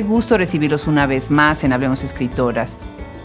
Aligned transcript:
Qué 0.00 0.06
gusto 0.06 0.38
recibirlos 0.38 0.86
una 0.86 1.04
vez 1.04 1.30
más 1.30 1.62
en 1.62 1.74
Hablemos 1.74 2.02
Escritoras 2.02 2.78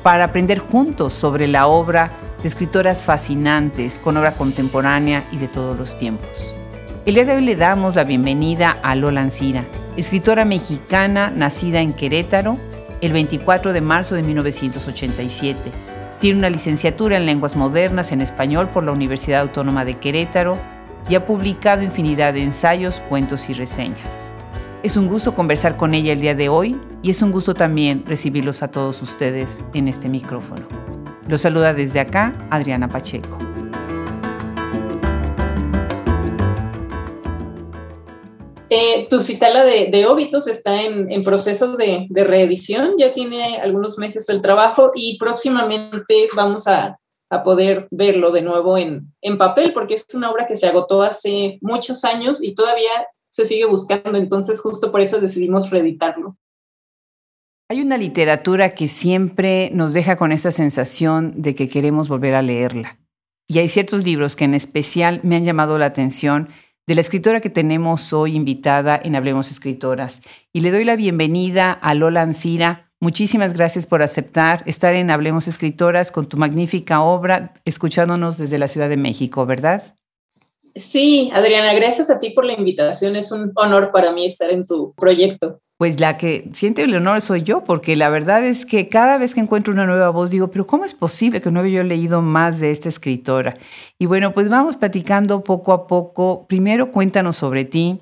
para 0.04 0.26
aprender 0.26 0.60
juntos 0.60 1.14
sobre 1.14 1.48
la 1.48 1.68
obra 1.68 2.12
de 2.42 2.50
escritoras 2.50 3.06
fascinantes 3.06 3.98
con 3.98 4.18
obra 4.18 4.36
contemporánea 4.36 5.24
y 5.32 5.38
de 5.38 5.48
todos 5.48 5.80
los 5.80 5.96
tiempos. 5.96 6.58
El 7.06 7.14
día 7.14 7.24
de 7.24 7.34
hoy 7.34 7.46
le 7.46 7.56
damos 7.56 7.96
la 7.96 8.04
bienvenida 8.04 8.78
a 8.84 8.94
Lola 8.96 9.22
Ancira, 9.22 9.64
escritora 9.96 10.44
mexicana 10.44 11.32
nacida 11.34 11.80
en 11.80 11.94
Querétaro 11.94 12.60
el 13.00 13.14
24 13.14 13.72
de 13.72 13.80
marzo 13.80 14.16
de 14.16 14.24
1987. 14.24 15.72
Tiene 16.20 16.40
una 16.40 16.50
licenciatura 16.50 17.16
en 17.16 17.26
lenguas 17.26 17.56
modernas 17.56 18.12
en 18.12 18.20
español 18.20 18.68
por 18.68 18.84
la 18.84 18.92
Universidad 18.92 19.40
Autónoma 19.40 19.86
de 19.86 19.94
Querétaro 19.94 20.58
y 21.08 21.16
ha 21.16 21.26
publicado 21.26 21.84
infinidad 21.84 22.34
de 22.34 22.44
ensayos, 22.44 23.00
cuentos 23.00 23.50
y 23.50 23.54
reseñas. 23.54 24.36
Es 24.86 24.98
un 24.98 25.08
gusto 25.08 25.34
conversar 25.34 25.78
con 25.78 25.96
ella 25.96 26.14
el 26.14 26.22
día 26.22 26.36
de 26.36 26.48
hoy 26.48 26.80
y 27.02 27.10
es 27.10 27.20
un 27.24 27.32
gusto 27.32 27.56
también 27.56 28.06
recibirlos 28.06 28.62
a 28.62 28.70
todos 28.70 29.02
ustedes 29.02 29.66
en 29.74 29.88
este 29.88 30.10
micrófono. 30.10 30.68
Los 31.28 31.42
saluda 31.42 31.74
desde 31.74 32.00
acá 32.00 32.48
Adriana 32.52 32.88
Pacheco. 32.88 33.40
Eh, 38.70 39.08
tu 39.10 39.18
citala 39.18 39.66
de, 39.66 39.90
de 39.90 40.06
Óbitos 40.06 40.46
está 40.46 40.80
en, 40.80 41.24
proceso 41.24 41.76
de, 41.78 42.08
reedición, 42.14 42.94
ya 43.00 43.12
tiene 43.12 43.58
algunos 43.58 43.98
meses 43.98 44.30
el 44.30 44.44
trabajo 44.44 44.92
y 44.94 45.18
próximamente 45.18 46.30
vamos 46.36 46.68
a, 46.68 46.96
poder 47.44 47.88
verlo 47.92 48.32
de 48.32 48.42
nuevo 48.44 48.78
en, 48.78 49.14
en, 49.22 49.38
papel, 49.38 49.74
porque 49.74 49.96
es 49.96 50.06
una 50.14 50.30
obra 50.30 50.46
que 50.48 50.56
se 50.56 50.68
agotó 50.68 51.02
hace 51.02 51.58
muchos 51.60 52.06
años 52.06 52.42
y 52.42 52.54
todavía 52.54 52.92
se 53.36 53.46
sigue 53.46 53.66
buscando, 53.66 54.18
entonces 54.18 54.62
justo 54.62 54.94
por 54.94 55.02
eso 55.02 55.20
decidimos 55.20 55.70
reeditarlo. 55.70 56.38
Hay 57.70 57.82
una 57.82 57.98
literatura 57.98 58.76
que 58.76 58.88
siempre 58.88 59.72
nos 59.74 59.92
deja 59.92 60.16
con 60.16 60.32
esa 60.32 60.52
sensación 60.52 61.34
de 61.36 61.54
que 61.54 61.68
queremos 61.68 62.08
volver 62.08 62.34
a 62.34 62.42
leerla. 62.42 62.98
Y 63.50 63.60
hay 63.60 63.68
ciertos 63.68 64.06
libros 64.06 64.38
que 64.38 64.46
en 64.46 64.54
especial 64.54 65.20
me 65.24 65.36
han 65.36 65.44
llamado 65.44 65.78
la 65.78 65.88
atención 65.88 66.48
de 66.88 66.96
la 66.96 67.02
escritora 67.02 67.42
que 67.42 67.50
tenemos 67.50 68.14
hoy 68.14 68.36
invitada 68.36 68.98
en 69.04 69.18
Hablemos 69.18 69.52
Escritoras. 69.52 70.22
Y 70.54 70.62
le 70.62 70.72
doy 70.72 70.86
la 70.86 70.96
bienvenida 70.96 71.74
a 71.74 71.94
Lola 71.94 72.22
Ancira. 72.22 72.90
Muchísimas 73.02 73.52
gracias 73.52 73.86
por 73.86 74.02
aceptar 74.02 74.64
estar 74.66 74.94
en 74.94 75.12
Hablemos 75.12 75.50
Escritoras 75.50 76.14
con 76.14 76.26
tu 76.26 76.38
magnífica 76.38 77.02
obra, 77.02 77.52
escuchándonos 77.66 78.38
desde 78.38 78.60
la 78.60 78.70
Ciudad 78.70 78.88
de 78.88 78.96
México, 78.96 79.46
¿verdad? 79.46 79.96
Sí, 80.76 81.32
Adriana, 81.34 81.74
gracias 81.74 82.10
a 82.10 82.20
ti 82.20 82.32
por 82.32 82.44
la 82.44 82.54
invitación. 82.54 83.16
Es 83.16 83.32
un 83.32 83.54
honor 83.56 83.92
para 83.92 84.12
mí 84.12 84.26
estar 84.26 84.52
en 84.52 84.66
tu 84.66 84.94
proyecto. 84.94 85.62
Pues 85.78 86.00
la 86.00 86.18
que 86.18 86.50
siente 86.54 86.84
el 86.84 86.96
honor 86.96 87.22
soy 87.22 87.44
yo, 87.44 87.64
porque 87.64 87.96
la 87.96 88.10
verdad 88.10 88.46
es 88.46 88.66
que 88.66 88.88
cada 88.88 89.18
vez 89.18 89.34
que 89.34 89.42
encuentro 89.42 89.74
una 89.74 89.86
nueva 89.86 90.10
voz 90.10 90.32
digo, 90.32 90.50
pero 90.50 90.68
¿cómo 90.68 90.86
es 90.86 90.94
posible 90.94 91.42
que 91.42 91.52
no 91.52 91.62
haya 91.62 91.78
yo 91.78 91.84
leído 91.84 92.22
más 92.22 92.60
de 92.60 92.72
esta 92.72 92.90
escritora? 92.90 93.56
Y 93.98 94.06
bueno, 94.06 94.32
pues 94.32 94.50
vamos 94.50 94.78
platicando 94.78 95.44
poco 95.44 95.74
a 95.74 95.88
poco. 95.88 96.46
Primero 96.48 96.92
cuéntanos 96.92 97.38
sobre 97.38 97.66
ti 97.66 98.00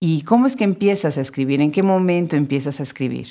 y 0.00 0.22
cómo 0.22 0.46
es 0.46 0.56
que 0.56 0.64
empiezas 0.64 1.18
a 1.18 1.20
escribir, 1.20 1.60
en 1.60 1.70
qué 1.70 1.82
momento 1.82 2.34
empiezas 2.36 2.80
a 2.80 2.82
escribir. 2.84 3.28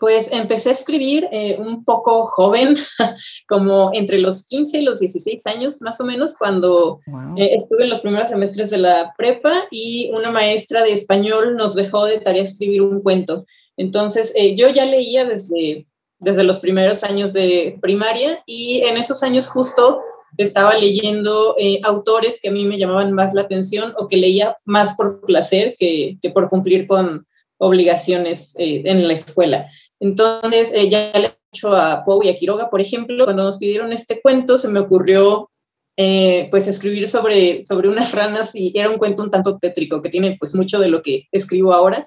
Pues 0.00 0.32
empecé 0.32 0.70
a 0.70 0.72
escribir 0.72 1.28
eh, 1.30 1.58
un 1.60 1.84
poco 1.84 2.24
joven, 2.24 2.74
como 3.46 3.90
entre 3.92 4.18
los 4.18 4.46
15 4.46 4.78
y 4.78 4.82
los 4.82 4.98
16 4.98 5.46
años 5.46 5.82
más 5.82 6.00
o 6.00 6.06
menos, 6.06 6.36
cuando 6.38 7.00
eh, 7.36 7.50
estuve 7.52 7.84
en 7.84 7.90
los 7.90 8.00
primeros 8.00 8.30
semestres 8.30 8.70
de 8.70 8.78
la 8.78 9.12
prepa 9.18 9.52
y 9.70 10.10
una 10.14 10.30
maestra 10.30 10.82
de 10.84 10.92
español 10.92 11.54
nos 11.54 11.74
dejó 11.74 12.06
de 12.06 12.18
tarea 12.18 12.42
escribir 12.42 12.80
un 12.80 13.02
cuento. 13.02 13.44
Entonces 13.76 14.32
eh, 14.36 14.56
yo 14.56 14.70
ya 14.70 14.86
leía 14.86 15.26
desde, 15.26 15.86
desde 16.18 16.44
los 16.44 16.60
primeros 16.60 17.04
años 17.04 17.34
de 17.34 17.78
primaria 17.82 18.42
y 18.46 18.80
en 18.84 18.96
esos 18.96 19.22
años 19.22 19.48
justo 19.48 20.00
estaba 20.38 20.78
leyendo 20.78 21.54
autores 21.82 22.40
que 22.40 22.48
a 22.48 22.52
mí 22.52 22.64
me 22.64 22.78
llamaban 22.78 23.12
más 23.12 23.34
la 23.34 23.42
atención 23.42 23.92
o 23.98 24.06
que 24.06 24.16
leía 24.16 24.56
más 24.64 24.96
por 24.96 25.20
placer 25.26 25.74
que, 25.78 26.16
que 26.22 26.30
por 26.30 26.48
cumplir 26.48 26.86
con 26.86 27.26
obligaciones 27.58 28.54
en 28.56 29.06
la 29.06 29.12
escuela. 29.12 29.68
Entonces, 30.00 30.72
eh, 30.74 30.88
ya 30.88 31.12
le 31.12 31.26
he 31.26 31.36
hecho 31.52 31.76
a 31.76 32.02
Poe 32.04 32.26
y 32.26 32.30
a 32.30 32.36
Quiroga, 32.36 32.70
por 32.70 32.80
ejemplo, 32.80 33.24
cuando 33.24 33.44
nos 33.44 33.58
pidieron 33.58 33.92
este 33.92 34.20
cuento, 34.20 34.56
se 34.56 34.68
me 34.68 34.80
ocurrió 34.80 35.50
eh, 35.96 36.48
pues 36.50 36.66
escribir 36.66 37.06
sobre, 37.06 37.62
sobre 37.62 37.88
unas 37.88 38.14
ranas 38.14 38.54
y 38.54 38.72
era 38.74 38.88
un 38.88 38.96
cuento 38.96 39.22
un 39.22 39.30
tanto 39.30 39.58
tétrico 39.58 40.00
que 40.00 40.08
tiene 40.08 40.36
pues 40.40 40.54
mucho 40.54 40.80
de 40.80 40.88
lo 40.88 41.02
que 41.02 41.28
escribo 41.30 41.74
ahora. 41.74 42.06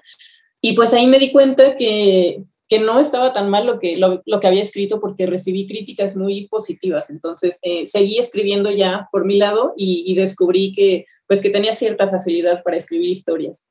Y 0.60 0.72
pues 0.72 0.92
ahí 0.92 1.06
me 1.06 1.20
di 1.20 1.30
cuenta 1.30 1.76
que, 1.76 2.38
que 2.68 2.80
no 2.80 2.98
estaba 2.98 3.32
tan 3.32 3.50
mal 3.50 3.66
lo 3.66 3.78
que, 3.78 3.96
lo, 3.96 4.40
que 4.40 4.46
había 4.46 4.62
escrito 4.62 4.98
porque 4.98 5.26
recibí 5.26 5.68
críticas 5.68 6.16
muy 6.16 6.48
positivas. 6.48 7.10
Entonces 7.10 7.60
eh, 7.62 7.86
seguí 7.86 8.18
escribiendo 8.18 8.72
ya 8.72 9.08
por 9.12 9.24
mi 9.24 9.36
lado 9.38 9.74
y, 9.76 10.02
y, 10.06 10.16
descubrí 10.16 10.72
que 10.72 11.04
pues 11.28 11.40
que 11.40 11.50
tenía 11.50 11.72
cierta 11.72 12.08
facilidad 12.08 12.64
para 12.64 12.76
escribir 12.76 13.10
historias. 13.10 13.68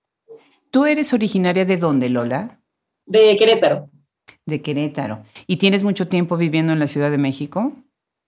¿Tú 0.70 0.86
eres 0.86 1.12
originaria 1.12 1.66
de 1.66 1.76
dónde, 1.76 2.08
Lola? 2.08 2.62
De 3.06 3.36
Querétaro 3.38 3.84
de 4.46 4.62
Querétaro. 4.62 5.22
¿Y 5.48 5.58
tienes 5.58 5.84
mucho 5.84 6.08
tiempo 6.08 6.38
viviendo 6.38 6.74
en 6.74 6.80
la 6.80 6.88
Ciudad 6.88 7.12
de 7.12 7.18
México? 7.18 7.74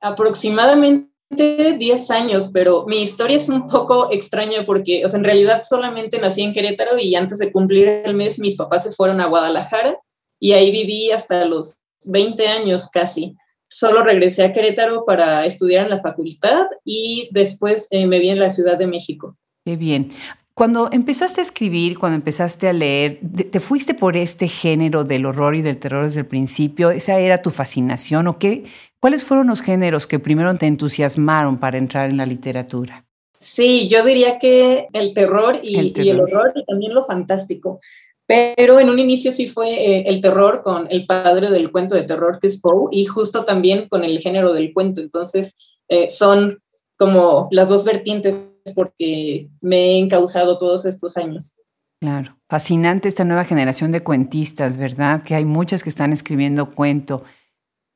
Aproximadamente 0.02 1.10
10 1.30 2.12
años, 2.12 2.52
pero 2.54 2.86
mi 2.86 3.02
historia 3.02 3.38
es 3.38 3.50
un 3.50 3.68
poco 3.68 4.12
extraña 4.12 4.64
porque, 4.66 5.04
o 5.06 5.10
sea, 5.10 5.18
en 5.18 5.26
realidad 5.26 5.62
solamente 5.68 6.20
nací 6.20 6.44
en 6.44 6.54
Querétaro 6.54 6.98
y 6.98 7.16
antes 7.16 7.40
de 7.40 7.52
cumplir 7.52 7.88
el 7.88 8.16
mes 8.16 8.40
mis 8.40 8.56
papás 8.56 8.84
se 8.84 8.92
fueron 8.92 9.20
a 9.22 9.28
Guadalajara 9.28 9.96
y 10.40 10.52
ahí 10.54 10.72
viví 10.72 11.12
hasta 11.12 11.46
los 11.46 11.78
20 12.08 12.48
años 12.48 12.90
casi. 12.92 13.36
Solo 13.68 14.04
regresé 14.04 14.46
a 14.46 14.54
Querétaro 14.54 15.02
para 15.06 15.46
estudiar 15.46 15.86
en 15.86 15.90
la 15.90 16.00
facultad 16.00 16.64
y 16.84 17.28
después 17.32 17.88
eh, 17.92 18.06
me 18.06 18.20
vi 18.20 18.30
en 18.30 18.40
la 18.40 18.50
Ciudad 18.50 18.78
de 18.78 18.88
México. 18.88 19.36
Qué 19.66 19.76
bien. 19.76 20.12
Cuando 20.56 20.88
empezaste 20.90 21.42
a 21.42 21.44
escribir, 21.44 22.00
cuando 22.00 22.16
empezaste 22.16 22.70
a 22.70 22.74
leer, 22.74 23.20
¿te 23.52 23.60
fuiste 23.60 23.94
por 23.94 24.16
este 24.16 24.48
género 24.48 25.04
del 25.04 25.26
horror 25.26 25.54
y 25.54 25.62
del 25.62 25.76
terror 25.76 26.06
desde 26.06 26.22
el 26.22 26.28
principio? 26.28 26.92
¿Esa 26.92 27.20
era 27.20 27.42
tu 27.42 27.50
fascinación 27.50 28.26
o 28.28 28.40
qué? 28.40 28.64
¿Cuáles 29.02 29.26
fueron 29.26 29.48
los 29.48 29.60
géneros 29.60 30.08
que 30.08 30.18
primero 30.18 30.56
te 30.56 30.66
entusiasmaron 30.66 31.60
para 31.60 31.78
entrar 31.78 32.10
en 32.10 32.16
la 32.16 32.26
literatura? 32.26 33.06
Sí, 33.38 33.90
yo 33.90 34.06
diría 34.06 34.40
que 34.40 34.88
el 34.94 35.14
terror 35.14 35.60
y 35.62 35.78
el, 35.78 36.22
horror 36.22 36.54
y 36.56 36.64
también 36.64 36.94
lo 36.94 37.04
fantástico. 37.04 37.82
Pero 38.26 38.80
en 38.80 38.90
un 38.90 38.98
inicio 38.98 39.34
sí 39.34 39.48
fue 39.48 39.74
eh, 39.74 40.04
el 40.08 40.22
terror 40.22 40.62
con 40.64 40.88
el 40.90 41.06
padre 41.06 41.50
del 41.50 41.70
cuento 41.70 41.96
de 41.96 42.04
terror 42.04 42.40
que 42.40 42.48
es 42.48 42.62
Poe 42.62 42.88
y 42.92 43.04
justo 43.04 43.44
también 43.44 43.90
con 43.90 44.06
el 44.06 44.20
género 44.20 44.54
del 44.54 44.74
cuento. 44.74 45.02
Entonces 45.02 45.82
eh, 45.90 46.10
son 46.10 46.60
como 46.96 47.50
las 47.52 47.68
dos 47.68 47.84
vertientes 47.84 48.55
porque 48.74 49.50
me 49.62 49.78
he 49.78 50.00
encausado 50.00 50.58
todos 50.58 50.86
estos 50.86 51.18
años. 51.18 51.56
Claro, 52.00 52.38
fascinante 52.50 53.08
esta 53.08 53.24
nueva 53.24 53.46
generación 53.46 53.92
de 53.92 54.02
cuentistas, 54.04 54.78
¿verdad? 54.78 55.24
Que 55.24 55.36
hay 55.36 55.46
muchas 55.46 55.84
que 55.84 55.90
están 55.90 56.14
escribiendo 56.14 56.70
cuento. 56.70 57.24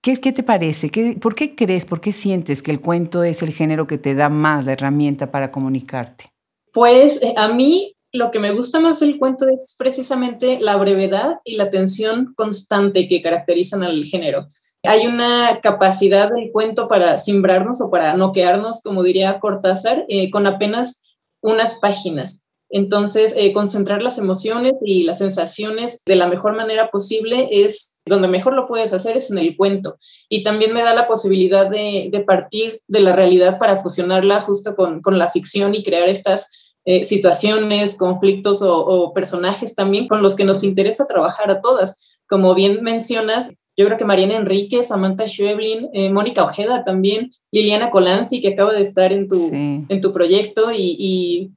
¿Qué, 0.02 0.18
qué 0.18 0.31
te 0.31 0.44
parece? 0.44 0.90
¿Qué, 0.90 1.18
¿Por 1.19 1.35
qué 1.35 1.56
crees, 1.56 1.85
por 1.85 2.00
qué 2.00 2.12
sientes 2.12 2.62
que 2.62 2.72
el 2.72 2.80
cuento 2.80 3.24
es 3.24 3.41
el 3.41 3.52
género 3.52 3.88
que 3.88 3.97
te 3.97 4.16
da 4.16 4.30
más 4.30 4.66
la 4.66 4.74
herramienta 4.74 5.31
para 5.31 5.52
comunicarte? 5.52 6.25
Pues 6.72 7.22
eh, 7.22 7.34
a 7.36 7.53
mí 7.53 7.96
lo 8.12 8.31
que 8.31 8.40
me 8.40 8.51
gusta 8.51 8.80
más 8.80 9.00
del 9.01 9.19
cuento 9.19 9.47
es 9.50 9.75
precisamente 9.78 10.60
la 10.60 10.77
brevedad 10.77 11.33
y 11.44 11.57
la 11.57 11.69
tensión 11.69 12.33
constante 12.36 13.07
que 13.07 13.21
caracterizan 13.21 13.83
al 13.83 14.04
género. 14.06 14.45
Hay 14.84 15.08
una 15.08 15.60
capacidad 15.62 16.30
del 16.30 16.52
cuento 16.52 16.88
para 16.88 17.18
simbrarnos 17.18 17.81
o 17.81 17.90
para 17.90 18.14
noquearnos, 18.16 18.81
como 18.81 19.04
diría 19.04 19.40
Cortázar, 19.40 20.06
eh, 20.08 20.30
con 20.31 20.48
apenas 20.48 21.04
unas 21.42 21.76
páginas. 21.80 22.48
Entonces, 22.70 23.34
eh, 23.36 23.52
concentrar 23.52 24.04
las 24.04 24.20
emociones 24.20 24.74
y 24.86 25.04
las 25.04 25.18
sensaciones 25.18 26.04
de 26.06 26.16
la 26.16 26.28
mejor 26.28 26.56
manera 26.56 26.90
posible 26.92 27.48
es 27.52 28.00
donde 28.06 28.28
mejor 28.28 28.54
lo 28.54 28.68
puedes 28.68 28.94
hacer 28.94 29.18
es 29.18 29.31
en 29.31 29.40
el 29.40 29.58
cuento. 29.58 29.96
Y 30.30 30.44
también 30.44 30.74
me 30.74 30.84
da 30.84 30.94
la 30.94 31.08
posibilidad 31.08 31.70
de, 31.70 32.24
partir 32.26 32.80
de 32.88 33.02
la 33.02 33.14
realidad 33.14 33.58
para 33.58 33.78
fusionarla 33.78 34.40
justo 34.42 34.76
con, 34.76 35.02
la 35.18 35.30
ficción 35.30 35.76
y 35.76 35.84
crear 35.84 36.08
estas 36.08 36.76
eh, 36.86 37.04
situaciones, 37.04 37.98
conflictos 37.98 38.62
o, 38.62 38.78
o, 38.78 39.14
personajes 39.14 39.76
también 39.76 40.08
con 40.08 40.22
los 40.22 40.36
que 40.36 40.46
nos 40.46 40.64
interesa 40.64 41.08
trabajar 41.08 41.50
a 41.52 41.62
todas 41.62 42.08
como 42.30 42.54
bien 42.54 42.84
mencionas, 42.84 43.52
yo 43.76 43.86
creo 43.86 43.98
que 43.98 44.06
Mariana 44.06 44.36
Enrique, 44.36 44.84
Samantha 44.84 45.28
Schweblin, 45.28 45.90
eh, 45.94 46.12
Mónica 46.12 46.44
Ojeda 46.44 46.84
también, 46.84 47.31
Liliana 47.52 47.90
Colanzi, 47.90 48.40
que 48.40 48.50
acaba 48.50 48.72
de 48.74 48.81
estar 48.81 49.12
en 49.12 49.28
tu, 49.28 49.50
en 49.52 50.02
tu 50.02 50.14
proyecto, 50.14 50.72
y, 50.72 51.52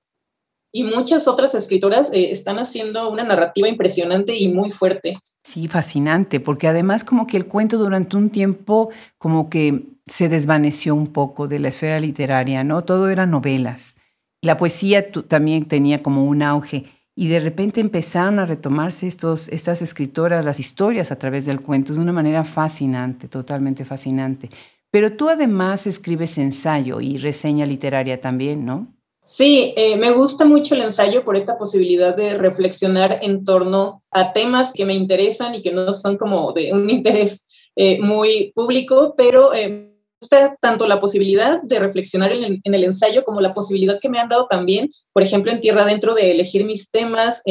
y, 0.73 0.85
muchas 0.85 1.29
otras 1.29 1.55
escritoras 1.55 2.11
eh, 2.15 2.31
están 2.31 2.59
haciendo 2.59 3.11
una 3.11 3.23
narrativa 3.23 3.69
impresionante 3.69 4.35
y 4.35 4.49
muy 4.49 4.71
fuerte. 4.71 5.13
Sí, 5.45 5.69
fascinante, 5.69 6.41
porque 6.41 6.69
además 6.69 7.05
como 7.05 7.27
que 7.27 7.37
el 7.37 7.47
cuento 7.47 7.77
durante 7.77 8.17
un 8.17 8.31
tiempo 8.31 8.89
como 9.19 9.51
que 9.51 9.89
se 10.07 10.31
desvaneció 10.31 10.95
un 10.95 11.09
poco 11.13 11.49
de 11.49 11.59
la 11.59 11.69
esfera 11.69 12.01
literaria, 12.01 12.65
¿no? 12.65 12.81
Todo 12.81 13.11
eran 13.11 13.31
novelas. 13.31 13.97
La 14.41 14.57
poesía 14.57 15.13
también 15.13 15.67
tenía 15.67 16.03
como 16.03 16.25
un 16.25 16.43
auge. 16.43 16.87
Y 17.15 17.29
de 17.29 17.41
repente 17.41 17.81
empezaron 17.81 18.39
a 18.39 18.47
retomarse 18.47 19.07
estos, 19.07 19.49
estas 19.49 19.83
escritoras, 19.83 20.45
las 20.45 20.59
historias 20.59 21.13
a 21.13 21.19
través 21.19 21.45
del 21.45 21.61
cuento 21.61 21.93
de 21.93 22.01
una 22.01 22.13
manera 22.13 22.45
fascinante, 22.45 23.29
totalmente 23.29 23.85
fascinante. 23.85 24.49
Pero 24.91 25.17
tú 25.17 25.29
además 25.29 25.87
escribes 25.87 26.39
ensayo 26.39 27.01
y 27.01 27.19
reseña 27.19 27.67
literaria 27.67 28.21
también, 28.21 28.65
¿no? 28.65 28.95
Sí, 29.25 29.73
eh, 29.77 29.97
me 29.97 30.11
gusta 30.11 30.45
mucho 30.45 30.75
el 30.75 30.83
ensayo 30.83 31.25
por 31.25 31.37
esta 31.37 31.57
posibilidad 31.57 32.15
de 32.17 32.37
reflexionar 32.37 33.21
en 33.23 33.45
torno 33.45 34.01
a 34.11 34.33
temas 34.33 34.73
que 34.73 34.85
me 34.85 34.95
interesan 34.95 35.55
y 35.55 35.63
que 35.63 35.71
no 35.71 35.93
son 35.93 36.17
como 36.17 36.53
de 36.53 36.73
un 36.73 36.91
interés 36.91 37.49
eh, 37.77 38.01
muy 38.01 38.53
público, 38.55 39.15
pero 39.17 39.55
eh, 39.55 39.92
gusta 40.23 40.57
tanto 40.61 40.87
la 40.87 41.01
posibilidad 41.01 41.61
de 41.63 41.79
reflexionar 41.79 42.33
en 42.33 42.61
el, 42.63 42.85
ensayo 42.85 43.25
como 43.25 43.41
la 43.41 43.55
posibilidad 43.55 43.99
que 44.01 44.09
me 44.09 44.19
han 44.19 44.29
dado 44.29 44.47
también, 44.49 44.89
por 45.13 45.23
ejemplo, 45.23 45.53
en 45.53 45.61
Tierra 45.61 45.83
Adentro, 45.83 46.15
de 46.15 46.31
elegir 46.31 46.65
mis 46.65 46.91
temas. 46.91 47.43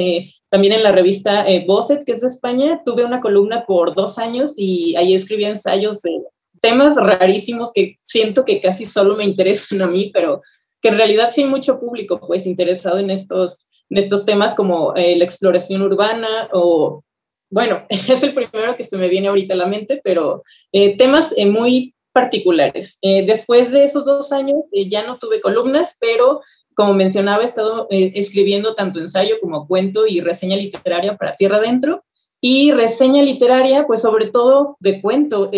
también 0.49 0.73
en 0.73 0.83
la 0.83 0.91
revista 0.91 1.45
Bosset, 1.67 2.03
que 2.03 2.13
es 2.13 2.21
de 2.21 2.27
España, 2.27 2.81
tuve 2.85 3.05
una 3.05 3.21
columna 3.21 3.65
por 3.65 3.93
dos 3.93 4.17
años 4.17 4.53
y 4.57 4.95
ahí 4.95 5.13
escribí 5.13 5.45
ensayos 5.45 6.01
de 6.01 6.21
temas 6.61 6.95
rarísimos 6.95 7.73
que 7.73 7.95
siento 8.01 8.45
que 8.45 8.61
casi 8.61 8.85
solo 8.85 9.15
me 9.15 9.25
interesan 9.25 9.81
a 9.81 9.87
mí, 9.87 10.11
pero 10.13 10.39
que 10.81 10.89
en 10.89 10.97
realidad 10.97 11.29
sí 11.29 11.41
hay 11.41 11.47
mucho 11.47 11.79
público 11.79 12.21
pues 12.25 12.45
interesado 12.45 12.99
en 12.99 13.09
estos, 13.09 13.65
en 13.89 13.97
estos 13.97 14.25
temas 14.25 14.55
como 14.55 14.95
eh, 14.95 15.15
la 15.15 15.25
exploración 15.25 15.81
urbana 15.81 16.49
o, 16.53 17.03
bueno, 17.49 17.85
es 17.89 18.23
el 18.23 18.33
primero 18.33 18.75
que 18.75 18.83
se 18.83 18.97
me 18.97 19.09
viene 19.09 19.27
ahorita 19.27 19.53
a 19.53 19.57
la 19.57 19.67
mente, 19.67 19.99
pero 20.03 20.41
eh, 20.71 20.95
temas 20.97 21.33
eh, 21.37 21.47
muy 21.47 21.95
particulares. 22.13 22.99
después 23.01 23.71
de 23.71 23.83
esos 23.83 24.05
dos 24.05 24.31
años 24.31 24.57
ya 24.87 25.05
no 25.05 25.17
tuve 25.17 25.39
columnas, 25.39 25.97
pero 25.99 26.39
como 26.73 26.93
mencionaba, 26.93 27.43
he 27.43 27.45
estado 27.45 27.87
escribiendo 27.89 28.73
tanto 28.73 28.99
ensayo 28.99 29.35
como 29.41 29.67
cuento 29.67 30.07
y 30.07 30.21
reseña 30.21 30.55
literaria 30.55 31.17
para 31.17 31.35
Tierra 31.35 31.57
Adentro. 31.57 32.03
Y 32.43 32.71
reseña 32.71 33.21
literaria, 33.21 33.85
pues 33.85 34.01
sobre 34.01 34.25
todo 34.25 34.75
de 34.79 34.99
cuento. 34.99 35.51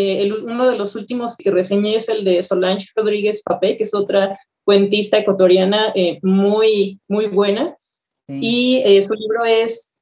uno 0.43 0.69
de 0.69 0.77
los 0.77 0.97
últimos 0.97 1.37
que 1.37 1.49
reseñé 1.49 1.95
es 1.95 2.09
el 2.09 2.25
de 2.25 2.43
Solange 2.43 2.87
Rodríguez 2.93 3.41
Papé, 3.41 3.77
que 3.77 3.83
es 3.83 3.93
otra 3.93 4.37
cuentista 4.65 5.17
ecuatoriana 5.17 5.93
eh, 5.95 6.19
muy, 6.21 6.99
muy 7.07 7.27
buena. 7.27 7.73
Y 8.27 8.81
eh, 8.85 9.01
su 9.01 9.13
libro 9.13 9.45
es 9.45 9.95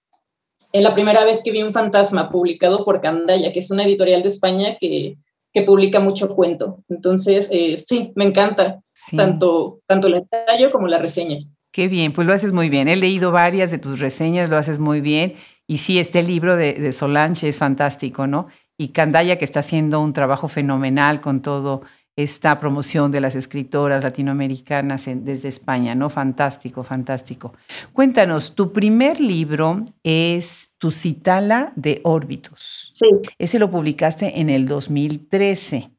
eh, 0.74 0.81
La 0.81 0.94
primera 0.94 1.25
vez 1.25 1.44
que 1.44 1.51
vi 1.51 1.62
un 1.62 1.71
fantasma, 1.71 2.31
publicado 2.31 2.83
por 2.83 3.00
Candaya, 3.00 3.51
que 3.51 3.59
es 3.59 3.69
una 3.69 3.83
editorial 3.83 4.24
de 4.24 4.30
España 4.30 4.77
que, 4.80 5.18
que 5.53 5.63
publica 5.63 6.00
mucho 6.00 6.33
cuento. 6.36 6.83
Entonces, 6.89 7.50
sí, 7.86 8.12
me 8.15 8.25
encanta 8.25 8.81
tanto, 9.15 9.80
tanto 9.86 10.07
el 10.07 10.15
ensayo 10.15 10.71
como 10.71 10.88
la 10.88 11.00
reseña. 11.00 11.38
Qué 11.71 11.88
bien, 11.88 12.12
pues 12.12 12.27
lo 12.27 12.33
haces 12.33 12.51
muy 12.51 12.69
bien. 12.69 12.88
He 12.88 12.95
leído 12.95 13.31
varias 13.31 13.71
de 13.71 13.77
tus 13.77 14.00
reseñas, 14.00 14.50
lo 14.50 14.57
haces 14.57 14.80
muy 14.80 15.01
bien. 15.01 15.36
Y 15.68 15.77
sí, 15.77 16.00
este 16.00 16.21
libro 16.21 16.57
de, 16.57 16.74
de 16.74 16.92
Solange 16.92 17.48
es 17.48 17.57
fantástico, 17.57 18.27
¿no? 18.27 18.48
Y 18.77 18.89
Candaya, 18.89 19.38
que 19.38 19.45
está 19.45 19.59
haciendo 19.62 20.01
un 20.01 20.12
trabajo 20.12 20.48
fenomenal 20.48 21.21
con 21.21 21.42
todo 21.42 21.83
esta 22.16 22.58
promoción 22.58 23.12
de 23.12 23.22
las 23.22 23.36
escritoras 23.36 24.04
latinoamericanas 24.04 25.06
desde 25.08 25.48
España, 25.48 25.96
¿no? 25.96 26.10
Fantástico, 26.10 26.84
fantástico. 26.84 27.54
Cuéntanos, 27.94 28.54
tu 28.54 28.74
primer 28.74 29.22
libro 29.22 29.86
es 30.04 30.74
Tu 30.78 30.92
Citala 30.92 31.72
de 31.75 32.02
Órbitos. 32.04 32.90
Sí. 32.92 33.08
Ese 33.38 33.60
lo 33.60 33.72
publicaste 33.72 34.40
en 34.40 34.50
el 34.50 34.68
2013. 34.68 35.92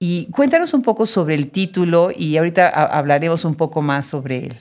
Y 0.00 0.30
cuéntanos 0.30 0.74
un 0.74 0.82
poco 0.82 1.06
sobre 1.06 1.34
el 1.34 1.50
título 1.50 2.10
y 2.14 2.36
ahorita 2.36 2.68
hablaremos 2.68 3.44
un 3.44 3.56
poco 3.56 3.82
más 3.82 4.06
sobre 4.06 4.46
él. 4.46 4.60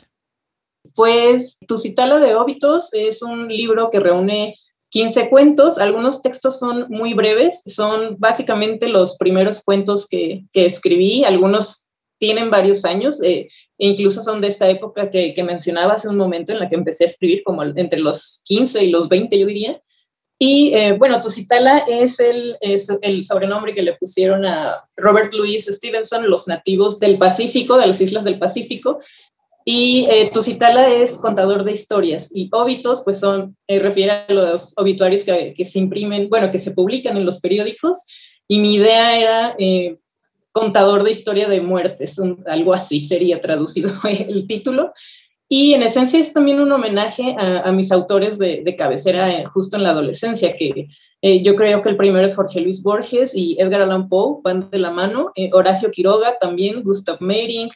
Pues 0.96 1.60
Tu 1.68 1.78
Citala 1.78 2.20
de 2.20 2.34
Órbitos 2.34 2.92
es 2.94 3.22
un 3.22 3.48
libro 3.48 3.90
que 3.92 4.00
reúne 4.00 4.56
15 4.90 5.30
cuentos, 5.30 5.78
algunos 5.80 6.22
textos 6.22 6.60
son 6.60 6.86
muy 6.90 7.14
breves, 7.14 7.64
son 7.66 8.16
básicamente 8.20 8.88
los 8.88 9.18
primeros 9.18 9.64
cuentos 9.64 10.08
que, 10.08 10.46
escribí, 10.54 11.24
algunos 11.24 11.90
tienen 12.20 12.50
varios 12.50 12.86
años, 12.86 13.22
eh, 13.22 13.48
incluso 13.78 14.22
son 14.22 14.42
de 14.42 14.48
esta 14.48 14.70
época 14.70 15.10
que, 15.10 15.36
mencionaba 15.44 15.94
hace 15.94 16.10
un 16.10 16.18
momento 16.18 16.54
en 16.54 16.60
la 16.60 16.68
que 16.68 16.76
empecé 16.76 17.04
a 17.04 17.08
escribir, 17.08 17.44
como 17.44 17.64
entre 17.64 18.00
los 18.00 18.42
15 18.46 18.86
y 18.86 18.90
los 18.90 19.10
20, 19.10 19.38
yo 19.38 19.46
diría. 19.46 19.80
Y 20.40 20.74
eh, 20.76 20.94
bueno, 20.94 21.20
Tusitala 21.20 21.80
es 21.80 22.20
el 22.20 23.26
sobrenombre 23.26 23.74
que 23.74 23.82
le 23.82 23.94
pusieron 23.94 24.46
a 24.46 24.76
Robert 24.96 25.34
Louis 25.34 25.66
Stevenson, 25.66 26.30
los 26.30 26.48
nativos 26.48 27.00
del 27.00 27.18
Pacífico, 27.18 27.78
de 27.78 27.88
las 27.88 28.00
islas 28.02 28.24
del 28.24 28.40
Pacífico, 28.40 29.00
y 29.70 30.08
eh, 30.10 30.32
Tusitala 30.34 30.88
es 30.88 31.18
contador 31.18 31.66
de 31.66 31.74
historias 31.74 32.32
y 32.34 32.48
óbitos, 32.54 33.02
pues 33.04 33.20
son, 33.20 33.54
eh, 33.68 33.80
refiere 33.80 34.12
a 34.14 34.26
los 34.30 34.72
obituarios 34.78 35.26
que, 35.26 35.54
que, 35.54 35.66
se 35.66 35.80
imprimen, 35.80 36.30
bueno, 36.30 36.50
que 36.50 36.58
se 36.58 36.72
publican 36.72 37.18
en 37.18 37.26
los 37.26 37.42
periódicos. 37.42 38.06
Y 38.48 38.60
mi 38.60 38.76
idea 38.76 39.20
era 39.20 39.56
eh, 39.60 39.98
contador 40.54 41.04
de 41.04 41.12
historia 41.12 41.50
de 41.50 41.60
muertes, 41.60 42.18
algo 42.46 42.74
así 42.74 43.04
sería 43.04 43.42
traducido 43.42 43.92
el 44.30 44.48
título. 44.48 44.94
Y 45.50 45.74
en 45.74 45.82
esencia 45.82 46.20
es 46.20 46.34
también 46.34 46.60
un 46.60 46.72
homenaje 46.72 47.36
a, 47.38 47.72
mis 47.72 47.92
autores 47.92 48.38
de, 48.38 48.76
cabecera 48.78 49.32
eh, 49.32 49.46
justo 49.46 49.78
en 49.78 49.84
la 49.84 49.92
adolescencia, 49.92 50.56
que 50.58 50.88
eh, 51.22 51.42
yo 51.42 51.56
creo 51.56 51.82
que 51.82 51.90
el 51.90 51.96
primero 51.96 52.26
es 52.26 52.36
Jorge 52.36 52.60
Luis 52.60 52.84
Borges 52.84 53.34
y 53.34 53.56
Edgar 53.58 53.82
Allan 53.82 54.10
Poe, 54.10 54.42
van 54.44 54.70
de 54.70 54.80
la 54.80 54.92
mano, 54.92 55.32
eh, 55.36 55.50
Horacio 55.54 55.90
Quiroga 55.90 56.38
también, 56.38 56.84
Gustav 56.84 57.18
Meyrink, 57.22 57.72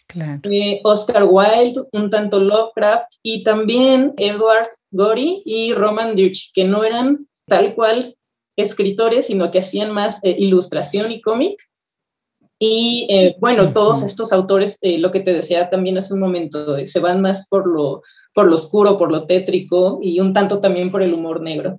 Oscar 0.84 1.24
Wilde, 1.24 1.82
un 1.94 2.10
tanto 2.10 2.42
Lovecraft 2.42 3.10
y 3.24 3.44
también 3.44 4.14
Edward 4.18 4.68
Gorey 4.92 5.42
y 5.46 5.74
Roman 5.74 6.16
Dirch, 6.16 6.52
que 6.54 6.66
no 6.66 6.84
eran 6.84 7.26
tal 7.48 7.74
cual 7.74 8.18
escritores, 8.58 9.28
sino 9.28 9.50
que 9.50 9.60
hacían 9.60 9.92
más 9.92 10.20
ilustración 10.24 11.10
y 11.10 11.22
cómic, 11.22 11.58
y 12.64 13.08
eh, 13.10 13.38
bueno, 13.40 13.74
todos 13.74 14.04
estos 14.04 14.32
autores, 14.32 14.78
eh, 14.84 15.00
lo 15.00 15.10
que 15.10 15.20
te 15.20 15.34
decía 15.34 15.72
también 15.72 15.98
hace 15.98 16.14
un 16.14 16.20
momento, 16.20 16.78
eh, 16.78 16.86
se 16.86 17.00
van 17.00 17.20
más 17.20 17.48
por 17.50 17.66
lo, 17.66 18.04
por 18.36 18.46
lo 18.46 18.54
oscuro, 18.54 19.00
por 19.00 19.12
lo 19.12 19.26
tétrico 19.26 19.98
y 20.00 20.20
un 20.20 20.32
tanto 20.32 20.60
también 20.60 20.92
por 20.92 21.02
el 21.02 21.12
humor 21.12 21.42
negro. 21.42 21.76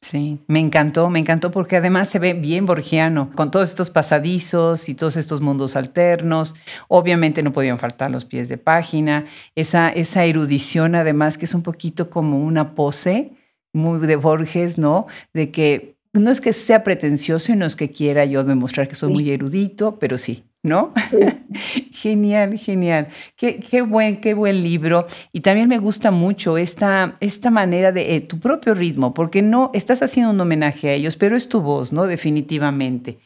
Sí, 0.00 0.40
me 0.48 0.58
encantó, 0.58 1.10
me 1.10 1.20
encantó 1.20 1.52
porque 1.52 1.76
además 1.76 2.08
se 2.08 2.18
ve 2.18 2.32
bien 2.34 2.66
borgiano, 2.66 3.30
con 3.36 3.52
todos 3.52 3.68
estos 3.68 3.90
pasadizos 3.90 4.88
y 4.88 4.96
todos 4.96 5.16
estos 5.16 5.40
mundos 5.40 5.76
alternos. 5.76 6.56
Obviamente 6.88 7.44
no 7.44 7.52
podían 7.52 7.78
faltar 7.78 8.10
los 8.10 8.24
pies 8.24 8.48
de 8.48 8.58
página, 8.58 9.26
esa, 9.54 9.90
esa 9.90 10.24
erudición 10.24 10.96
además 10.96 11.38
que 11.38 11.44
es 11.44 11.54
un 11.54 11.62
poquito 11.62 12.10
como 12.10 12.40
una 12.40 12.74
pose 12.74 13.30
muy 13.72 14.04
de 14.04 14.16
Borges, 14.16 14.76
¿no? 14.76 15.06
De 15.32 15.52
que 15.52 15.95
no 16.20 16.30
es 16.30 16.40
que 16.40 16.52
sea 16.52 16.82
pretencioso 16.82 17.52
y 17.52 17.56
no 17.56 17.66
es 17.66 17.76
que 17.76 17.90
quiera 17.90 18.24
yo 18.24 18.44
demostrar 18.44 18.88
que 18.88 18.94
soy 18.94 19.12
muy 19.12 19.30
erudito, 19.30 19.98
pero 19.98 20.18
sí, 20.18 20.44
¿no? 20.62 20.92
genial, 21.92 22.58
genial. 22.58 23.08
Qué, 23.36 23.58
qué, 23.58 23.82
buen, 23.82 24.20
qué 24.20 24.34
buen 24.34 24.62
libro. 24.62 25.06
Y 25.32 25.40
también 25.40 25.68
me 25.68 25.78
gusta 25.78 26.10
mucho 26.10 26.58
esta, 26.58 27.16
esta 27.20 27.50
manera 27.50 27.92
de 27.92 28.16
eh, 28.16 28.20
tu 28.20 28.38
propio 28.38 28.74
ritmo, 28.74 29.14
porque 29.14 29.42
no 29.42 29.70
estás 29.74 30.02
haciendo 30.02 30.32
un 30.32 30.40
homenaje 30.40 30.88
a 30.88 30.92
ellos, 30.92 31.16
pero 31.16 31.36
es 31.36 31.48
tu 31.48 31.60
voz, 31.60 31.92
¿no? 31.92 32.04
Definitivamente. 32.04 33.18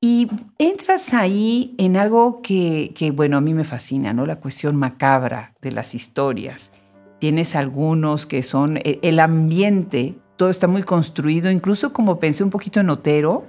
Y 0.00 0.28
entras 0.58 1.14
ahí 1.14 1.76
en 1.78 1.96
algo 1.96 2.42
que, 2.42 2.92
que, 2.96 3.12
bueno, 3.12 3.36
a 3.36 3.40
mí 3.40 3.54
me 3.54 3.62
fascina, 3.62 4.12
¿no? 4.12 4.26
La 4.26 4.40
cuestión 4.40 4.74
macabra 4.74 5.54
de 5.62 5.70
las 5.70 5.94
historias. 5.94 6.72
Tienes 7.20 7.54
algunos 7.54 8.26
que 8.26 8.42
son 8.42 8.78
eh, 8.78 8.98
el 9.02 9.20
ambiente 9.20 10.16
todo 10.42 10.50
está 10.50 10.66
muy 10.66 10.82
construido, 10.82 11.52
incluso 11.52 11.92
como 11.92 12.18
pensé 12.18 12.42
un 12.42 12.50
poquito 12.50 12.80
en 12.80 12.90
Otero, 12.90 13.44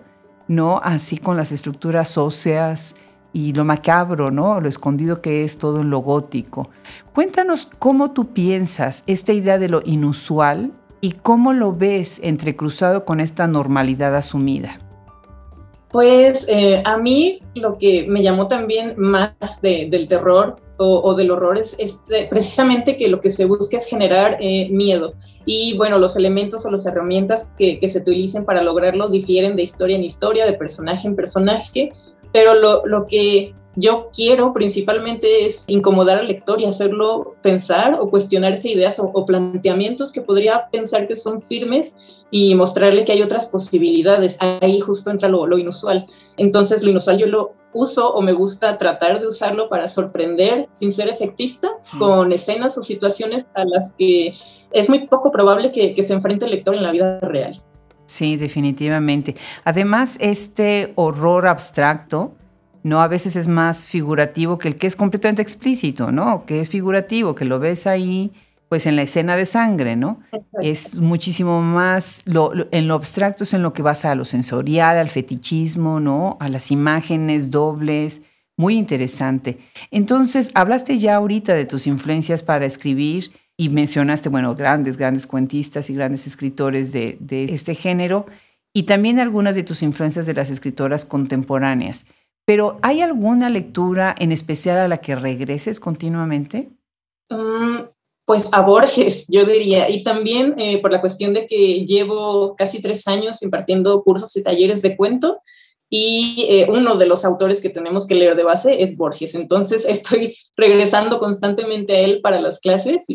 ¿no? 0.47 0.79
Así 0.83 1.17
con 1.17 1.35
las 1.35 1.51
estructuras 1.51 2.19
óseas 2.19 2.97
y 3.33 3.51
lo 3.53 3.65
macabro, 3.65 4.29
¿no? 4.29 4.61
Lo 4.61 4.69
escondido 4.69 5.19
que 5.19 5.43
es 5.43 5.57
todo 5.57 5.81
en 5.81 5.89
lo 5.89 6.01
gótico. 6.01 6.69
Cuéntanos 7.11 7.67
cómo 7.79 8.11
tú 8.11 8.31
piensas 8.31 9.03
esta 9.07 9.33
idea 9.33 9.57
de 9.57 9.69
lo 9.69 9.81
inusual 9.83 10.71
y 11.01 11.13
cómo 11.13 11.53
lo 11.53 11.73
ves 11.73 12.19
entrecruzado 12.21 13.05
con 13.05 13.19
esta 13.19 13.47
normalidad 13.47 14.15
asumida. 14.15 14.79
Pues 15.89 16.47
eh, 16.47 16.83
a 16.85 16.97
mí 16.97 17.39
lo 17.55 17.79
que 17.79 18.05
me 18.07 18.21
llamó 18.21 18.47
también 18.47 18.93
más 18.97 19.63
del 19.63 20.07
terror 20.07 20.57
o, 20.77 21.13
del 21.15 21.31
horror 21.31 21.59
es, 21.59 21.77
precisamente 22.29 22.97
que 22.97 23.07
lo 23.07 23.19
que 23.19 23.29
se 23.29 23.45
busca 23.45 23.77
es 23.77 23.85
generar 23.85 24.37
eh, 24.39 24.69
miedo. 24.71 25.13
Y 25.45 25.77
bueno, 25.77 25.97
los 25.99 26.15
elementos 26.15 26.65
o 26.65 26.71
las 26.71 26.85
herramientas 26.85 27.49
que, 27.57 27.79
se 27.87 27.99
utilicen 27.99 28.45
para 28.45 28.63
lograrlo 28.63 29.09
difieren 29.09 29.55
de 29.55 29.63
historia 29.63 29.95
en 29.95 30.03
historia, 30.03 30.45
de 30.45 30.53
personaje 30.53 31.07
en 31.07 31.15
personaje, 31.15 31.91
pero 32.33 32.55
lo, 32.55 32.85
lo 32.85 33.05
que 33.07 33.53
yo 33.75 34.09
quiero 34.13 34.53
principalmente 34.53 35.45
es 35.45 35.65
incomodar 35.67 36.19
al 36.19 36.27
lector 36.27 36.61
y 36.61 36.65
hacerlo 36.65 37.35
pensar 37.41 37.97
o 37.99 38.09
cuestionarse 38.09 38.69
ideas 38.69 38.99
o, 38.99 39.25
planteamientos 39.25 40.11
que 40.11 40.21
podría 40.21 40.69
pensar 40.71 41.07
que 41.07 41.15
son 41.15 41.41
firmes 41.41 42.19
y 42.29 42.53
mostrarle 42.55 43.03
que 43.03 43.13
hay 43.13 43.21
otras 43.23 43.47
posibilidades. 43.47 44.37
Ahí 44.41 44.79
justo 44.79 45.09
entra 45.09 45.29
lo, 45.29 45.47
lo 45.47 45.57
inusual. 45.57 46.05
Entonces 46.37 46.83
lo 46.83 46.91
inusual 46.91 47.17
yo 47.17 47.27
lo 47.27 47.53
uso 47.73 48.13
o 48.13 48.21
me 48.21 48.33
gusta 48.33 48.77
tratar 48.77 49.19
de 49.19 49.27
usarlo 49.27 49.69
para 49.69 49.87
sorprender 49.87 50.67
sin 50.71 50.91
ser 50.91 51.09
efectista 51.09 51.71
mm. 51.93 51.99
con 51.99 52.31
escenas 52.31 52.77
o 52.77 52.83
situaciones 52.83 53.45
a 53.55 53.65
las 53.65 53.93
que 53.93 54.31
es 54.71 54.89
muy 54.89 55.07
poco 55.07 55.31
probable 55.31 55.71
que, 55.71 55.95
que 55.95 56.03
se 56.03 56.13
enfrente 56.13 56.45
el 56.45 56.51
lector 56.51 56.75
en 56.75 56.83
la 56.83 56.91
vida 56.91 57.19
real. 57.21 57.59
Sí, 58.13 58.37
definitivamente. 58.37 59.33
Además, 59.63 60.17
este 60.21 60.93
horror 60.93 61.47
abstracto, 61.47 62.35
¿no? 62.83 63.01
A 63.01 63.07
veces 63.07 63.35
es 63.35 63.47
más 63.47 63.87
figurativo 63.87 64.59
que 64.59 64.67
el 64.67 64.75
que 64.75 64.85
es 64.85 64.95
completamente 64.95 65.41
explícito, 65.41 66.11
¿no? 66.11 66.45
Que 66.45 66.61
es 66.61 66.69
figurativo, 66.69 67.33
que 67.33 67.45
lo 67.45 67.57
ves 67.57 67.87
ahí, 67.87 68.31
pues 68.69 68.85
en 68.85 68.97
la 68.97 69.01
escena 69.01 69.35
de 69.35 69.47
sangre, 69.47 69.95
¿no? 69.95 70.19
Es 70.61 70.99
muchísimo 70.99 71.59
más, 71.63 72.23
en 72.69 72.87
lo 72.87 72.93
abstracto 72.93 73.45
es 73.45 73.55
en 73.55 73.63
lo 73.63 73.73
que 73.73 73.81
vas 73.81 74.05
a 74.05 74.13
lo 74.13 74.25
sensorial, 74.25 74.99
al 74.99 75.09
fetichismo, 75.09 75.99
¿no? 75.99 76.37
A 76.39 76.49
las 76.49 76.69
imágenes 76.69 77.49
dobles, 77.49 78.21
muy 78.57 78.77
interesante. 78.77 79.57
Entonces, 79.89 80.51
hablaste 80.53 80.99
ya 80.99 81.15
ahorita 81.15 81.55
de 81.55 81.65
tus 81.65 81.87
influencias 81.87 82.43
para 82.43 82.67
escribir 82.67 83.31
y 83.63 83.69
mencionaste, 83.69 84.27
bueno, 84.27 84.55
grandes, 84.55 84.97
grandes 84.97 85.25
cuentistas 85.25 85.89
y 85.89 85.93
grandes 85.93 86.27
escritores 86.27 86.91
de, 86.91 87.17
este 87.29 87.75
género 87.75 88.25
y 88.73 88.83
también 88.83 89.19
algunas 89.19 89.55
de 89.55 89.63
tus 89.63 89.83
influencias 89.83 90.25
de 90.25 90.33
las 90.33 90.49
escritoras 90.49 91.05
contemporáneas. 91.05 92.05
Pero 92.45 92.77
¿hay 92.81 92.99
alguna 92.99 93.49
lectura 93.49 94.13
en 94.19 94.33
especial 94.33 94.79
a 94.79 94.89
la 94.89 94.97
que 94.97 95.15
regreses 95.15 95.79
continuamente? 95.79 96.71
Mm, 97.29 97.85
pues 98.25 98.49
a 98.51 98.61
Borges, 98.61 99.27
yo 99.29 99.45
diría, 99.45 99.89
y 99.89 100.03
también 100.03 100.55
eh, 100.59 100.81
por 100.81 100.91
la 100.91 100.99
cuestión 100.99 101.33
de 101.33 101.45
que 101.45 101.85
llevo 101.85 102.57
casi 102.57 102.81
tres 102.81 103.07
años 103.07 103.41
impartiendo 103.43 104.03
cursos 104.03 104.35
y 104.35 104.43
talleres 104.43 104.81
de 104.81 104.97
cuento, 104.97 105.39
y 105.89 106.47
eh, 106.49 106.67
uno 106.69 106.97
de 106.97 107.05
los 107.05 107.23
autores 107.23 107.61
que 107.61 107.69
tenemos 107.69 108.07
que 108.07 108.15
leer 108.15 108.35
de 108.35 108.43
base 108.43 108.83
es 108.83 108.97
Borges. 108.97 109.35
Entonces 109.35 109.85
estoy 109.87 110.35
regresando 110.57 111.19
constantemente 111.19 111.93
a 111.93 111.99
él 111.99 112.19
para 112.21 112.41
las 112.41 112.59
clases 112.59 113.05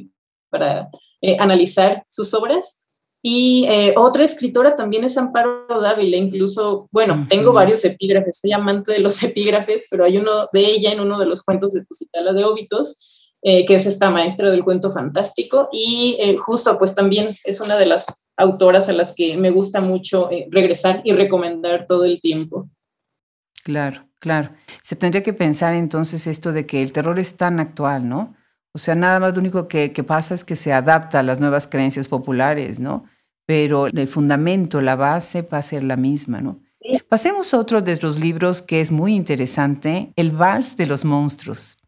para 0.50 0.88
eh, 1.22 1.36
analizar 1.38 2.04
sus 2.08 2.32
obras. 2.34 2.88
Y 3.20 3.64
eh, 3.68 3.94
otra 3.96 4.24
escritora 4.24 4.76
también 4.76 5.02
es 5.02 5.18
Amparo 5.18 5.66
Dávila, 5.68 6.16
incluso, 6.16 6.88
bueno, 6.92 7.26
tengo 7.28 7.52
varios 7.52 7.84
epígrafes, 7.84 8.38
soy 8.40 8.52
amante 8.52 8.92
de 8.92 9.00
los 9.00 9.22
epígrafes, 9.22 9.88
pero 9.90 10.04
hay 10.04 10.18
uno 10.18 10.46
de 10.52 10.60
ella 10.60 10.92
en 10.92 11.00
uno 11.00 11.18
de 11.18 11.26
los 11.26 11.42
cuentos 11.42 11.72
de 11.72 11.82
Pusitala 11.82 12.32
de 12.32 12.44
Óbitos, 12.44 13.34
eh, 13.42 13.66
que 13.66 13.74
es 13.74 13.86
esta 13.86 14.10
maestra 14.10 14.50
del 14.50 14.64
cuento 14.64 14.90
fantástico, 14.90 15.68
y 15.72 16.16
eh, 16.20 16.36
justo 16.36 16.78
pues 16.78 16.94
también 16.94 17.28
es 17.44 17.60
una 17.60 17.76
de 17.76 17.86
las 17.86 18.26
autoras 18.36 18.88
a 18.88 18.92
las 18.92 19.14
que 19.14 19.36
me 19.36 19.50
gusta 19.50 19.80
mucho 19.80 20.30
regresar 20.50 21.02
y 21.04 21.12
recomendar 21.12 21.86
todo 21.86 22.04
el 22.04 22.20
tiempo. 22.20 22.70
Claro, 23.64 24.08
claro. 24.20 24.52
Se 24.80 24.94
tendría 24.94 25.24
que 25.24 25.32
pensar 25.32 25.74
entonces 25.74 26.28
esto 26.28 26.52
de 26.52 26.66
que 26.66 26.80
el 26.80 26.92
terror 26.92 27.18
es 27.18 27.36
tan 27.36 27.58
actual, 27.58 28.08
¿no? 28.08 28.37
O 28.78 28.80
sea, 28.80 28.94
nada 28.94 29.18
más 29.18 29.34
lo 29.34 29.40
único 29.40 29.66
que, 29.66 29.90
pasa 30.06 30.36
es 30.36 30.44
que 30.44 30.54
se 30.54 30.72
adapta 30.72 31.18
a 31.18 31.24
las 31.24 31.40
nuevas 31.40 31.66
creencias 31.66 32.06
populares, 32.06 32.78
¿no? 32.78 33.06
Pero 33.44 33.88
el 33.88 34.06
fundamento, 34.06 34.80
la 34.80 34.94
base 34.94 35.42
va 35.42 35.58
a 35.58 35.62
ser 35.62 35.82
la 35.82 35.96
misma, 35.96 36.40
¿no? 36.40 36.60
Pasemos 37.08 37.52
a 37.52 37.58
otro 37.58 37.82
de 37.82 37.96
los 37.96 38.20
libros 38.20 38.62
que 38.62 38.80
es 38.80 38.92
muy 38.92 39.16
interesante, 39.16 40.12
El 40.14 40.30
Vals 40.30 40.76
de 40.76 40.86
los 40.86 41.04
Monstruos. 41.04 41.78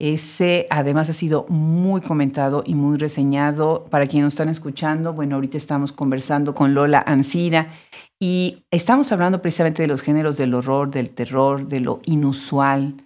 Ese 0.00 0.66
además 0.70 1.08
ha 1.08 1.12
sido 1.12 1.46
muy 1.48 2.00
comentado 2.00 2.64
y 2.66 2.74
muy 2.74 2.98
reseñado. 2.98 3.84
Para 3.88 4.08
quienes 4.08 4.24
nos 4.24 4.34
están 4.34 4.48
escuchando, 4.48 5.12
bueno, 5.12 5.36
ahorita 5.36 5.56
estamos 5.56 5.92
conversando 5.92 6.52
con 6.52 6.74
Lola 6.74 7.04
Ancira 7.06 7.68
y 8.18 8.64
estamos 8.72 9.12
hablando 9.12 9.40
precisamente 9.40 9.82
de 9.82 9.88
los 9.88 10.02
géneros 10.02 10.36
del 10.36 10.54
horror, 10.54 10.90
del 10.90 11.10
terror, 11.10 11.68
de 11.68 11.78
lo 11.78 12.00
inusual, 12.06 13.03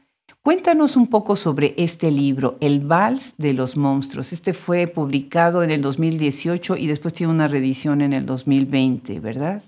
Cuéntanos 0.49 0.97
un 0.97 1.09
poco 1.09 1.37
sobre 1.37 1.75
este 1.77 2.11
libro, 2.11 2.57
El 2.63 2.81
Vals 2.81 3.35
de 3.37 3.53
los 3.53 3.77
Monstruos. 3.77 4.33
Este 4.33 4.55
fue 4.55 4.87
publicado 4.87 5.63
en 5.63 5.71
el 5.71 5.83
2018 5.83 6.79
y 6.79 6.87
después 6.87 7.13
tiene 7.13 7.35
una 7.35 7.49
reedición 7.49 8.01
en 8.01 8.15
el 8.15 8.25
2020, 8.25 9.21
¿verdad? 9.21 9.63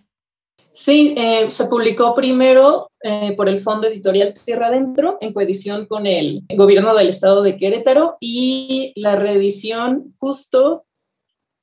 Sí, 0.72 1.14
eh, 1.18 1.50
se 1.50 1.66
publicó 1.66 2.14
primero 2.14 2.90
eh, 3.02 3.34
por 3.36 3.50
el 3.50 3.58
Fondo 3.58 3.88
Editorial 3.88 4.32
Tierra 4.46 4.68
Adentro 4.68 5.18
en 5.20 5.34
coedición 5.34 5.84
con 5.84 6.06
el 6.06 6.44
gobierno 6.56 6.94
del 6.94 7.10
estado 7.10 7.42
de 7.42 7.58
Querétaro 7.58 8.16
y 8.18 8.94
la 8.96 9.16
reedición 9.16 10.08
justo 10.18 10.86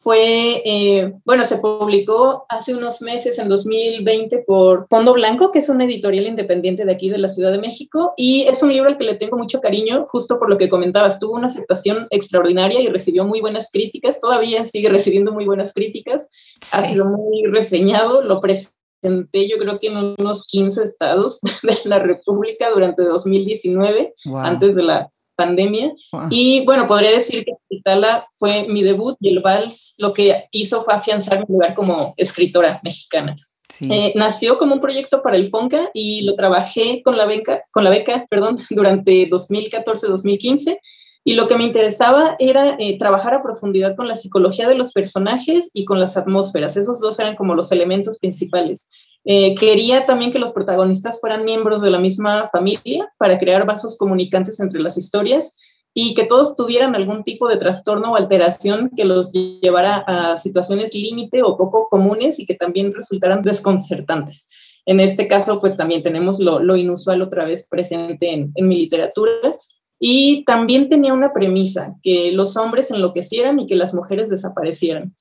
fue, 0.08 0.62
eh, 0.64 1.16
bueno, 1.26 1.44
se 1.44 1.58
publicó 1.58 2.46
hace 2.48 2.74
unos 2.74 3.02
meses, 3.02 3.40
en 3.40 3.50
2020, 3.50 4.46
por 4.48 4.88
Fondo 4.90 5.12
Blanco, 5.12 5.52
que 5.52 5.60
es 5.60 5.68
una 5.68 5.84
editorial 5.84 6.28
independiente 6.28 6.86
de 6.86 6.94
aquí 6.94 7.10
de 7.10 7.18
la 7.18 7.28
Ciudad 7.28 7.52
de 7.52 7.58
México, 7.58 8.14
y 8.16 8.44
es 8.44 8.64
un 8.64 8.72
libro 8.72 8.88
al 8.90 8.98
que 8.98 9.04
le 9.04 9.16
tengo 9.16 9.38
mucho 9.38 9.60
cariño, 9.60 10.06
justo 10.08 10.40
por 10.40 10.50
lo 10.50 10.58
que 10.58 10.70
comentabas, 10.70 11.20
tuvo 11.20 11.34
una 11.34 11.48
aceptación 11.48 12.08
extraordinaria 12.10 12.80
y 12.80 12.88
recibió 12.88 13.26
muy 13.26 13.42
buenas 13.42 13.70
críticas, 13.70 14.22
todavía 14.22 14.64
sigue 14.64 14.88
recibiendo 14.88 15.34
muy 15.34 15.46
buenas 15.46 15.74
críticas, 15.74 16.30
ha 16.72 16.84
sido 16.84 17.04
muy 17.04 17.44
reseñado, 17.44 18.22
lo 18.22 18.40
presenté 18.40 19.50
yo 19.50 19.58
creo 19.58 19.78
que 19.78 19.88
en 19.88 20.16
unos 20.18 20.48
15 20.48 20.84
estados 20.84 21.42
de 21.64 21.78
la 21.84 22.00
República 22.00 22.70
durante 22.74 23.04
2019, 23.04 24.14
antes 24.36 24.74
de 24.74 24.84
la 24.84 25.12
pandemia. 25.38 25.92
Y 26.30 26.66
bueno, 26.66 26.88
podría 26.88 27.12
decir 27.12 27.46
que 27.46 27.54
Itala 27.70 28.28
fue 28.32 28.68
mi 28.68 28.84
debut 28.84 29.16
y 29.22 29.30
el 29.30 29.40
Vals 29.40 29.94
lo 29.98 30.14
que 30.14 30.44
hizo 30.52 30.82
fue 30.82 30.96
afianzar 30.96 31.40
mi 31.40 31.54
lugar 31.54 31.74
como 31.74 32.14
escritora 32.18 32.80
mexicana. 32.84 33.36
Eh, 33.82 34.14
nació 34.16 34.58
como 34.58 34.74
un 34.74 34.82
proyecto 34.82 35.22
para 35.22 35.38
el 35.38 35.50
FONCA 35.50 35.92
y 35.94 36.24
lo 36.24 36.36
trabajé 36.36 37.02
con 37.04 37.16
la 37.16 37.26
beca, 37.26 37.62
con 37.72 37.84
la 37.84 37.90
beca 37.90 38.26
perdón, 38.30 38.58
durante 38.72 39.30
2014-2015 39.30 40.80
y 41.28 41.34
lo 41.34 41.46
que 41.46 41.58
me 41.58 41.66
interesaba 41.66 42.38
era 42.40 42.78
eh, 42.80 42.98
trabajar 42.98 43.34
a 43.34 43.44
profundidad 43.44 43.98
con 43.98 44.08
la 44.08 44.16
psicología 44.16 44.70
de 44.70 44.76
los 44.76 44.94
personajes 44.94 45.70
y 45.74 45.84
con 45.84 46.00
las 46.00 46.16
atmósferas. 46.16 46.78
Esos 46.78 47.02
dos 47.02 47.20
eran 47.20 47.36
como 47.36 47.54
los 47.54 47.74
elementos 47.74 48.18
principales. 48.18 48.90
Eh, 49.26 49.54
quería 49.56 50.06
también 50.06 50.32
que 50.32 50.40
los 50.40 50.54
protagonistas 50.54 51.20
fueran 51.20 51.44
miembros 51.44 51.82
de 51.82 51.92
la 51.92 52.00
misma 52.00 52.48
familia 52.48 53.12
para 53.18 53.38
crear 53.40 53.66
vasos 53.66 53.98
comunicantes 53.98 54.62
entre 54.62 54.80
las 54.80 54.98
historias 54.98 55.60
y 55.94 56.14
que 56.14 56.24
todos 56.24 56.56
tuvieran 56.56 56.96
algún 56.96 57.26
tipo 57.26 57.50
de 57.50 57.58
trastorno 57.58 58.14
o 58.14 58.16
alteración 58.16 58.90
que 58.96 59.04
los 59.04 59.34
llevara 59.34 59.98
a 60.08 60.38
situaciones 60.38 60.96
límite 60.96 61.44
o 61.44 61.58
poco 61.58 61.90
comunes 61.90 62.40
y 62.40 62.46
que 62.46 62.56
también 62.56 62.94
resultaran 62.94 63.42
desconcertantes. 63.42 64.48
En 64.86 65.02
este 65.02 65.28
caso, 65.28 65.60
pues 65.60 65.76
también 65.76 66.04
tenemos 66.04 66.40
lo, 66.40 66.78
inusual 66.78 67.22
otra 67.22 67.44
vez 67.44 67.68
presente 67.68 68.32
en, 68.32 68.54
en 68.56 68.68
mi 68.70 68.78
literatura 68.78 69.34
y 70.00 70.44
también 70.44 70.88
tenía 70.88 71.14
una 71.14 71.34
premisa, 71.34 71.96
que 72.04 72.32
los 72.32 72.56
hombres 72.56 72.92
enloquecieran 72.92 73.60
y 73.60 73.66
que 73.66 73.76
las 73.76 73.94
mujeres 73.94 74.30
desaparecieran. 74.30 75.16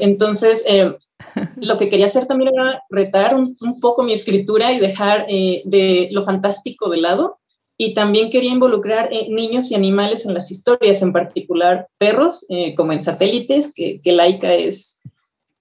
Entonces, 0.00 0.64
eh, 0.68 0.94
lo 1.56 1.76
que 1.76 1.88
quería 1.88 2.06
hacer 2.06 2.26
también 2.26 2.52
era 2.54 2.82
retar 2.90 3.34
un, 3.34 3.56
poco 3.80 4.02
mi 4.02 4.12
escritura 4.12 4.72
y 4.72 4.78
dejar 4.78 5.26
eh, 5.28 5.62
de 5.64 6.08
lo 6.12 6.22
fantástico 6.22 6.90
de 6.90 6.98
lado. 6.98 7.38
Y 7.80 7.94
también 7.94 8.28
quería 8.28 8.50
involucrar 8.50 9.08
eh, 9.12 9.28
niños 9.30 9.70
y 9.70 9.76
animales 9.76 10.26
en 10.26 10.34
las 10.34 10.50
historias, 10.50 11.00
en 11.00 11.12
particular 11.12 11.86
perros, 11.96 12.44
como 12.76 12.92
en 12.92 13.00
satélites, 13.00 13.72
que, 13.72 14.00
que 14.02 14.12
Laika 14.12 14.52
es 14.52 15.00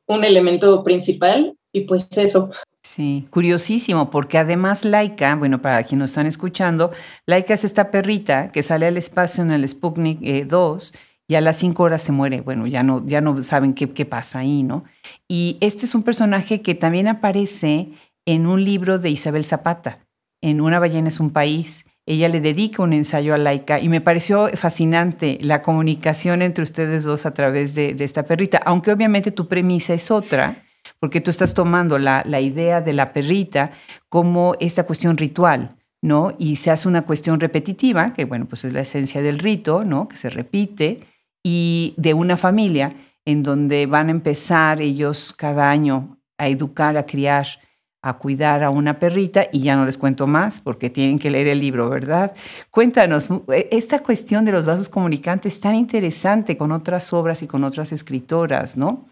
un 0.07 0.23
elemento 0.23 0.83
principal. 0.83 1.55
Y 1.71 1.81
pues 1.81 2.07
eso. 2.17 2.49
Sí, 2.97 3.27
curiosísimo, 3.29 4.09
porque 4.09 4.39
además 4.39 4.83
Laika, 4.83 5.35
bueno, 5.35 5.61
para 5.61 5.83
quienes 5.83 5.99
nos 5.99 6.09
están 6.09 6.25
escuchando, 6.25 6.89
Laika 7.27 7.53
es 7.53 7.63
esta 7.63 7.91
perrita 7.91 8.51
que 8.51 8.63
sale 8.63 8.87
al 8.87 8.97
espacio 8.97 9.43
en 9.43 9.51
el 9.51 9.67
Sputnik 9.67 10.19
2 10.47 10.93
eh, 10.95 10.97
y 11.27 11.35
a 11.35 11.41
las 11.41 11.57
5 11.57 11.83
horas 11.83 12.01
se 12.01 12.11
muere. 12.11 12.41
Bueno, 12.41 12.65
ya 12.65 12.81
no, 12.81 13.05
ya 13.05 13.21
no 13.21 13.39
saben 13.43 13.75
qué, 13.75 14.05
pasa 14.07 14.39
ahí, 14.39 14.63
¿no? 14.63 14.83
Y 15.27 15.57
este 15.61 15.85
es 15.85 15.93
un 15.93 16.01
personaje 16.01 16.63
que 16.63 16.73
también 16.73 17.07
aparece 17.07 17.89
en 18.25 18.47
un 18.47 18.63
libro 18.63 18.97
de 18.97 19.11
Isabel 19.11 19.43
Zapata, 19.43 19.99
en 20.41 20.59
Una 20.59 20.79
ballena 20.79 21.09
es 21.09 21.19
un 21.19 21.29
país. 21.29 21.85
Ella 22.07 22.29
le 22.29 22.41
dedica 22.41 22.81
un 22.81 22.93
ensayo 22.93 23.35
a 23.35 23.37
Laika 23.37 23.79
y 23.79 23.89
me 23.89 24.01
pareció 24.01 24.47
fascinante 24.55 25.37
la 25.41 25.61
comunicación 25.61 26.41
entre 26.41 26.63
ustedes 26.63 27.03
dos 27.03 27.27
a 27.27 27.35
través 27.35 27.75
de 27.75 27.95
esta 27.99 28.23
perrita, 28.23 28.57
aunque 28.65 28.91
obviamente 28.91 29.29
tu 29.29 29.47
premisa 29.47 29.93
es 29.93 30.09
otra 30.09 30.63
porque 30.99 31.21
tú 31.21 31.31
estás 31.31 31.53
tomando 31.53 31.97
la, 31.99 32.23
idea 32.41 32.81
de 32.81 32.93
la 32.93 33.13
perrita 33.13 33.71
como 34.09 34.55
esta 34.59 34.85
cuestión 34.85 35.17
ritual, 35.17 35.75
¿no? 36.01 36.33
Y 36.37 36.57
se 36.57 36.71
hace 36.71 36.87
una 36.87 37.03
cuestión 37.03 37.39
repetitiva, 37.39 38.13
que 38.13 38.25
bueno, 38.25 38.45
pues 38.45 38.65
es 38.65 38.73
la 38.73 38.81
esencia 38.81 39.21
del 39.21 39.39
rito, 39.39 39.83
¿no? 39.83 40.07
Que 40.07 40.17
se 40.17 40.29
repite, 40.29 40.99
y 41.43 41.93
de 41.97 42.13
una 42.13 42.37
familia 42.37 42.91
en 43.25 43.43
donde 43.43 43.85
van 43.85 44.07
a 44.07 44.11
empezar 44.11 44.81
ellos 44.81 45.33
cada 45.37 45.69
año 45.69 46.17
a 46.37 46.47
educar, 46.47 46.97
a 46.97 47.05
criar 47.05 47.47
a 48.01 48.17
cuidar 48.17 48.63
a 48.63 48.69
una 48.69 48.99
perrita 48.99 49.47
y 49.51 49.61
ya 49.61 49.75
no 49.75 49.85
les 49.85 49.97
cuento 49.97 50.27
más 50.27 50.59
porque 50.59 50.89
tienen 50.89 51.19
que 51.19 51.29
leer 51.29 51.47
el 51.47 51.59
libro, 51.59 51.89
¿verdad? 51.89 52.33
Cuéntanos, 52.71 53.29
eh, 53.51 53.67
esta 53.71 53.99
cuestión 53.99 54.45
de 54.45 54.51
los 54.51 54.65
vasos 54.65 54.87
comunicantes 54.87 55.59
tan 55.59 55.75
interesante 55.75 56.57
con 56.57 56.71
otras 56.71 57.11
obras 57.11 57.41
y 57.41 57.47
con 57.47 57.63
otras 57.63 57.91
escritoras, 57.91 58.77
¿no? 58.77 59.07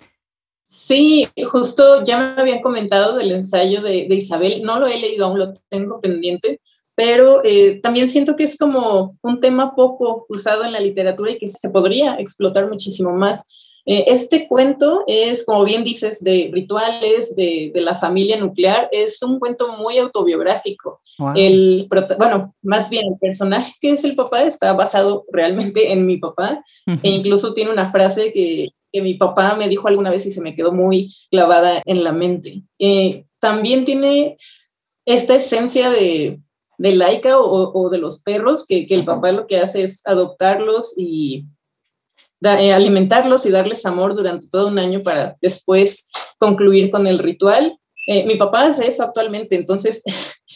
Sí, 0.77 1.25
justo 1.49 2.03
ya 2.03 2.19
me 2.19 2.41
habían 2.41 2.59
comentado 2.59 3.15
del 3.15 3.31
ensayo 3.31 3.81
de, 3.81 4.07
Isabel, 4.09 4.61
no 4.61 4.77
lo 4.77 4.87
he 4.87 4.99
leído 4.99 5.25
aún, 5.25 5.39
lo 5.39 5.53
tengo 5.69 6.01
pendiente, 6.01 6.59
pero 6.95 7.41
eh, 7.45 7.79
también 7.81 8.09
siento 8.09 8.35
que 8.35 8.43
es 8.43 8.57
como 8.57 9.17
un 9.21 9.39
tema 9.39 9.73
poco 9.73 10.25
usado 10.27 10.65
en 10.65 10.73
la 10.73 10.81
literatura 10.81 11.31
y 11.31 11.37
que 11.37 11.47
se 11.47 11.69
podría 11.69 12.15
explotar 12.15 12.69
muchísimo 12.69 13.13
más. 13.13 13.47
Eh, 13.85 14.03
este 14.07 14.49
cuento 14.49 15.05
es, 15.07 15.45
como 15.45 15.63
bien 15.63 15.85
dices, 15.85 16.21
de 16.21 16.49
rituales, 16.51 17.37
de, 17.37 17.71
la 17.75 17.95
familia 17.95 18.37
nuclear, 18.37 18.89
es 18.91 19.23
un 19.23 19.39
cuento 19.39 19.77
muy 19.77 19.97
autobiográfico. 19.97 20.99
El, 21.35 21.87
bueno, 22.17 22.53
más 22.63 22.89
bien 22.89 23.05
el 23.07 23.17
personaje 23.17 23.71
que 23.79 23.91
es 23.91 24.03
el 24.03 24.15
papá 24.15 24.43
está 24.43 24.73
basado 24.73 25.25
realmente 25.31 25.93
en 25.93 26.05
mi 26.05 26.17
papá 26.17 26.61
e 26.85 27.09
incluso 27.09 27.53
tiene 27.53 27.71
una 27.71 27.89
frase 27.89 28.33
que, 28.33 28.67
mi 29.01 29.15
papá 29.15 29.55
me 29.55 29.69
dijo 29.69 29.87
alguna 29.87 30.11
vez 30.11 30.25
y 30.25 30.31
se 30.31 30.41
me 30.41 30.53
quedó 30.53 30.71
muy 30.71 31.13
clavada 31.31 31.81
en 31.85 32.03
la 32.03 32.11
mente. 32.11 32.63
Eh, 32.79 33.25
también 33.39 33.85
tiene 33.85 34.35
esta 35.05 35.35
esencia 35.35 35.89
de, 35.89 36.39
de 36.77 36.95
laica 36.95 37.39
o, 37.39 37.89
de 37.89 37.97
los 37.97 38.21
perros, 38.21 38.65
que, 38.65 38.85
que 38.85 38.95
el 38.95 39.05
papá 39.05 39.31
lo 39.31 39.47
que 39.47 39.59
hace 39.59 39.83
es 39.83 40.05
adoptarlos 40.05 40.93
y 40.97 41.45
eh, 42.41 42.73
alimentarlos 42.73 43.45
y 43.45 43.51
darles 43.51 43.85
amor 43.85 44.13
durante 44.13 44.47
todo 44.49 44.67
un 44.67 44.77
año 44.77 45.01
para 45.01 45.35
después 45.41 46.09
concluir 46.37 46.91
con 46.91 47.07
el 47.07 47.19
ritual. 47.19 47.79
Eh, 48.07 48.25
mi 48.25 48.35
papá 48.35 48.65
hace 48.65 48.87
eso 48.87 49.03
actualmente, 49.03 49.55
entonces, 49.55 50.03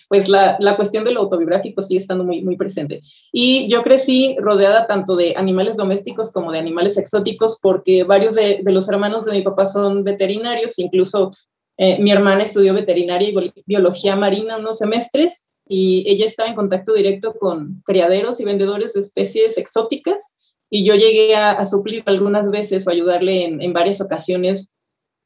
pues 0.09 0.27
la, 0.27 0.57
la, 0.59 0.75
cuestión 0.75 1.03
de 1.05 1.11
lo 1.11 1.21
autobiográfico 1.21 1.81
sigue 1.81 1.99
estando 1.99 2.25
muy, 2.25 2.41
muy 2.41 2.57
presente. 2.57 3.01
Y 3.31 3.69
yo 3.69 3.83
crecí 3.83 4.35
rodeada 4.39 4.87
tanto 4.87 5.15
de 5.15 5.35
animales 5.37 5.77
domésticos 5.77 6.31
como 6.33 6.51
de 6.51 6.59
animales 6.59 6.97
exóticos, 6.97 7.59
porque 7.61 8.03
varios 8.03 8.35
de, 8.35 8.61
los 8.65 8.89
hermanos 8.89 9.25
de 9.25 9.33
mi 9.33 9.43
papá 9.43 9.65
son 9.65 10.03
veterinarios, 10.03 10.79
incluso 10.79 11.31
eh, 11.77 12.01
mi 12.01 12.11
hermana 12.11 12.43
estudió 12.43 12.73
veterinaria 12.73 13.29
y 13.29 13.53
biología 13.65 14.15
marina 14.15 14.57
unos 14.57 14.79
semestres, 14.79 15.47
y 15.67 16.03
ella 16.09 16.25
estaba 16.25 16.49
en 16.49 16.55
contacto 16.55 16.93
directo 16.93 17.35
con 17.35 17.83
criaderos 17.85 18.39
y 18.39 18.45
vendedores 18.45 18.93
de 18.93 19.01
especies 19.01 19.59
exóticas 19.59 20.39
y 20.69 20.83
yo 20.83 20.95
llegué 20.95 21.35
a, 21.35 21.65
suplir 21.65 22.03
algunas 22.05 22.51
veces 22.51 22.85
o 22.85 22.91
ayudarle 22.91 23.45
en, 23.45 23.73
varias 23.73 24.01
ocasiones 24.01 24.75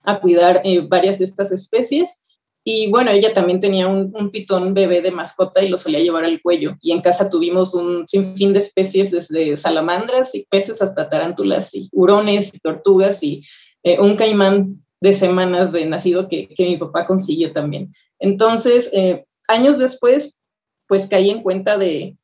a 0.03 0.19
cuidar 0.19 0.61
eh, 0.63 0.85
varias 0.87 1.19
de 1.19 1.25
estas 1.25 1.51
especies. 1.51 2.27
Y 2.65 2.89
bueno, 2.89 3.11
ella 3.11 3.33
también 3.33 3.59
tenía 3.59 3.87
un, 3.87 4.31
pitón 4.31 4.73
bebé 4.73 5.01
de 5.01 5.11
mascota 5.11 5.61
y 5.61 5.67
lo 5.67 5.77
solía 5.77 5.99
llevar 5.99 6.23
al 6.23 6.41
cuello. 6.41 6.77
Y 6.81 6.91
en 6.91 7.01
casa 7.01 7.29
tuvimos 7.29 7.73
un 7.73 8.07
sinfín 8.07 8.53
de 8.53 8.59
especies, 8.59 9.11
desde 9.11 9.57
salamandras 9.57 10.33
y 10.33 10.45
peces 10.49 10.81
hasta 10.81 11.09
tarántulas 11.09 11.75
y 11.75 11.89
hurones 11.91 12.53
y 12.53 12.59
tortugas 12.59 13.21
y 13.21 13.43
eh, 13.83 13.99
un 13.99 14.15
caimán 14.15 14.81
de 15.01 15.11
semanas 15.11 15.73
de 15.73 15.85
nacido 15.85 16.29
que, 16.29 16.47
que, 16.47 16.65
mi 16.65 16.77
papá 16.77 17.05
consiguió 17.05 17.51
también. 17.51 17.91
Entonces, 18.19 18.89
eh, 18.93 19.25
años 19.49 19.77
después, 19.77 20.41
pues 20.87 21.07
caí 21.07 21.29
en 21.29 21.41
cuenta 21.41 21.77
de, 21.77 22.15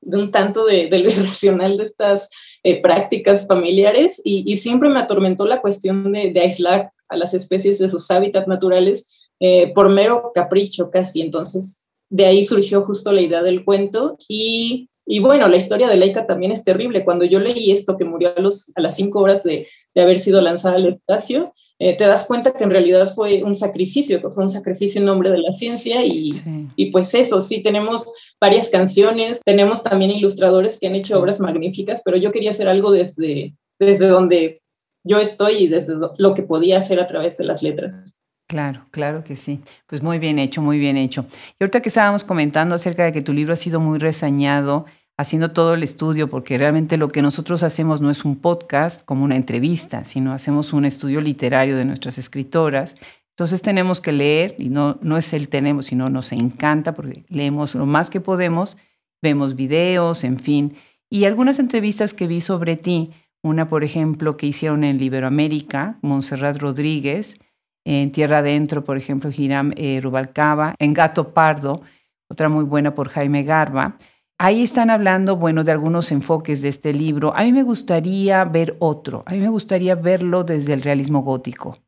un 0.00 0.32
tanto 0.32 0.64
de, 0.64 0.88
de, 0.88 0.98
lo 0.98 1.10
irracional 1.10 1.76
de 1.76 1.84
estas 1.84 2.28
eh, 2.64 2.80
prácticas 2.82 3.46
familiares 3.46 4.20
y, 4.24 4.56
siempre 4.56 4.88
me 4.88 4.98
atormentó 4.98 5.46
la 5.46 5.60
cuestión 5.60 6.12
de, 6.12 6.32
aislar 6.40 6.90
a 7.08 7.16
las 7.16 7.32
especies 7.34 7.78
de 7.78 7.88
sus 7.88 8.10
hábitats 8.10 8.48
naturales 8.48 9.25
eh, 9.40 9.72
por 9.74 9.88
mero 9.88 10.32
capricho 10.34 10.90
casi. 10.90 11.20
Entonces, 11.20 11.86
de 12.08 12.26
ahí 12.26 12.44
surgió 12.44 12.82
justo 12.82 13.12
la 13.12 13.22
idea 13.22 13.42
del 13.42 13.64
cuento 13.64 14.16
y, 14.28 14.88
y 15.04 15.18
bueno, 15.18 15.48
la 15.48 15.56
historia 15.56 15.88
de 15.88 15.96
Laika 15.96 16.26
también 16.26 16.52
es 16.52 16.64
terrible. 16.64 17.04
Cuando 17.04 17.24
yo 17.24 17.40
leí 17.40 17.70
esto, 17.70 17.96
que 17.96 18.04
murió 18.04 18.32
a, 18.36 18.40
los, 18.40 18.72
a 18.74 18.80
las 18.80 18.96
cinco 18.96 19.20
horas 19.20 19.42
de, 19.42 19.66
de 19.94 20.02
haber 20.02 20.18
sido 20.18 20.40
lanzada 20.40 20.76
al 20.76 20.92
espacio, 20.92 21.50
eh, 21.78 21.94
te 21.94 22.06
das 22.06 22.24
cuenta 22.24 22.52
que 22.52 22.64
en 22.64 22.70
realidad 22.70 23.06
fue 23.14 23.42
un 23.42 23.54
sacrificio, 23.54 24.20
que 24.20 24.30
fue 24.30 24.44
un 24.44 24.48
sacrificio 24.48 24.98
en 24.98 25.06
nombre 25.06 25.30
de 25.30 25.38
la 25.38 25.52
ciencia 25.52 26.02
y, 26.04 26.32
y, 26.74 26.90
pues 26.90 27.12
eso, 27.14 27.42
sí, 27.42 27.62
tenemos 27.62 28.06
varias 28.40 28.70
canciones, 28.70 29.42
tenemos 29.44 29.82
también 29.82 30.10
ilustradores 30.10 30.78
que 30.78 30.86
han 30.86 30.94
hecho 30.94 31.20
obras 31.20 31.38
magníficas, 31.38 32.00
pero 32.02 32.16
yo 32.16 32.32
quería 32.32 32.48
hacer 32.48 32.68
algo 32.68 32.92
desde, 32.92 33.54
desde 33.78 34.06
donde 34.06 34.62
yo 35.04 35.18
estoy 35.18 35.64
y 35.64 35.66
desde 35.66 35.94
lo 36.16 36.32
que 36.32 36.44
podía 36.44 36.78
hacer 36.78 36.98
a 36.98 37.06
través 37.06 37.36
de 37.36 37.44
las 37.44 37.62
letras. 37.62 38.15
Claro, 38.46 38.84
claro 38.92 39.24
que 39.24 39.34
sí. 39.34 39.60
Pues 39.86 40.02
muy 40.02 40.18
bien 40.18 40.38
hecho, 40.38 40.62
muy 40.62 40.78
bien 40.78 40.96
hecho. 40.96 41.26
Y 41.58 41.64
ahorita 41.64 41.80
que 41.80 41.88
estábamos 41.88 42.22
comentando 42.22 42.76
acerca 42.76 43.04
de 43.04 43.12
que 43.12 43.22
tu 43.22 43.32
libro 43.32 43.52
ha 43.52 43.56
sido 43.56 43.80
muy 43.80 43.98
resañado, 43.98 44.86
haciendo 45.16 45.50
todo 45.50 45.74
el 45.74 45.82
estudio, 45.82 46.30
porque 46.30 46.56
realmente 46.56 46.96
lo 46.96 47.08
que 47.08 47.22
nosotros 47.22 47.64
hacemos 47.64 48.00
no 48.00 48.10
es 48.10 48.24
un 48.24 48.36
podcast 48.36 49.04
como 49.04 49.24
una 49.24 49.34
entrevista, 49.34 50.04
sino 50.04 50.32
hacemos 50.32 50.72
un 50.72 50.84
estudio 50.84 51.20
literario 51.20 51.76
de 51.76 51.86
nuestras 51.86 52.18
escritoras. 52.18 52.94
Entonces 53.30 53.62
tenemos 53.62 54.00
que 54.00 54.12
leer, 54.12 54.54
y 54.58 54.68
no, 54.68 54.98
no 55.02 55.16
es 55.16 55.32
el 55.32 55.48
tenemos, 55.48 55.86
sino 55.86 56.08
nos 56.08 56.30
encanta, 56.30 56.94
porque 56.94 57.24
leemos 57.28 57.74
lo 57.74 57.84
más 57.84 58.10
que 58.10 58.20
podemos, 58.20 58.76
vemos 59.22 59.56
videos, 59.56 60.22
en 60.22 60.38
fin. 60.38 60.76
Y 61.10 61.24
algunas 61.24 61.58
entrevistas 61.58 62.14
que 62.14 62.28
vi 62.28 62.40
sobre 62.40 62.76
ti, 62.76 63.10
una 63.42 63.68
por 63.68 63.82
ejemplo 63.82 64.36
que 64.36 64.46
hicieron 64.46 64.84
en 64.84 65.02
Iberoamérica, 65.02 65.98
Montserrat 66.02 66.58
Rodríguez, 66.58 67.40
en 67.86 68.10
Tierra 68.10 68.38
Adentro, 68.38 68.84
por 68.84 68.96
ejemplo, 68.96 69.30
Hiram 69.34 69.72
eh, 69.76 70.00
Rubalcaba, 70.02 70.74
en 70.80 70.92
Gato 70.92 71.32
Pardo, 71.32 71.82
otra 72.28 72.48
muy 72.48 72.64
buena 72.64 72.96
por 72.96 73.08
Jaime 73.08 73.44
Garba. 73.44 73.96
Ahí 74.38 74.64
están 74.64 74.90
hablando, 74.90 75.36
bueno, 75.36 75.62
de 75.62 75.70
algunos 75.70 76.10
enfoques 76.10 76.62
de 76.62 76.68
este 76.68 76.92
libro. 76.92 77.32
A 77.36 77.44
mí 77.44 77.52
me 77.52 77.62
gustaría 77.62 78.44
ver 78.44 78.76
otro. 78.80 79.22
A 79.24 79.32
mí 79.32 79.38
me 79.38 79.48
gustaría 79.48 79.94
verlo 79.94 80.42
desde 80.42 80.72
el 80.72 80.82
realismo 80.82 81.22
gótico. 81.22 81.78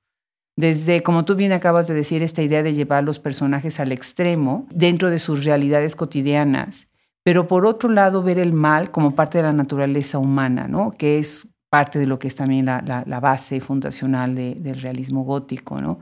Desde, 0.56 1.02
como 1.02 1.24
tú 1.24 1.34
bien 1.34 1.50
acabas 1.50 1.88
de 1.88 1.94
decir, 1.94 2.22
esta 2.22 2.42
idea 2.42 2.62
de 2.62 2.74
llevar 2.74 3.02
los 3.02 3.18
personajes 3.18 3.80
al 3.80 3.90
extremo 3.90 4.66
dentro 4.70 5.10
de 5.10 5.18
sus 5.18 5.44
realidades 5.44 5.96
cotidianas, 5.96 6.90
pero 7.24 7.48
por 7.48 7.66
otro 7.66 7.90
lado 7.90 8.22
ver 8.22 8.38
el 8.38 8.52
mal 8.52 8.92
como 8.92 9.16
parte 9.16 9.38
de 9.38 9.44
la 9.44 9.52
naturaleza 9.52 10.18
humana, 10.18 10.68
¿no? 10.68 10.92
Que 10.92 11.18
es 11.18 11.47
parte 11.70 11.98
de 11.98 12.06
lo 12.06 12.18
que 12.18 12.28
es 12.28 12.36
también 12.36 12.66
la, 12.66 13.20
base 13.20 13.60
fundacional 13.60 14.34
del 14.34 14.80
realismo 14.80 15.24
gótico, 15.24 15.80
¿no? 15.80 16.00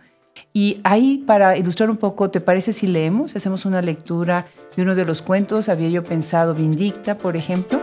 Y 0.53 0.81
ahí, 0.85 1.25
para 1.27 1.57
ilustrar 1.57 1.91
un 1.91 1.97
poco, 1.97 2.31
¿te 2.31 2.41
parece 2.41 2.73
si 2.73 2.87
leemos? 2.87 3.35
Hacemos 3.37 3.65
una 3.65 3.81
lectura 3.83 4.47
de 4.77 4.83
uno 4.83 4.95
de 4.95 5.05
los 5.05 5.23
cuentos. 5.23 5.69
Había 5.69 5.89
yo 5.89 6.05
pensado 6.05 6.55
Vindicta, 6.55 7.17
por 7.17 7.37
ejemplo. 7.37 7.81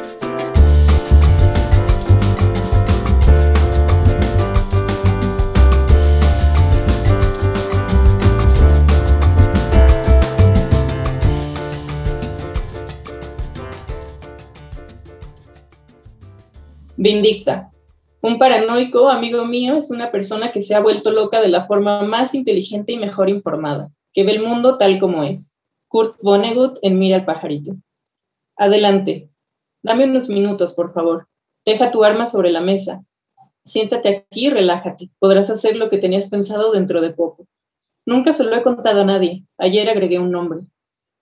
Vindicta. 16.95 17.72
Un 18.25 18.37
paranoico, 18.37 19.09
amigo 19.09 19.45
mío, 19.45 19.75
es 19.75 19.91
una 19.91 20.09
persona 20.09 20.53
que 20.53 20.61
se 20.61 20.75
ha 20.75 20.79
vuelto 20.79 21.11
loca 21.11 21.41
de 21.41 21.49
la 21.49 21.67
forma 21.67 22.03
más 22.03 22.33
inteligente 22.33 22.93
y 22.93 22.97
mejor 22.97 23.29
informada, 23.29 23.91
que 24.13 24.23
ve 24.23 24.31
el 24.31 24.41
mundo 24.41 24.77
tal 24.77 24.97
como 24.97 25.23
es. 25.23 25.57
Kurt 25.89 26.15
Vonnegut 26.21 26.79
en 26.83 26.97
Mira 26.97 27.17
al 27.17 27.25
pajarito. 27.25 27.75
Adelante. 28.55 29.29
Dame 29.81 30.05
unos 30.05 30.29
minutos, 30.29 30.71
por 30.71 30.93
favor. 30.93 31.27
Deja 31.65 31.91
tu 31.91 32.05
arma 32.05 32.25
sobre 32.25 32.53
la 32.53 32.61
mesa. 32.61 33.03
Siéntate 33.65 34.07
aquí 34.07 34.47
y 34.47 34.49
relájate. 34.49 35.11
Podrás 35.19 35.49
hacer 35.49 35.75
lo 35.75 35.89
que 35.89 35.97
tenías 35.97 36.29
pensado 36.29 36.71
dentro 36.71 37.01
de 37.01 37.11
poco. 37.11 37.45
Nunca 38.05 38.31
se 38.31 38.45
lo 38.45 38.55
he 38.55 38.63
contado 38.63 39.01
a 39.01 39.05
nadie. 39.05 39.45
Ayer 39.57 39.89
agregué 39.89 40.19
un 40.19 40.31
nombre. 40.31 40.61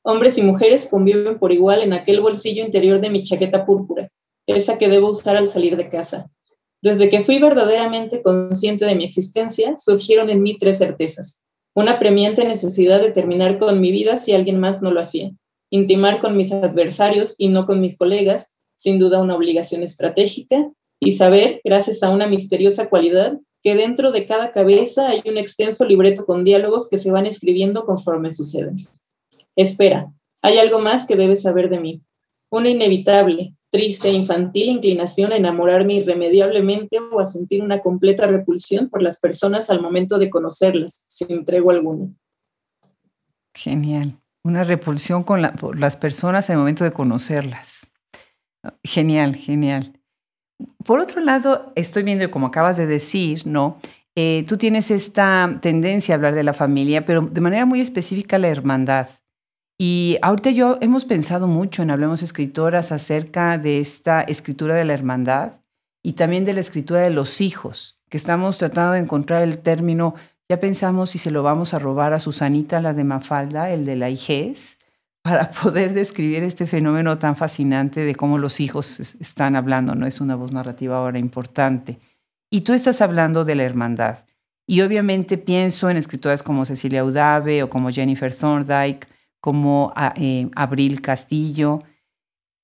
Hombres 0.04 0.38
y 0.38 0.44
mujeres 0.44 0.88
conviven 0.88 1.40
por 1.40 1.52
igual 1.52 1.82
en 1.82 1.94
aquel 1.94 2.22
bolsillo 2.22 2.64
interior 2.64 3.00
de 3.00 3.10
mi 3.10 3.24
chaqueta 3.24 3.66
púrpura, 3.66 4.12
esa 4.46 4.78
que 4.78 4.88
debo 4.88 5.10
usar 5.10 5.36
al 5.36 5.48
salir 5.48 5.78
de 5.78 5.90
casa. 5.90 6.30
Desde 6.82 7.10
que 7.10 7.22
fui 7.22 7.40
verdaderamente 7.40 8.24
consciente 8.24 8.86
de 8.86 8.96
mi 8.96 9.06
existencia, 9.06 9.76
surgieron 9.78 10.30
en 10.30 10.42
mí 10.42 10.58
tres 10.58 10.80
certezas. 10.80 11.44
Una 11.76 12.00
premiante 12.00 12.44
necesidad 12.44 13.02
de 13.02 13.12
terminar 13.12 13.58
con 13.58 13.80
mi 13.80 13.92
vida 13.92 14.18
si 14.18 14.34
alguien 14.34 14.60
más 14.60 14.82
no 14.82 14.92
lo 14.92 15.00
hacía. 15.00 15.32
Intimar 15.70 16.20
con 16.20 16.36
mis 16.36 16.52
adversarios 16.52 17.36
y 17.38 17.50
no 17.50 17.66
con 17.66 17.82
mis 17.82 17.98
colegas, 17.98 18.58
sin 18.76 19.00
duda 19.00 19.22
una 19.22 19.36
obligación 19.36 19.84
estratégica. 19.84 20.72
Y 21.00 21.14
saber, 21.14 21.62
gracias 21.64 22.04
a 22.04 22.10
una 22.10 22.28
misteriosa 22.28 22.90
cualidad, 22.90 23.40
que 23.64 23.76
dentro 23.76 24.12
de 24.12 24.26
cada 24.26 24.52
cabeza 24.52 25.08
hay 25.10 25.22
un 25.26 25.38
extenso 25.38 25.86
libreto 25.86 26.26
con 26.26 26.44
diálogos 26.44 26.90
que 26.90 26.98
se 26.98 27.12
van 27.12 27.28
escribiendo 27.28 27.86
conforme 27.86 28.32
suceden. 28.32 28.76
Espera, 29.56 30.12
hay 30.42 30.58
algo 30.58 30.80
más 30.80 31.06
que 31.06 31.16
debes 31.16 31.44
saber 31.44 31.70
de 31.70 31.80
mí. 31.80 32.02
Una 32.50 32.70
inevitable, 32.70 33.56
triste 33.72 34.10
e 34.10 34.14
infantil 34.14 34.70
inclinación 34.70 35.32
a 35.32 35.38
enamorarme 35.38 35.96
irremediablemente 35.96 37.00
o 37.00 37.20
a 37.20 37.26
sentir 37.26 37.64
una 37.64 37.80
completa 37.80 38.28
repulsión 38.28 38.90
por 38.90 39.02
las 39.02 39.20
personas 39.20 39.70
al 39.70 39.82
momento 39.82 40.20
de 40.20 40.30
conocerlas, 40.30 41.06
sin 41.08 41.46
tregua 41.46 41.74
alguna. 41.74 42.10
Genial. 43.56 44.20
Una 44.44 44.64
repulsión 44.64 45.24
con 45.24 45.42
las 45.42 45.98
personas 45.98 46.50
el 46.50 46.58
momento 46.58 46.84
de 46.84 46.92
conocerlas. 46.92 47.92
Genial, 48.84 49.36
genial. 49.36 50.00
Por 50.84 51.00
otro 51.00 51.22
lado, 51.22 51.72
estoy 51.76 52.04
viendo, 52.04 52.30
como 52.30 52.48
acabas 52.48 52.78
de 52.78 52.88
decir, 52.88 53.46
¿no? 53.46 53.80
Eh, 54.16 54.44
tú 54.48 54.58
tienes 54.58 54.92
esta 54.92 55.60
tendencia 55.62 56.14
a 56.14 56.18
hablar 56.18 56.36
de 56.36 56.44
la 56.44 56.54
familia, 56.54 57.06
pero 57.06 57.22
de 57.22 57.42
manera 57.42 57.66
muy 57.66 57.82
específica 57.82 58.38
la 58.38 58.50
hermandad. 58.50 59.08
Y 59.84 60.20
ahorita 60.22 60.52
yo 60.52 60.78
hemos 60.80 61.06
pensado 61.06 61.48
mucho 61.48 61.82
en 61.82 61.90
Hablemos 61.90 62.22
Escritoras 62.22 62.92
acerca 62.92 63.58
de 63.58 63.80
esta 63.80 64.22
escritura 64.22 64.76
de 64.76 64.86
la 64.86 64.94
hermandad 64.94 65.54
y 66.04 66.14
también 66.14 66.46
de 66.46 66.54
la 66.54 66.60
escritura 66.60 67.00
de 67.00 67.10
los 67.10 67.42
hijos, 67.42 68.00
que 68.08 68.18
estamos 68.18 68.60
tratando 68.60 68.92
de 68.92 69.00
encontrar 69.00 69.42
el 69.42 69.58
término, 69.58 70.14
ya 70.48 70.60
pensamos 70.60 71.10
si 71.10 71.18
se 71.18 71.32
lo 71.32 71.42
vamos 71.42 71.74
a 71.74 71.80
robar 71.80 72.14
a 72.14 72.20
Susanita, 72.20 72.80
la 72.80 72.94
de 72.94 73.06
Mafalda, 73.06 73.72
el 73.72 73.84
de 73.86 73.96
la 73.96 74.12
IGES, 74.12 74.78
para 75.24 75.50
poder 75.50 75.96
describir 75.96 76.44
este 76.44 76.68
fenómeno 76.68 77.18
tan 77.18 77.36
fascinante 77.36 78.02
de 78.02 78.14
cómo 78.14 78.38
los 78.38 78.60
hijos 78.60 79.00
están 79.00 79.56
hablando, 79.56 79.96
no 79.96 80.06
es 80.06 80.22
una 80.22 80.36
voz 80.36 80.52
narrativa 80.52 80.98
ahora 80.98 81.18
importante. 81.18 81.98
Y 82.52 82.62
tú 82.62 82.74
estás 82.74 83.02
hablando 83.02 83.46
de 83.46 83.56
la 83.56 83.64
hermandad. 83.64 84.26
Y 84.68 84.82
obviamente 84.82 85.40
pienso 85.40 85.90
en 85.90 85.98
escritoras 85.98 86.44
como 86.44 86.66
Cecilia 86.66 87.04
Udave 87.04 87.64
o 87.64 87.70
como 87.72 87.90
Jennifer 87.90 88.32
Thorndike, 88.32 89.08
como 89.42 89.92
ah, 89.96 90.14
eh, 90.16 90.50
Abril 90.56 91.02
Castillo. 91.02 91.80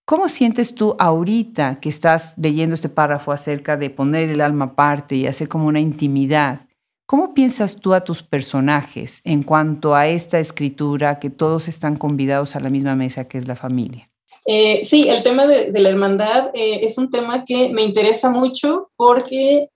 ¿Cómo 0.05 0.29
sientes 0.29 0.73
tú 0.73 0.95
ahorita 0.99 1.81
que 1.81 1.89
estás 1.89 2.35
leyendo 2.37 2.75
este 2.75 2.87
párrafo 2.87 3.33
acerca 3.33 3.75
de 3.75 3.89
poner 3.89 4.29
el 4.29 4.39
alma 4.39 4.65
aparte 4.65 5.15
y 5.15 5.27
hacer 5.27 5.49
como 5.49 5.67
una 5.67 5.81
intimidad? 5.81 6.61
¿Cómo 7.05 7.33
piensas 7.33 7.77
tú 7.77 7.93
a 7.93 8.03
tus 8.03 8.21
personajes 8.21 9.21
en 9.25 9.43
cuanto 9.43 9.95
a 9.95 10.07
esta 10.07 10.39
escritura 10.39 11.19
que 11.19 11.29
todos 11.29 11.67
están 11.67 11.97
convidados 11.97 12.55
a 12.55 12.59
la 12.59 12.69
misma 12.69 12.95
mesa 12.95 13.27
que 13.27 13.37
es 13.37 13.47
la 13.47 13.55
familia? 13.55 14.05
Eh, 14.45 14.83
sí, 14.85 15.09
el 15.09 15.23
tema 15.23 15.45
de, 15.45 15.77
la 15.79 15.89
hermandad 15.89 16.51
eh, 16.53 16.79
es 16.83 16.97
un 16.97 17.09
tema 17.09 17.43
que 17.43 17.69
me 17.69 17.83
interesa 17.83 18.29
mucho 18.29 18.91
porque, 18.95 19.69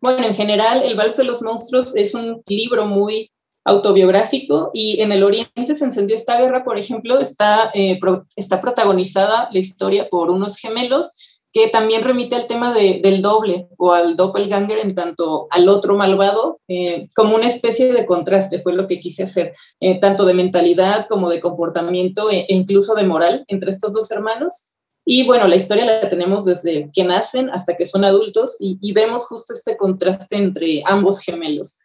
bueno, 0.00 0.24
en 0.24 0.34
general, 0.34 0.82
El 0.84 0.96
Vals 0.96 1.16
de 1.16 1.24
los 1.24 1.42
Monstruos 1.42 1.96
es 1.96 2.14
un 2.14 2.42
libro 2.46 2.86
muy 2.86 3.30
autobiográfico 3.64 4.70
y 4.74 5.00
en 5.00 5.12
el 5.12 5.24
Oriente 5.24 5.74
se 5.74 5.84
encendió 5.84 6.14
esta 6.14 6.38
guerra, 6.38 6.64
por 6.64 6.78
ejemplo, 6.78 7.18
está, 7.18 7.70
eh, 7.74 7.98
está 8.36 8.60
protagonizada 8.60 9.48
la 9.52 9.58
historia 9.58 10.08
por 10.08 10.30
unos 10.30 10.58
gemelos 10.58 11.34
que 11.54 11.68
también 11.68 12.02
remite 12.02 12.34
al 12.34 12.46
tema 12.46 12.74
del 12.74 13.22
doble 13.22 13.68
o 13.78 13.92
al 13.92 14.16
doppelganger 14.16 14.78
en 14.80 14.92
tanto 14.92 15.46
al 15.50 15.68
otro 15.68 15.94
malvado, 15.94 16.58
eh, 16.66 17.06
como 17.14 17.36
una 17.36 17.46
especie 17.46 17.92
de 17.92 18.04
contraste, 18.06 18.58
fue 18.58 18.72
lo 18.72 18.88
que 18.88 18.98
quise 18.98 19.22
hacer, 19.22 19.52
eh, 19.78 20.00
tanto 20.00 20.24
de 20.24 20.34
mentalidad 20.34 21.06
como 21.08 21.30
de 21.30 21.40
comportamiento 21.40 22.28
e, 22.28 22.40
e, 22.40 22.54
incluso 22.54 22.96
de 22.96 23.04
moral 23.04 23.44
entre 23.46 23.70
estos 23.70 23.92
dos 23.92 24.10
hermanos. 24.10 24.72
Y 25.06 25.26
bueno, 25.26 25.46
la 25.46 25.54
historia 25.54 25.84
la 25.84 26.08
tenemos 26.08 26.44
desde 26.44 26.90
que 26.92 27.04
nacen 27.04 27.48
hasta 27.50 27.76
que 27.76 27.86
son 27.86 28.04
adultos 28.04 28.56
y 28.58 28.92
vemos 28.92 29.26
justo 29.26 29.52
este 29.52 29.76
contraste 29.76 30.36
entre 30.36 30.82
ambos 30.86 31.20
gemelos. 31.20 31.76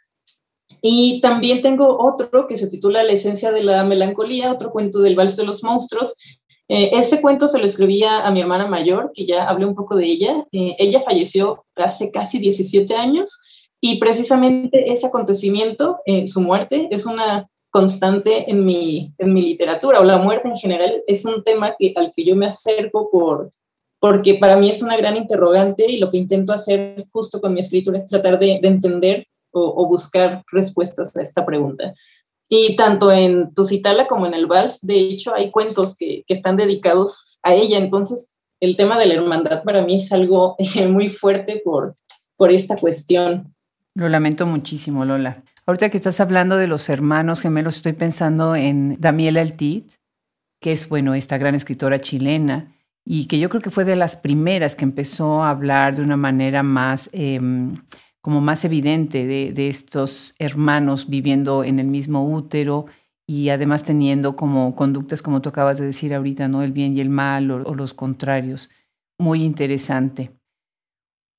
Y 0.81 1.21
también 1.21 1.61
tengo 1.61 1.97
otro 1.99 2.47
que 2.47 2.57
se 2.57 2.67
titula 2.67 3.03
La 3.03 3.13
esencia 3.13 3.51
de 3.51 3.63
la 3.63 3.83
melancolía, 3.83 4.51
otro 4.51 4.71
cuento 4.71 4.99
del 4.99 5.15
vals 5.15 5.35
de 5.35 5.45
los 5.45 5.63
monstruos. 5.63 6.15
Eh, 6.67 6.91
ese 6.93 7.21
cuento 7.21 7.47
se 7.47 7.59
lo 7.59 7.65
escribía 7.65 8.25
a 8.25 8.31
mi 8.31 8.41
hermana 8.41 8.67
mayor, 8.67 9.11
que 9.13 9.25
ya 9.25 9.49
hablé 9.49 9.65
un 9.65 9.75
poco 9.75 9.95
de 9.95 10.05
ella. 10.05 10.45
Eh, 10.51 10.75
ella 10.77 10.99
falleció 10.99 11.65
hace 11.75 12.11
casi 12.11 12.39
17 12.39 12.95
años 12.95 13.65
y 13.81 13.97
precisamente 13.97 14.91
ese 14.91 15.07
acontecimiento, 15.07 15.99
eh, 16.05 16.27
su 16.27 16.41
muerte, 16.41 16.87
es 16.91 17.05
una 17.05 17.49
constante 17.71 18.49
en 18.49 18.65
mi, 18.65 19.13
en 19.17 19.33
mi 19.33 19.41
literatura, 19.41 19.99
o 19.99 20.03
la 20.03 20.17
muerte 20.17 20.47
en 20.47 20.55
general 20.55 21.03
es 21.07 21.23
un 21.25 21.43
tema 21.43 21.75
que, 21.77 21.93
al 21.95 22.11
que 22.15 22.25
yo 22.25 22.35
me 22.35 22.47
acerco 22.47 23.09
por, 23.11 23.51
porque 23.99 24.35
para 24.35 24.57
mí 24.57 24.69
es 24.69 24.81
una 24.81 24.97
gran 24.97 25.15
interrogante 25.17 25.89
y 25.89 25.99
lo 25.99 26.09
que 26.09 26.17
intento 26.17 26.51
hacer 26.51 27.05
justo 27.11 27.39
con 27.39 27.53
mi 27.53 27.59
escritura 27.59 27.97
es 27.97 28.07
tratar 28.07 28.39
de, 28.39 28.59
de 28.61 28.67
entender 28.67 29.27
o, 29.51 29.87
buscar 29.87 30.43
respuestas 30.51 31.15
a 31.15 31.21
esta 31.21 31.45
pregunta. 31.45 31.93
Y 32.47 32.75
tanto 32.75 33.11
en 33.11 33.53
Tusitala 33.53 34.07
como 34.07 34.25
en 34.25 34.33
el 34.33 34.47
Vals, 34.47 34.81
de 34.81 34.95
hecho, 34.95 35.35
hay 35.35 35.51
cuentos 35.51 35.95
que, 35.97 36.23
que, 36.27 36.33
están 36.33 36.55
dedicados 36.55 37.39
a 37.43 37.53
ella. 37.53 37.77
Entonces, 37.77 38.35
el 38.59 38.75
tema 38.75 38.97
de 38.97 39.05
la 39.05 39.13
hermandad 39.15 39.63
para 39.63 39.83
mí 39.83 39.95
es 39.95 40.11
algo 40.11 40.55
muy 40.89 41.09
fuerte 41.09 41.61
por, 41.63 41.95
por 42.35 42.51
esta 42.51 42.75
cuestión. 42.77 43.53
Lo 43.95 44.09
lamento 44.09 44.45
muchísimo, 44.45 45.05
Lola. 45.05 45.43
Ahorita 45.65 45.89
que 45.89 45.97
estás 45.97 46.19
hablando 46.19 46.57
de 46.57 46.67
los 46.67 46.89
hermanos 46.89 47.41
gemelos, 47.41 47.75
estoy 47.75 47.93
pensando 47.93 48.55
en 48.55 48.97
Damiela 48.99 49.41
Altit, 49.41 49.91
que 50.59 50.71
es, 50.71 50.89
bueno, 50.89 51.13
esta 51.13 51.37
gran 51.37 51.53
escritora 51.53 52.01
chilena 52.01 52.73
y 53.05 53.27
que 53.27 53.39
yo 53.39 53.49
creo 53.49 53.61
que 53.61 53.71
fue 53.71 53.85
de 53.85 53.95
las 53.95 54.15
primeras 54.15 54.75
que 54.75 54.85
empezó 54.85 55.43
a 55.43 55.49
hablar 55.49 55.95
de 55.95 56.01
una 56.01 56.17
manera 56.17 56.63
más... 56.63 57.09
Em, 57.13 57.75
como 58.21 58.41
más 58.41 58.65
evidente 58.65 59.25
de, 59.25 59.69
estos 59.69 60.35
hermanos 60.39 61.09
viviendo 61.09 61.63
en 61.63 61.79
el 61.79 61.87
mismo 61.87 62.29
útero 62.29 62.87
y 63.25 63.49
además 63.49 63.83
teniendo 63.83 64.35
como 64.35 64.75
conductas, 64.75 65.21
como 65.21 65.41
tú 65.41 65.49
acabas 65.49 65.77
de 65.77 65.85
decir 65.85 66.13
ahorita, 66.13 66.47
¿no? 66.47 66.63
El 66.63 66.71
bien 66.71 66.95
y 66.97 67.01
el 67.01 67.09
mal 67.09 67.49
o, 67.51 67.75
los 67.75 67.93
contrarios. 67.93 68.69
Muy 69.17 69.43
interesante. 69.43 70.31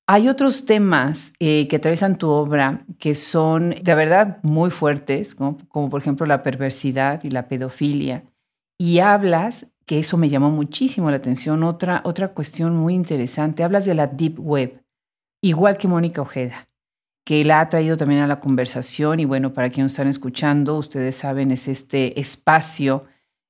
Hay 0.07 0.29
otros 0.29 0.65
temas 0.65 1.35
eh, 1.39 1.69
que 1.69 1.77
atraviesan 1.77 2.19
tu 2.19 2.29
obra 2.31 2.85
que 2.99 3.15
son 3.15 3.71
de 3.83 3.95
verdad 3.95 4.39
muy 4.43 4.71
fuertes, 4.71 5.35
como 5.35 5.91
por 5.91 6.01
ejemplo 6.01 6.27
la 6.27 6.43
perversidad 6.43 7.23
y 7.25 7.31
la 7.31 7.49
pedofilia. 7.49 8.25
Y 8.79 9.01
hablas, 9.01 9.75
que 9.87 9.99
eso 9.99 10.17
me 10.17 10.29
llamó 10.29 10.51
muchísimo 10.51 11.11
la 11.11 11.19
atención, 11.19 11.63
otra, 11.65 12.01
otra 12.05 12.29
cuestión 12.29 12.77
muy 12.77 12.95
interesante, 12.95 13.63
hablas 13.63 13.85
de 13.85 13.95
la 13.95 14.07
Deep 14.07 14.39
Web, 14.41 14.83
igual 15.43 15.77
que 15.77 15.89
Mónica 15.89 16.23
Ojeda 16.23 16.67
que 17.31 17.45
la 17.45 17.61
ha 17.61 17.69
traído 17.69 17.97
también 17.97 18.23
a 18.23 18.27
la 18.27 18.41
conversación 18.41 19.21
y 19.21 19.25
bueno, 19.25 19.53
para 19.53 19.71
quienes 19.71 19.93
están 19.93 20.09
escuchando, 20.09 20.77
ustedes 20.77 21.15
saben, 21.15 21.53
es 21.53 21.69
este 21.69 22.19
espacio 22.19 23.05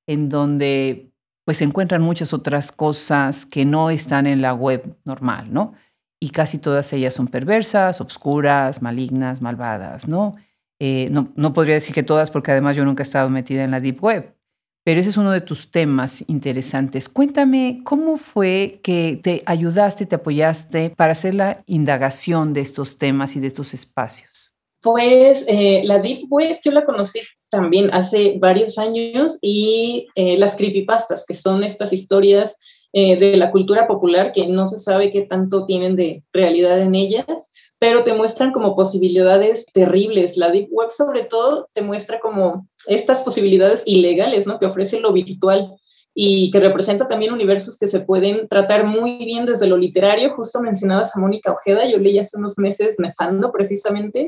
en 0.05 0.29
donde 0.29 1.11
pues 1.45 1.57
se 1.57 1.63
encuentran 1.63 2.03
muchas 2.03 2.31
otras 2.31 2.71
cosas 2.71 3.43
que 3.43 3.65
no 3.65 3.89
están 3.89 4.27
en 4.27 4.39
la 4.39 4.53
web 4.53 4.99
normal, 5.03 5.51
¿no? 5.51 5.73
Y 6.19 6.29
casi 6.29 6.59
todas 6.59 6.93
ellas 6.93 7.15
son 7.15 7.27
perversas, 7.27 8.01
obscuras, 8.01 8.83
malignas, 8.83 9.41
malvadas, 9.41 10.07
¿no? 10.07 10.35
Eh, 10.79 11.07
no, 11.09 11.33
no 11.35 11.51
podría 11.51 11.73
decir 11.73 11.95
que 11.95 12.03
todas, 12.03 12.29
porque 12.29 12.51
además 12.51 12.77
yo 12.77 12.85
nunca 12.85 13.01
he 13.01 13.09
estado 13.09 13.31
metida 13.31 13.63
en 13.63 13.71
la 13.71 13.79
Deep 13.79 14.03
Web, 14.03 14.35
pero 14.83 14.99
ese 14.99 15.09
es 15.11 15.17
uno 15.17 15.31
de 15.31 15.41
tus 15.41 15.71
temas 15.71 16.23
interesantes. 16.27 17.07
Cuéntame 17.07 17.81
cómo 17.83 18.17
fue 18.17 18.79
que 18.83 19.19
te 19.21 19.43
ayudaste, 19.45 20.05
te 20.05 20.15
apoyaste 20.15 20.89
para 20.89 21.11
hacer 21.11 21.35
la 21.35 21.63
indagación 21.67 22.53
de 22.53 22.61
estos 22.61 22.97
temas 22.97 23.35
y 23.35 23.39
de 23.39 23.47
estos 23.47 23.73
espacios. 23.73 24.53
Pues 24.81 25.45
eh, 25.47 25.81
la 25.85 25.99
Deep 25.99 26.25
Web 26.29 26.59
yo 26.63 26.71
la 26.71 26.85
conocí 26.85 27.19
también 27.51 27.93
hace 27.93 28.37
varios 28.39 28.79
años 28.79 29.37
y 29.41 30.07
eh, 30.15 30.37
las 30.37 30.55
creepypastas, 30.55 31.25
que 31.27 31.35
son 31.35 31.63
estas 31.63 31.93
historias 31.93 32.57
eh, 32.93 33.17
de 33.17 33.37
la 33.37 33.51
cultura 33.51 33.87
popular 33.87 34.31
que 34.31 34.47
no 34.47 34.65
se 34.65 34.79
sabe 34.79 35.11
qué 35.11 35.21
tanto 35.21 35.65
tienen 35.65 35.95
de 35.95 36.23
realidad 36.33 36.81
en 36.81 36.95
ellas, 36.95 37.50
pero 37.81 38.03
te 38.03 38.13
muestran 38.13 38.51
como 38.51 38.75
posibilidades 38.75 39.65
terribles. 39.73 40.37
La 40.37 40.51
Deep 40.51 40.67
Web 40.69 40.91
sobre 40.91 41.23
todo 41.23 41.67
te 41.73 41.81
muestra 41.81 42.19
como 42.19 42.67
estas 42.85 43.23
posibilidades 43.23 43.87
ilegales, 43.87 44.45
¿no? 44.45 44.59
Que 44.59 44.67
ofrece 44.67 44.99
lo 44.99 45.11
virtual 45.11 45.75
y 46.13 46.51
que 46.51 46.59
representa 46.59 47.07
también 47.07 47.33
universos 47.33 47.79
que 47.79 47.87
se 47.87 48.01
pueden 48.01 48.47
tratar 48.47 48.85
muy 48.85 49.25
bien 49.25 49.45
desde 49.45 49.65
lo 49.65 49.77
literario. 49.77 50.31
Justo 50.31 50.61
mencionabas 50.61 51.15
a 51.15 51.19
Mónica 51.19 51.53
Ojeda, 51.53 51.89
yo 51.89 51.97
leí 51.97 52.19
hace 52.19 52.37
unos 52.37 52.59
meses 52.59 52.97
Nefando 52.99 53.51
precisamente. 53.51 54.27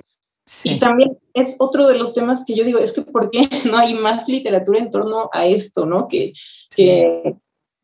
Y 0.63 0.79
también 0.79 1.19
es 1.35 1.57
otro 1.59 1.85
de 1.85 1.95
los 1.95 2.15
temas 2.15 2.45
que 2.47 2.55
yo 2.55 2.63
digo, 2.63 2.79
es 2.79 2.91
que 2.91 3.03
¿por 3.03 3.29
qué 3.29 3.41
no 3.69 3.77
hay 3.77 3.93
más 3.93 4.27
literatura 4.27 4.79
en 4.79 4.89
torno 4.89 5.29
a 5.31 5.45
esto, 5.45 5.85
¿no? 5.85 6.07
Que, 6.07 6.33
que 6.75 7.35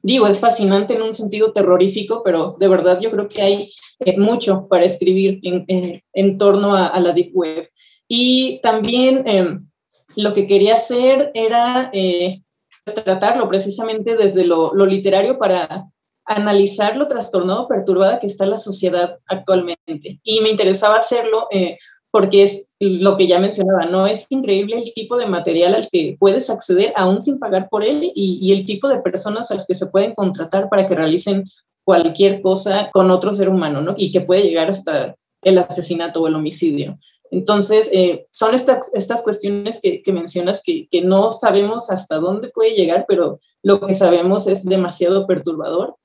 digo, 0.02 0.28
es 0.28 0.40
fascinante 0.40 0.96
en 0.96 1.02
un 1.02 1.14
sentido 1.14 1.52
terrorífico, 1.52 2.22
pero 2.24 2.56
de 2.60 2.68
verdad 2.68 3.00
yo 3.00 3.12
creo 3.12 3.28
que 3.28 3.42
hay 3.42 3.70
eh, 4.00 4.18
mucho 4.18 4.68
para 4.68 4.86
escribir 4.86 5.40
en, 5.44 6.38
torno 6.38 6.76
a, 6.76 7.00
la 7.00 7.12
Deep 7.12 7.32
Web. 7.34 7.70
Y 8.08 8.60
también 8.62 9.28
em, 9.28 9.68
lo 10.16 10.34
que 10.34 10.48
quería 10.48 10.76
hacer 10.76 11.32
era 11.34 11.90
eh, 11.94 12.42
pues, 12.86 13.04
tratarlo 13.04 13.48
precisamente 13.48 14.16
desde 14.16 14.46
lo, 14.46 14.74
lo, 14.74 14.86
literario 14.86 15.38
para 15.38 15.86
analizar 16.26 16.96
lo 16.96 17.08
trastornado, 17.08 17.68
perturbada 17.68 18.20
que 18.20 18.28
está 18.28 18.46
la 18.46 18.58
sociedad 18.58 19.20
actualmente. 19.28 20.20
Y 20.24 20.42
me 20.42 20.50
interesaba 20.50 21.00
hacerlo 21.00 21.48
eh, 21.52 21.78
porque 22.12 22.44
es 22.44 22.70
lo 22.80 23.18
que 23.18 23.28
ya 23.28 23.40
mencionaba, 23.40 23.86
¿no? 23.86 24.08
Es 24.08 24.28
increíble 24.30 24.78
el 24.78 24.94
tipo 24.94 25.18
de 25.18 25.28
material 25.28 25.76
al 25.76 25.88
que 25.88 26.18
puedes 26.20 26.50
acceder 26.50 26.92
aún 26.96 27.22
sin 27.22 27.38
pagar 27.40 27.70
por 27.70 27.84
él 27.84 28.12
y, 28.16 28.52
el 28.52 28.66
tipo 28.66 28.88
de 28.88 29.02
personas 29.02 29.52
a 29.52 29.56
las 29.56 29.68
que 29.68 29.76
se 29.76 29.88
pueden 29.88 30.14
contratar 30.16 30.70
para 30.70 30.88
que 30.88 30.96
realicen 30.96 31.46
cualquier 31.84 32.42
cosa 32.42 32.90
con 32.92 33.12
otro 33.12 33.32
ser 33.32 33.50
humano, 33.50 33.82
¿no? 33.82 33.94
Y 33.98 34.12
que 34.12 34.22
puede 34.22 34.44
llegar 34.44 34.70
hasta 34.70 35.16
el 35.42 35.58
asesinato 35.58 36.22
o 36.22 36.28
el 36.28 36.36
homicidio. 36.36 36.96
Entonces, 37.32 37.92
eh, 37.94 38.26
son 38.32 38.56
estas, 38.56 38.92
estas 38.96 39.22
cuestiones 39.22 39.80
que, 39.82 40.02
mencionas 40.12 40.64
que, 40.64 40.88
que, 40.90 41.04
no 41.04 41.30
sabemos 41.30 41.92
hasta 41.92 42.16
dónde 42.16 42.50
puede 42.50 42.72
llegar, 42.72 43.06
pero 43.08 43.40
lo 43.62 43.80
que 43.82 43.94
sabemos 43.94 44.48
es 44.48 44.66
demasiado 44.66 45.28
perturbador. 45.28 45.96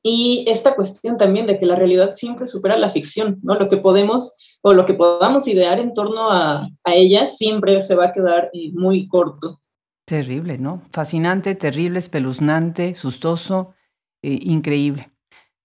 Y 0.00 0.44
esta 0.48 0.76
cuestión 0.76 1.16
también 1.16 1.46
de 1.46 1.58
que 1.58 1.66
la 1.66 1.76
realidad 1.76 2.12
siempre 2.14 2.46
supera 2.46 2.78
la 2.78 2.90
ficción, 2.90 3.40
¿no? 3.42 3.56
Lo 3.56 3.68
que 3.68 3.78
podemos 3.78 4.34
o 4.66 4.72
lo 4.72 4.86
que 4.86 4.94
podamos 4.94 5.46
idear 5.46 5.78
en 5.78 5.92
torno 5.92 6.30
a, 6.30 6.66
a 6.84 6.94
ella 6.94 7.26
siempre 7.26 7.82
se 7.82 7.94
va 7.94 8.06
a 8.06 8.12
quedar 8.12 8.48
eh, 8.54 8.72
muy 8.72 9.06
corto. 9.06 9.60
Terrible, 10.06 10.56
¿no? 10.56 10.82
Fascinante, 10.90 11.54
terrible, 11.54 11.98
espeluznante, 11.98 12.94
sustoso, 12.94 13.74
eh, 14.22 14.38
increíble. 14.42 15.12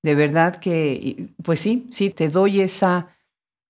De 0.04 0.16
verdad 0.16 0.58
que, 0.58 1.30
pues 1.42 1.62
sí, 1.62 1.88
sí, 1.92 2.10
te 2.10 2.28
doy 2.28 2.60
esa, 2.60 3.16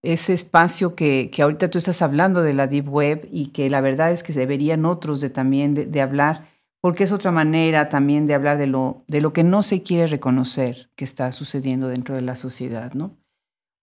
ese 0.02 0.34
espacio 0.34 0.96
que, 0.96 1.30
que, 1.32 1.44
ahorita 1.44 1.70
tú 1.70 1.78
estás 1.78 2.02
hablando 2.02 2.42
de 2.42 2.56
la 2.56 2.66
Deep 2.66 2.90
Web 2.90 3.30
y 3.32 3.48
que 3.48 3.70
la 3.70 3.82
verdad 3.82 4.12
es 4.12 4.24
que 4.24 4.34
deberían 4.34 4.84
otros 4.86 5.22
de 5.22 5.30
también 5.30 5.76
de, 5.76 6.02
hablar, 6.02 6.46
porque 6.82 7.04
es 7.04 7.12
otra 7.12 7.32
manera 7.32 7.88
también 7.88 8.26
de 8.26 8.34
hablar 8.34 8.58
de 8.58 8.68
lo, 8.68 9.04
de 9.08 9.22
lo 9.22 9.32
que 9.32 9.44
no 9.44 9.62
se 9.62 9.84
quiere 9.84 10.08
reconocer 10.08 10.90
que 10.96 11.06
está 11.06 11.32
sucediendo 11.32 11.88
dentro 11.88 12.16
de 12.16 12.22
la 12.22 12.36
sociedad, 12.36 12.94
¿no? 12.94 13.19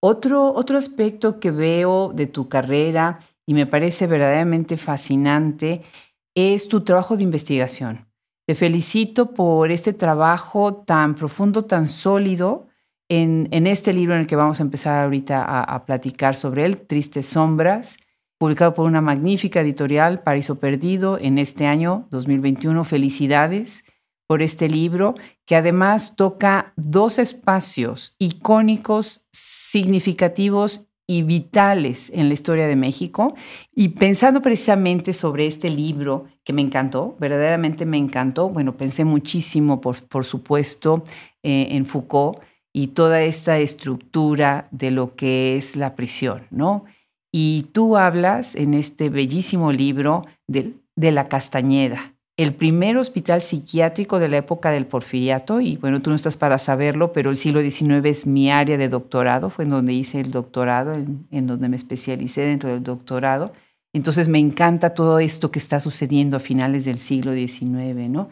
Otro, 0.00 0.52
otro 0.54 0.76
aspecto 0.76 1.40
que 1.40 1.50
veo 1.50 2.12
de 2.14 2.26
tu 2.26 2.48
carrera 2.48 3.18
y 3.46 3.54
me 3.54 3.66
parece 3.66 4.06
verdaderamente 4.06 4.76
fascinante 4.76 5.82
es 6.34 6.68
tu 6.68 6.82
trabajo 6.82 7.16
de 7.16 7.22
investigación. 7.22 8.06
Te 8.46 8.54
felicito 8.54 9.34
por 9.34 9.70
este 9.70 9.92
trabajo 9.92 10.84
tan 10.86 11.14
profundo, 11.14 11.64
tan 11.64 11.86
sólido 11.86 12.68
en, 13.08 13.66
este 13.66 13.92
libro 13.92 14.14
en 14.14 14.20
el 14.20 14.26
que 14.26 14.36
vamos 14.36 14.60
a 14.60 14.62
empezar 14.62 15.04
ahorita 15.04 15.62
a, 15.62 15.84
platicar 15.86 16.34
sobre 16.34 16.64
él, 16.64 16.76
Tristes 16.86 17.26
Sombras, 17.26 17.98
publicado 18.38 18.74
por 18.74 18.86
una 18.86 19.00
magnífica 19.00 19.60
editorial, 19.60 20.22
Paraíso 20.22 20.60
Perdido, 20.60 21.18
en 21.18 21.38
este 21.38 21.66
año 21.66 22.06
2021. 22.10 22.84
Felicidades 22.84 23.84
por 24.26 24.42
este 24.42 24.68
libro, 24.68 25.14
que 25.44 25.56
además 25.56 26.16
toca 26.16 26.72
dos 26.76 27.18
espacios 27.18 28.14
icónicos, 28.18 29.26
significativos 29.32 30.88
y 31.06 31.22
vitales 31.22 32.10
en 32.12 32.28
la 32.28 32.34
historia 32.34 32.66
de 32.66 32.76
México. 32.76 33.34
Y 33.74 33.90
pensando 33.90 34.42
precisamente 34.42 35.12
sobre 35.12 35.46
este 35.46 35.70
libro 35.70 36.26
que 36.44 36.52
me 36.52 36.62
encantó, 36.62 37.16
verdaderamente 37.20 37.86
me 37.86 37.98
encantó, 37.98 38.48
bueno, 38.48 38.76
pensé 38.76 39.04
muchísimo, 39.04 39.80
por, 39.80 40.02
por 40.08 40.24
supuesto, 40.24 41.04
eh, 41.42 41.68
en 41.70 41.86
Foucault 41.86 42.40
y 42.72 42.88
toda 42.88 43.22
esta 43.22 43.58
estructura 43.58 44.68
de 44.70 44.90
lo 44.90 45.14
que 45.14 45.56
es 45.56 45.76
la 45.76 45.94
prisión, 45.94 46.46
¿no? 46.50 46.84
Y 47.32 47.68
tú 47.72 47.96
hablas 47.96 48.54
en 48.54 48.74
este 48.74 49.08
bellísimo 49.08 49.72
libro 49.72 50.22
de, 50.46 50.74
de 50.96 51.12
la 51.12 51.28
Castañeda, 51.28 52.15
el 52.36 52.54
primer 52.54 52.98
hospital 52.98 53.40
psiquiátrico 53.40 54.18
de 54.18 54.28
la 54.28 54.36
época 54.36 54.70
del 54.70 54.86
porfiriato, 54.86 55.60
y 55.62 55.78
bueno, 55.78 56.02
tú 56.02 56.10
no 56.10 56.16
estás 56.16 56.36
para 56.36 56.58
saberlo, 56.58 57.12
pero 57.12 57.30
el 57.30 57.38
siglo 57.38 57.62
XIX 57.62 58.04
es 58.04 58.26
mi 58.26 58.50
área 58.50 58.76
de 58.76 58.88
doctorado, 58.88 59.48
fue 59.48 59.64
en 59.64 59.70
donde 59.70 59.94
hice 59.94 60.20
el 60.20 60.30
doctorado, 60.30 60.92
en, 60.92 61.46
donde 61.46 61.68
me 61.68 61.76
especialicé 61.76 62.42
dentro 62.42 62.68
del 62.68 62.82
doctorado. 62.82 63.50
Entonces 63.94 64.28
me 64.28 64.38
encanta 64.38 64.92
todo 64.92 65.18
esto 65.18 65.50
que 65.50 65.58
está 65.58 65.80
sucediendo 65.80 66.36
a 66.36 66.40
finales 66.40 66.84
del 66.84 66.98
siglo 66.98 67.32
XIX, 67.32 68.10
¿no? 68.10 68.28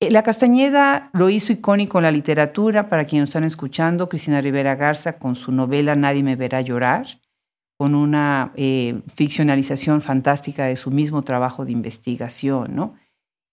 Eh, 0.00 0.10
la 0.10 0.22
Castañeda 0.22 1.10
lo 1.12 1.28
hizo 1.28 1.52
icónico 1.52 1.98
en 1.98 2.04
la 2.04 2.10
literatura, 2.10 2.88
para 2.88 3.04
quienes 3.04 3.28
están 3.28 3.44
escuchando, 3.44 4.08
Cristina 4.08 4.40
Rivera 4.40 4.74
Garza 4.74 5.18
con 5.18 5.34
su 5.34 5.52
novela 5.52 5.96
Nadie 5.96 6.22
me 6.22 6.36
verá 6.36 6.62
llorar, 6.62 7.06
con 7.76 7.94
una 7.94 8.52
eh, 8.56 9.02
ficcionalización 9.14 10.00
fantástica 10.00 10.64
de 10.64 10.76
su 10.76 10.90
mismo 10.90 11.22
trabajo 11.22 11.66
de 11.66 11.72
investigación, 11.72 12.74
¿no? 12.74 12.94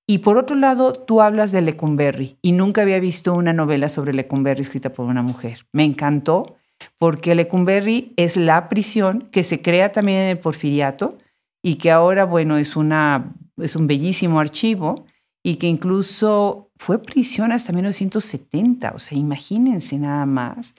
Y 0.08 0.20
por 0.20 0.38
otro 0.38 0.56
lado, 0.56 0.94
tú 0.94 1.22
hablas 1.22 1.52
de 1.52 1.62
Lecumberri 1.62 2.38
y 2.42 2.52
nunca 2.52 2.84
había 2.84 3.00
visto 3.00 3.34
una 3.34 3.54
novela 3.54 3.90
sobre 3.90 4.14
Lecumberri 4.14 4.62
escrita 4.62 4.92
por 4.92 5.08
una 5.08 5.24
mujer. 5.24 5.66
Me 5.72 5.84
encantó 5.84 6.58
porque 6.98 7.34
Lecumberri 7.34 8.14
es 8.16 8.38
la 8.38 8.70
prisión 8.70 9.30
que 9.32 9.44
se 9.44 9.62
crea 9.62 9.92
también 9.92 10.20
en 10.20 10.30
el 10.30 10.40
porfiriato 10.40 11.18
y 11.64 11.76
que 11.76 11.90
ahora, 11.90 12.26
bueno, 12.26 12.58
es, 12.58 12.76
una, 12.76 13.34
es 13.58 13.76
un 13.76 13.88
bellísimo 13.88 14.40
archivo 14.40 15.06
y 15.44 15.56
que 15.56 15.68
incluso 15.68 16.70
fue 16.78 17.02
prisión 17.02 17.52
hasta 17.52 17.74
1970. 17.74 18.92
O 18.94 19.00
sea, 19.00 19.18
imagínense 19.18 19.98
nada 19.98 20.28
más 20.28 20.76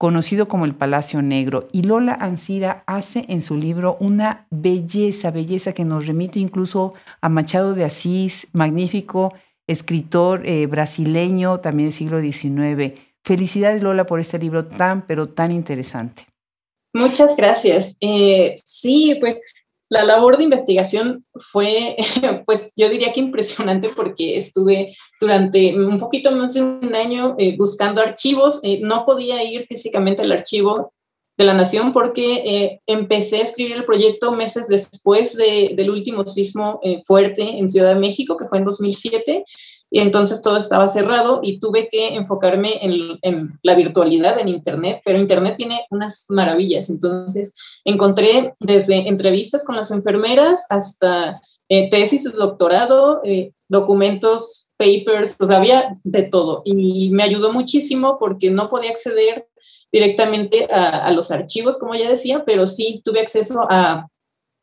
conocido 0.00 0.48
como 0.48 0.64
el 0.64 0.74
Palacio 0.74 1.20
Negro. 1.20 1.68
Y 1.72 1.82
Lola 1.82 2.14
Ancira 2.14 2.84
hace 2.86 3.26
en 3.28 3.42
su 3.42 3.58
libro 3.58 3.98
una 4.00 4.46
belleza, 4.48 5.30
belleza 5.30 5.74
que 5.74 5.84
nos 5.84 6.06
remite 6.06 6.38
incluso 6.38 6.94
a 7.20 7.28
Machado 7.28 7.74
de 7.74 7.84
Asís, 7.84 8.48
magnífico 8.54 9.34
escritor 9.66 10.46
eh, 10.46 10.64
brasileño 10.64 11.60
también 11.60 11.90
del 11.90 11.92
siglo 11.92 12.18
XIX. 12.18 12.98
Felicidades 13.22 13.82
Lola 13.82 14.06
por 14.06 14.20
este 14.20 14.38
libro 14.38 14.66
tan, 14.66 15.06
pero 15.06 15.28
tan 15.28 15.52
interesante. 15.52 16.24
Muchas 16.94 17.36
gracias. 17.36 17.98
Eh, 18.00 18.54
sí, 18.64 19.18
pues 19.20 19.42
la 19.90 20.04
labor 20.04 20.38
de 20.38 20.44
investigación 20.44 21.26
fue, 21.34 21.96
pues 22.46 22.72
yo 22.76 22.88
diría 22.88 23.12
que 23.12 23.20
impresionante 23.20 23.90
porque 23.90 24.36
estuve 24.36 24.94
durante 25.20 25.76
un 25.76 25.98
poquito 25.98 26.34
más 26.34 26.54
de 26.54 26.62
un 26.62 26.94
año 26.94 27.34
eh, 27.38 27.56
buscando 27.58 28.00
archivos. 28.00 28.60
Eh, 28.62 28.80
no 28.82 29.04
podía 29.04 29.42
ir 29.42 29.66
físicamente 29.66 30.22
al 30.22 30.32
archivo 30.32 30.92
de 31.36 31.44
la 31.44 31.54
Nación 31.54 31.92
porque 31.92 32.34
eh, 32.34 32.80
empecé 32.86 33.38
a 33.38 33.42
escribir 33.42 33.76
el 33.76 33.84
proyecto 33.84 34.30
meses 34.32 34.68
después 34.68 35.36
del 35.36 35.90
último 35.90 36.22
sismo 36.22 36.80
fuerte 37.04 37.58
en 37.58 37.68
Ciudad 37.68 37.94
de 37.94 38.00
México, 38.00 38.36
que 38.36 38.46
fue 38.46 38.58
en 38.58 38.66
2007 38.66 39.44
y 39.90 39.98
entonces 39.98 40.40
todo 40.40 40.56
estaba 40.56 40.86
cerrado 40.86 41.40
y 41.42 41.58
tuve 41.58 41.88
que 41.88 42.14
enfocarme 42.14 42.72
en, 42.80 43.58
la 43.62 43.74
virtualidad, 43.74 44.38
en 44.38 44.48
Internet, 44.48 45.02
pero 45.04 45.18
Internet 45.18 45.56
tiene 45.56 45.84
unas 45.90 46.26
maravillas. 46.28 46.88
Entonces 46.90 47.54
encontré 47.84 48.54
desde 48.60 49.08
entrevistas 49.08 49.64
con 49.64 49.76
las 49.76 49.90
enfermeras 49.90 50.66
hasta 50.70 51.40
eh, 51.68 51.88
tesis 51.90 52.24
de 52.24 52.30
doctorado, 52.30 53.20
eh, 53.24 53.52
documentos, 53.68 54.70
papers, 54.76 55.36
o 55.40 55.52
había 55.52 55.92
de 56.04 56.22
todo. 56.22 56.62
Y 56.64 57.10
me 57.10 57.24
ayudó 57.24 57.52
muchísimo 57.52 58.16
porque 58.18 58.50
no 58.50 58.70
podía 58.70 58.90
acceder 58.90 59.48
directamente 59.92 60.66
a 60.70 61.10
los 61.10 61.32
archivos, 61.32 61.76
como 61.76 61.96
ya 61.96 62.08
decía, 62.08 62.44
pero 62.46 62.64
sí 62.64 63.02
tuve 63.04 63.20
acceso 63.20 63.66
a 63.68 64.08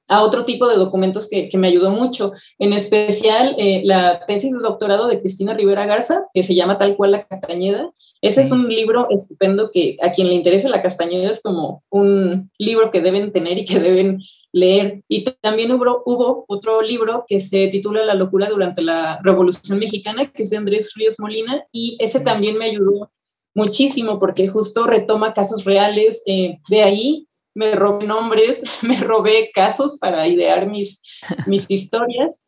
a 0.08 0.24
otro 0.24 0.46
tipo 0.46 0.68
de 0.68 0.78
documentos 0.78 1.28
que, 1.28 1.50
me 1.58 1.68
ayudó 1.68 1.92
mucho, 1.92 2.32
en 2.60 2.74
especial 2.74 3.56
eh, 3.58 3.82
la 3.84 4.26
tesis 4.26 4.54
de 4.54 4.60
doctorado 4.60 5.08
de 5.08 5.20
Cristina 5.20 5.54
Rivera 5.54 5.86
Garza, 5.86 6.26
que 6.34 6.44
se 6.44 6.56
llama 6.56 6.78
tal 6.78 6.96
cual 6.96 7.12
La 7.12 7.26
Castañeda. 7.26 7.92
Ese 8.22 8.42
es 8.42 8.52
un 8.52 8.68
libro 8.68 9.08
estupendo 9.12 9.70
que 9.72 9.98
a 10.02 10.12
quien 10.12 10.28
le 10.28 10.34
interese 10.34 10.70
La 10.70 10.82
Castañeda 10.82 11.30
es 11.30 11.42
como 11.42 11.84
un 11.90 12.50
libro 12.58 12.90
que 12.90 13.02
deben 13.02 13.32
tener 13.32 13.58
y 13.58 13.66
que 13.66 13.80
deben 13.80 14.22
leer. 14.52 15.04
Y 15.08 15.24
también 15.42 15.72
hubo, 15.72 16.04
hubo 16.06 16.46
otro 16.48 16.82
libro 16.82 17.26
que 17.28 17.40
se 17.40 17.68
titula 17.68 18.04
La 18.06 18.16
locura 18.16 18.50
durante 18.50 18.82
la 18.82 19.20
Revolución 19.24 19.80
Mexicana, 19.80 20.32
que 20.32 20.44
es 20.44 20.50
de 20.50 20.58
Andrés 20.58 20.94
Ríos 20.96 21.20
Molina, 21.20 21.66
y 21.72 21.98
ese 22.00 22.20
también 22.22 22.58
me 22.58 22.66
ayudó 22.66 23.10
muchísimo 23.54 24.20
porque 24.20 24.48
justo 24.48 24.86
retoma 24.86 25.34
casos 25.34 25.66
reales. 25.66 26.24
Eh, 26.26 26.60
de 26.70 26.84
ahí 26.84 27.28
me 27.58 27.76
robé 27.76 28.06
nombres, 28.06 28.62
me 28.84 28.98
robé 28.98 29.50
casos 29.54 29.98
para 29.98 30.28
idear 30.28 30.70
mis, 30.70 31.02
mis 31.48 31.66
historias. 31.70 32.42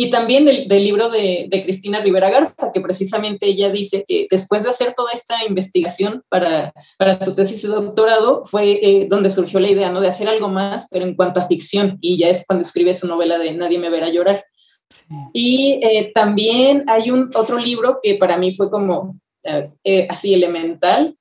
Y 0.00 0.10
también 0.10 0.44
del, 0.44 0.68
libro 0.68 1.10
de, 1.10 1.48
Cristina 1.50 2.00
Rivera 2.00 2.30
Garza, 2.30 2.70
que 2.72 2.80
precisamente 2.80 3.46
ella 3.46 3.68
dice 3.68 4.04
que 4.06 4.28
después 4.30 4.62
de 4.62 4.70
hacer 4.70 4.94
toda 4.94 5.10
esta 5.12 5.44
investigación 5.44 6.22
para, 6.28 6.72
para 6.98 7.20
su 7.20 7.34
tesis 7.34 7.62
de 7.62 7.68
doctorado, 7.70 8.44
fue 8.44 8.78
eh, 8.80 9.06
donde 9.10 9.28
surgió 9.28 9.58
la 9.58 9.70
idea 9.70 9.90
¿no? 9.90 10.00
de 10.00 10.06
hacer 10.06 10.28
algo 10.28 10.48
más, 10.48 10.86
pero 10.88 11.04
en 11.04 11.16
cuanto 11.16 11.40
a 11.40 11.48
ficción, 11.48 11.98
y 12.00 12.16
ya 12.16 12.28
es 12.28 12.44
cuando 12.46 12.62
escribe 12.62 12.94
su 12.94 13.08
novela 13.08 13.38
de 13.38 13.54
Nadie 13.54 13.80
me 13.80 13.90
verá 13.90 14.08
llorar. 14.08 14.44
Y 15.32 15.78
eh, 15.84 16.12
también 16.14 16.78
hay 16.86 17.10
un 17.10 17.28
otro 17.34 17.58
libro 17.58 17.98
que 18.00 18.14
para 18.14 18.38
mí 18.38 18.54
fue 18.54 18.70
como 18.70 19.18
eh, 19.82 20.06
así 20.08 20.32
elemental, 20.32 21.16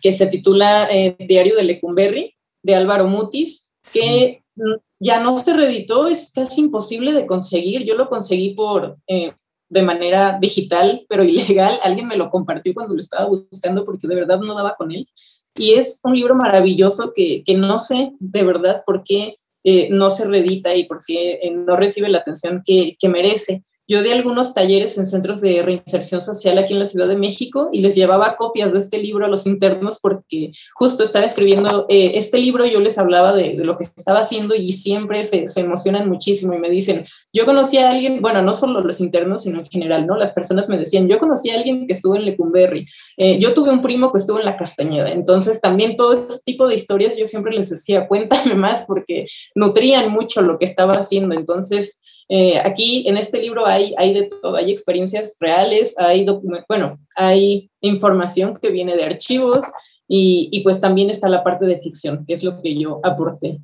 que 0.00 0.12
se 0.12 0.28
titula 0.28 0.88
Diario 1.18 1.56
de 1.56 1.64
Lecumberri, 1.64 2.33
de 2.64 2.74
Álvaro 2.74 3.06
Mutis, 3.06 3.72
que 3.92 4.42
ya 4.98 5.20
no 5.20 5.38
se 5.38 5.54
reeditó, 5.54 6.08
es 6.08 6.32
casi 6.34 6.62
imposible 6.62 7.12
de 7.12 7.26
conseguir. 7.26 7.84
Yo 7.84 7.94
lo 7.94 8.08
conseguí 8.08 8.54
por, 8.54 8.96
eh, 9.06 9.34
de 9.68 9.82
manera 9.82 10.38
digital, 10.40 11.04
pero 11.08 11.22
ilegal. 11.24 11.78
Alguien 11.82 12.08
me 12.08 12.16
lo 12.16 12.30
compartió 12.30 12.74
cuando 12.74 12.94
lo 12.94 13.00
estaba 13.00 13.28
buscando 13.28 13.84
porque 13.84 14.08
de 14.08 14.14
verdad 14.16 14.40
no 14.40 14.54
daba 14.54 14.74
con 14.76 14.90
él. 14.90 15.08
Y 15.56 15.74
es 15.74 16.00
un 16.02 16.16
libro 16.16 16.34
maravilloso 16.34 17.12
que, 17.14 17.44
que 17.44 17.54
no 17.54 17.78
sé 17.78 18.12
de 18.18 18.42
verdad 18.42 18.82
por 18.84 19.04
qué 19.04 19.36
eh, 19.62 19.88
no 19.90 20.10
se 20.10 20.26
reedita 20.26 20.74
y 20.74 20.84
por 20.84 20.98
qué 21.06 21.38
eh, 21.42 21.52
no 21.52 21.76
recibe 21.76 22.08
la 22.08 22.18
atención 22.18 22.62
que, 22.64 22.96
que, 22.98 23.08
merece. 23.08 23.62
Yo 23.86 24.02
di 24.02 24.10
algunos 24.10 24.54
talleres 24.54 24.96
en 24.96 25.06
centros 25.06 25.40
de 25.42 25.62
reinserción 25.62 26.22
social 26.22 26.56
aquí 26.56 26.72
en 26.72 26.78
la 26.78 26.86
Ciudad 26.86 27.06
de 27.06 27.16
México 27.16 27.68
y 27.70 27.80
les 27.80 27.94
llevaba 27.94 28.36
copias 28.36 28.72
de 28.72 28.78
este 28.78 28.98
libro 28.98 29.26
a 29.26 29.28
los 29.28 29.46
internos 29.46 29.98
porque 30.00 30.52
justo 30.74 31.02
estaba 31.02 31.26
escribiendo 31.26 31.84
eh, 31.88 32.12
este 32.14 32.38
libro, 32.38 32.64
yo 32.64 32.80
les 32.80 32.96
hablaba 32.96 33.34
de, 33.34 33.54
lo 33.64 33.76
que 33.76 33.84
estaba 33.84 34.20
haciendo 34.20 34.54
y 34.54 34.72
siempre 34.72 35.22
se, 35.24 35.44
emocionan 35.60 36.08
muchísimo 36.08 36.54
y 36.54 36.58
me 36.58 36.70
dicen, 36.70 37.04
yo 37.32 37.44
conocí 37.44 37.78
a 37.78 37.90
alguien, 37.90 38.22
bueno, 38.22 38.42
no 38.42 38.54
solo 38.54 38.80
los 38.80 39.00
internos, 39.00 39.42
sino 39.42 39.58
en 39.58 39.66
general, 39.66 40.06
¿no? 40.06 40.16
Las 40.16 40.32
personas 40.32 40.68
me 40.68 40.78
decían, 40.78 41.08
yo 41.08 41.18
conocí 41.18 41.50
a 41.50 41.56
alguien 41.56 41.86
que 41.86 41.92
estuvo 41.92 42.16
en 42.16 42.24
Lecumberri, 42.24 42.86
eh, 43.16 43.38
yo 43.38 43.54
tuve 43.54 43.70
un 43.70 43.82
primo 43.82 44.12
que 44.12 44.18
estuvo 44.18 44.38
en 44.38 44.46
La 44.46 44.56
Castañeda, 44.56 45.10
entonces 45.10 45.60
también 45.60 45.96
todo 45.96 46.12
ese 46.12 46.40
tipo 46.44 46.66
de 46.68 46.74
historias 46.74 47.16
yo 47.16 47.26
siempre 47.26 47.54
les 47.54 47.70
decía, 47.70 48.08
cuéntame 48.08 48.54
más 48.54 48.84
porque 48.86 49.26
nutrían 49.54 50.10
mucho 50.10 50.40
lo 50.40 50.58
que 50.58 50.64
estaba 50.64 50.94
haciendo, 50.94 51.34
entonces 51.34 52.00
eh, 52.28 52.58
aquí 52.58 53.06
en 53.08 53.16
este 53.16 53.40
libro 53.40 53.66
hay, 53.66 53.94
hay 53.98 54.14
de 54.14 54.24
todo, 54.24 54.56
hay 54.56 54.70
experiencias 54.70 55.36
reales, 55.40 55.98
hay 55.98 56.26
bueno, 56.68 56.98
hay 57.16 57.70
información 57.80 58.56
que 58.60 58.70
viene 58.70 58.96
de 58.96 59.04
archivos 59.04 59.60
y, 60.08 60.48
y, 60.52 60.62
pues 60.62 60.80
también 60.80 61.10
está 61.10 61.28
la 61.28 61.42
parte 61.42 61.66
de 61.66 61.78
ficción, 61.78 62.24
que 62.26 62.34
es 62.34 62.44
lo 62.44 62.60
que 62.60 62.78
yo 62.78 63.00
aporté. 63.02 63.58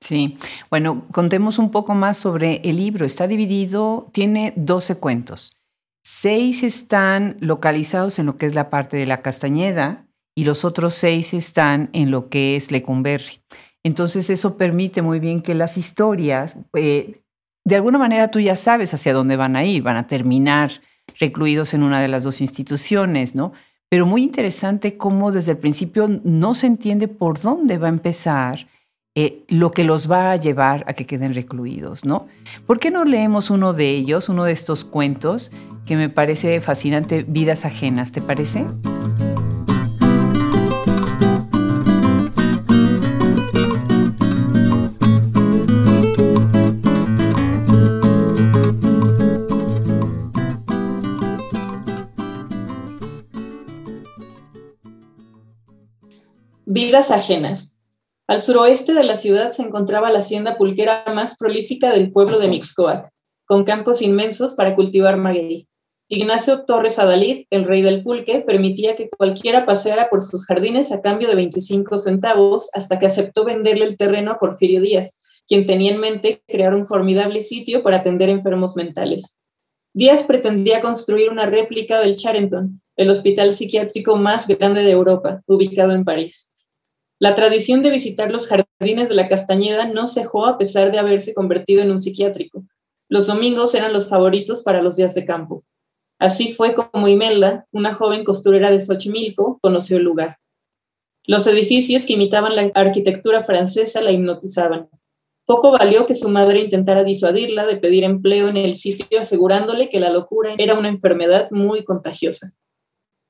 Sí, 0.00 0.36
bueno, 0.70 1.06
contemos 1.12 1.58
un 1.58 1.70
poco 1.70 1.94
más 1.94 2.18
sobre 2.18 2.60
el 2.64 2.76
libro. 2.76 3.06
Está 3.06 3.26
dividido, 3.26 4.10
tiene 4.12 4.52
12 4.56 4.96
cuentos. 4.96 5.56
Seis 6.04 6.62
están 6.62 7.38
localizados 7.40 8.18
en 8.18 8.26
lo 8.26 8.36
que 8.36 8.44
es 8.44 8.54
la 8.54 8.68
parte 8.68 8.98
de 8.98 9.06
la 9.06 9.22
Castañeda 9.22 10.06
y 10.36 10.44
los 10.44 10.64
otros 10.66 10.92
seis 10.94 11.32
están 11.32 11.88
en 11.94 12.10
lo 12.10 12.28
que 12.28 12.56
es 12.56 12.70
Lecumberri. 12.70 13.40
Entonces 13.82 14.28
eso 14.28 14.58
permite 14.58 15.00
muy 15.00 15.20
bien 15.20 15.40
que 15.40 15.54
las 15.54 15.78
historias 15.78 16.58
eh, 16.74 17.22
de 17.64 17.76
alguna 17.76 17.98
manera 17.98 18.30
tú 18.30 18.40
ya 18.40 18.56
sabes 18.56 18.92
hacia 18.94 19.14
dónde 19.14 19.36
van 19.36 19.56
a 19.56 19.64
ir, 19.64 19.82
van 19.82 19.96
a 19.96 20.06
terminar 20.06 20.70
recluidos 21.18 21.74
en 21.74 21.82
una 21.82 22.00
de 22.00 22.08
las 22.08 22.24
dos 22.24 22.40
instituciones, 22.40 23.34
¿no? 23.34 23.52
Pero 23.88 24.06
muy 24.06 24.22
interesante 24.22 24.96
cómo 24.96 25.32
desde 25.32 25.52
el 25.52 25.58
principio 25.58 26.08
no 26.24 26.54
se 26.54 26.66
entiende 26.66 27.08
por 27.08 27.40
dónde 27.40 27.78
va 27.78 27.86
a 27.86 27.90
empezar 27.90 28.66
eh, 29.14 29.44
lo 29.48 29.70
que 29.70 29.84
los 29.84 30.10
va 30.10 30.32
a 30.32 30.36
llevar 30.36 30.84
a 30.88 30.94
que 30.94 31.06
queden 31.06 31.34
recluidos, 31.34 32.04
¿no? 32.04 32.26
¿Por 32.66 32.80
qué 32.80 32.90
no 32.90 33.04
leemos 33.04 33.50
uno 33.50 33.72
de 33.72 33.90
ellos, 33.90 34.28
uno 34.28 34.44
de 34.44 34.52
estos 34.52 34.84
cuentos 34.84 35.52
que 35.86 35.96
me 35.96 36.08
parece 36.08 36.60
fascinante, 36.60 37.24
Vidas 37.26 37.64
Ajenas, 37.64 38.10
¿te 38.10 38.20
parece? 38.20 38.64
Vidas 56.76 57.12
ajenas. 57.12 57.84
Al 58.26 58.42
suroeste 58.42 58.94
de 58.94 59.04
la 59.04 59.14
ciudad 59.14 59.52
se 59.52 59.62
encontraba 59.62 60.10
la 60.10 60.18
hacienda 60.18 60.56
pulquera 60.56 61.04
más 61.14 61.36
prolífica 61.36 61.92
del 61.92 62.10
pueblo 62.10 62.40
de 62.40 62.48
Mixcoac, 62.48 63.10
con 63.46 63.62
campos 63.62 64.02
inmensos 64.02 64.54
para 64.54 64.74
cultivar 64.74 65.16
maguey. 65.16 65.68
Ignacio 66.08 66.64
Torres 66.64 66.98
Adalid, 66.98 67.44
el 67.50 67.62
rey 67.62 67.80
del 67.82 68.02
pulque, 68.02 68.40
permitía 68.40 68.96
que 68.96 69.08
cualquiera 69.08 69.66
paseara 69.66 70.08
por 70.08 70.20
sus 70.20 70.46
jardines 70.46 70.90
a 70.90 71.00
cambio 71.00 71.28
de 71.28 71.36
25 71.36 72.00
centavos 72.00 72.70
hasta 72.74 72.98
que 72.98 73.06
aceptó 73.06 73.44
venderle 73.44 73.84
el 73.84 73.96
terreno 73.96 74.32
a 74.32 74.40
Porfirio 74.40 74.80
Díaz, 74.80 75.20
quien 75.46 75.66
tenía 75.66 75.92
en 75.92 76.00
mente 76.00 76.42
crear 76.48 76.74
un 76.74 76.84
formidable 76.84 77.40
sitio 77.42 77.84
para 77.84 77.98
atender 77.98 78.30
enfermos 78.30 78.74
mentales. 78.74 79.38
Díaz 79.92 80.24
pretendía 80.24 80.80
construir 80.80 81.30
una 81.30 81.46
réplica 81.46 82.00
del 82.00 82.16
Charenton, 82.16 82.82
el 82.96 83.10
hospital 83.10 83.54
psiquiátrico 83.54 84.16
más 84.16 84.48
grande 84.48 84.82
de 84.82 84.90
Europa, 84.90 85.40
ubicado 85.46 85.92
en 85.92 86.02
París. 86.02 86.50
La 87.24 87.34
tradición 87.34 87.80
de 87.80 87.88
visitar 87.88 88.30
los 88.30 88.48
jardines 88.48 89.08
de 89.08 89.14
la 89.14 89.30
Castañeda 89.30 89.86
no 89.86 90.06
cejó 90.06 90.44
a 90.44 90.58
pesar 90.58 90.92
de 90.92 90.98
haberse 90.98 91.32
convertido 91.32 91.80
en 91.82 91.90
un 91.90 91.98
psiquiátrico. 91.98 92.66
Los 93.08 93.28
domingos 93.28 93.74
eran 93.74 93.94
los 93.94 94.10
favoritos 94.10 94.62
para 94.62 94.82
los 94.82 94.96
días 94.96 95.14
de 95.14 95.24
campo. 95.24 95.64
Así 96.18 96.52
fue 96.52 96.74
como 96.74 97.08
Imelda, 97.08 97.66
una 97.72 97.94
joven 97.94 98.24
costurera 98.24 98.70
de 98.70 98.78
Xochimilco, 98.78 99.58
conoció 99.62 99.96
el 99.96 100.02
lugar. 100.02 100.36
Los 101.24 101.46
edificios 101.46 102.04
que 102.04 102.12
imitaban 102.12 102.56
la 102.56 102.70
arquitectura 102.74 103.42
francesa 103.42 104.02
la 104.02 104.12
hipnotizaban. 104.12 104.90
Poco 105.46 105.70
valió 105.70 106.04
que 106.04 106.16
su 106.16 106.28
madre 106.28 106.60
intentara 106.60 107.04
disuadirla 107.04 107.64
de 107.64 107.78
pedir 107.78 108.04
empleo 108.04 108.48
en 108.48 108.58
el 108.58 108.74
sitio, 108.74 109.18
asegurándole 109.18 109.88
que 109.88 109.98
la 109.98 110.10
locura 110.10 110.50
era 110.58 110.74
una 110.74 110.88
enfermedad 110.88 111.50
muy 111.52 111.84
contagiosa. 111.84 112.52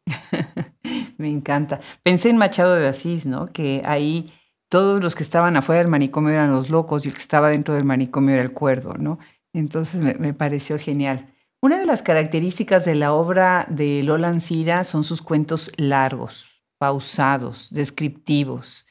Me 1.18 1.28
encanta. 1.28 1.80
Pensé 2.02 2.30
en 2.30 2.36
Machado 2.36 2.74
de 2.74 2.88
Asís, 2.88 3.26
¿no? 3.26 3.46
Que 3.46 3.82
ahí 3.84 4.32
todos 4.68 5.02
los 5.02 5.14
que 5.14 5.22
estaban 5.22 5.56
afuera 5.56 5.80
del 5.80 5.90
manicomio 5.90 6.32
eran 6.32 6.50
los 6.50 6.70
locos 6.70 7.04
y 7.04 7.08
el 7.08 7.14
que 7.14 7.20
estaba 7.20 7.48
dentro 7.48 7.74
del 7.74 7.84
manicomio 7.84 8.34
era 8.34 8.42
el 8.42 8.52
cuerdo, 8.52 8.94
¿no? 8.94 9.18
Entonces 9.52 10.02
me, 10.02 10.34
pareció 10.34 10.78
genial. 10.78 11.32
Una 11.62 11.78
de 11.78 11.86
las 11.86 12.02
características 12.02 12.84
de 12.84 12.96
la 12.96 13.12
obra 13.12 13.66
de 13.70 14.02
Lola 14.02 14.28
Ancira 14.28 14.82
son 14.84 15.04
sus 15.04 15.22
cuentos 15.22 15.70
largos, 15.76 16.46
pausados, 16.78 17.70
descriptivos. 17.70 18.86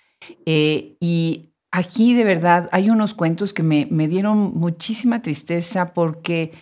Eh, 0.46 0.96
y 1.02 1.54
aquí 1.70 2.14
de 2.14 2.24
verdad 2.24 2.70
hay 2.72 2.90
unos 2.90 3.14
cuentos 3.14 3.52
que 3.52 3.64
me, 3.64 3.88
me 3.92 4.08
dieron 4.08 4.54
muchísima 4.56 5.22
tristeza 5.22 5.94
porque 5.94 6.54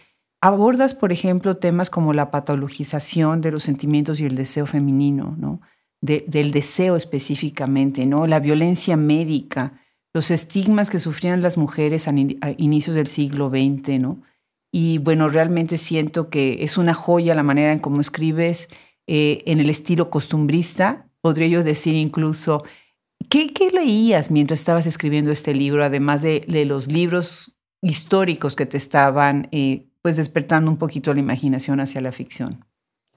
Abordas, 0.42 0.96
por 0.96 1.12
ejemplo, 1.12 1.58
temas 1.58 1.92
como 1.92 2.14
la 2.14 2.32
patologización 2.32 3.42
de 3.42 3.52
los 3.52 3.62
sentimientos 3.62 4.20
y 4.20 4.26
el 4.26 4.36
deseo 4.36 4.66
femenino, 4.66 5.36
¿no? 5.38 5.62
del 6.02 6.50
deseo 6.50 6.96
específicamente, 6.96 8.08
¿no? 8.08 8.26
La 8.26 8.40
violencia 8.40 8.98
médica, 8.98 9.80
los 10.14 10.32
estigmas 10.32 10.90
que 10.90 10.98
sufrían 10.98 11.44
las 11.44 11.58
mujeres 11.58 12.08
a, 12.08 12.14
inicios 12.58 12.96
del 12.96 13.06
siglo 13.06 13.52
XX, 13.52 14.00
¿no? 14.00 14.22
Y 14.72 14.98
bueno, 14.98 15.30
realmente 15.30 15.78
siento 15.78 16.30
que 16.30 16.64
es 16.64 16.80
una 16.80 16.96
joya 16.96 17.36
la 17.36 17.44
manera 17.44 17.72
en 17.72 17.80
cómo 17.80 18.02
escribes 18.02 18.70
eh, 19.06 19.44
en 19.46 19.60
el 19.60 19.70
estilo 19.70 20.10
costumbrista, 20.10 21.08
podría 21.22 21.48
yo 21.48 21.64
decir 21.64 21.94
incluso. 21.96 22.64
¿Qué, 23.30 23.52
leías 23.72 24.32
mientras 24.32 24.60
estabas 24.60 24.88
escribiendo 24.88 25.30
este 25.30 25.54
libro, 25.54 25.86
además 25.86 26.24
de, 26.24 26.44
los 26.66 26.92
libros 26.92 27.56
históricos 27.82 28.56
que 28.56 28.66
te 28.66 28.78
estaban 28.78 29.48
eh, 29.52 29.91
pues 30.02 30.16
despertando 30.16 30.72
un 30.72 30.78
poquito 30.78 31.14
la 31.14 31.20
imaginación 31.20 31.80
hacia 31.80 32.02
la 32.02 32.12
ficción. 32.12 32.66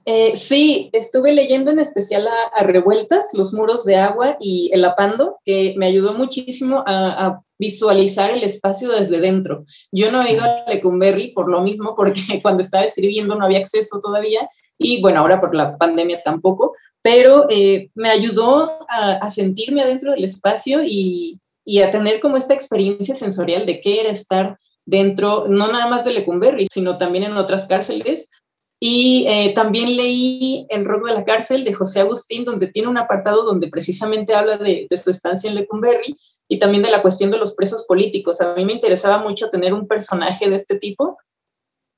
Eh, 0.07 0.35
sí, 0.35 0.91
estuve 0.93 1.33
leyendo 1.33 1.71
en 1.71 1.79
especial 1.79 2.27
a, 2.27 2.63
Revueltas, 2.63 3.29
Los 3.33 3.53
muros 3.53 3.85
de 3.85 3.95
agua 3.95 4.37
y 4.39 4.69
El 4.71 4.85
apando, 4.85 5.39
que 5.43 5.73
me 5.77 5.87
ayudó 5.87 6.13
muchísimo 6.13 6.83
a, 6.85 7.41
visualizar 7.57 8.31
el 8.31 8.43
espacio 8.43 8.91
desde 8.91 9.21
dentro. 9.21 9.63
Yo 9.89 10.11
no 10.11 10.21
he 10.21 10.33
ido 10.33 10.43
a 10.43 10.65
Lecumberri 10.67 11.31
por 11.31 11.49
lo 11.49 11.61
mismo, 11.61 11.95
porque 11.95 12.19
cuando 12.43 12.61
estaba 12.61 12.83
escribiendo 12.83 13.35
no 13.35 13.45
había 13.45 13.59
acceso 13.59 14.01
todavía 14.01 14.45
y 14.77 14.99
bueno, 15.01 15.21
ahora 15.21 15.39
por 15.39 15.55
la 15.55 15.77
pandemia 15.77 16.21
tampoco, 16.21 16.73
pero 17.01 17.49
eh, 17.49 17.91
me 17.95 18.09
ayudó 18.09 18.85
a, 18.89 19.29
sentirme 19.29 19.81
adentro 19.81 20.11
del 20.11 20.25
espacio 20.25 20.83
y, 20.83 21.39
y 21.63 21.81
a 21.81 21.91
tener 21.91 22.19
como 22.19 22.35
esta 22.35 22.53
experiencia 22.53 23.15
sensorial 23.15 23.65
de 23.65 23.79
qué 23.79 24.01
era 24.01 24.09
estar 24.09 24.59
dentro, 24.85 25.45
no 25.47 25.71
nada 25.71 25.87
más 25.87 26.05
de 26.05 26.13
Lecumberri, 26.13 26.67
sino 26.71 26.97
también 26.97 27.23
en 27.23 27.37
otras 27.37 27.67
cárceles. 27.67 28.31
Y 28.79 29.25
eh, 29.27 29.53
también 29.55 29.95
leí 29.95 30.67
El 30.69 30.85
robo 30.85 31.07
de 31.07 31.13
la 31.13 31.23
cárcel 31.23 31.63
de 31.63 31.73
José 31.73 32.01
Agustín, 32.01 32.43
donde 32.43 32.67
tiene 32.67 32.89
un 32.89 32.97
apartado 32.97 33.43
donde 33.43 33.69
precisamente 33.69 34.35
habla 34.35 34.57
de, 34.57 34.87
su 34.95 35.09
estancia 35.09 35.49
en 35.49 35.55
Lecumberri 35.55 36.15
y 36.47 36.59
también 36.59 36.83
de 36.83 36.91
la 36.91 37.01
cuestión 37.01 37.31
de 37.31 37.37
los 37.37 37.55
presos 37.55 37.85
políticos. 37.87 38.41
A 38.41 38.53
mí 38.55 38.65
me 38.65 38.73
interesaba 38.73 39.23
mucho 39.23 39.49
tener 39.49 39.73
un 39.73 39.87
personaje 39.87 40.49
de 40.49 40.55
este 40.55 40.75
tipo 40.77 41.17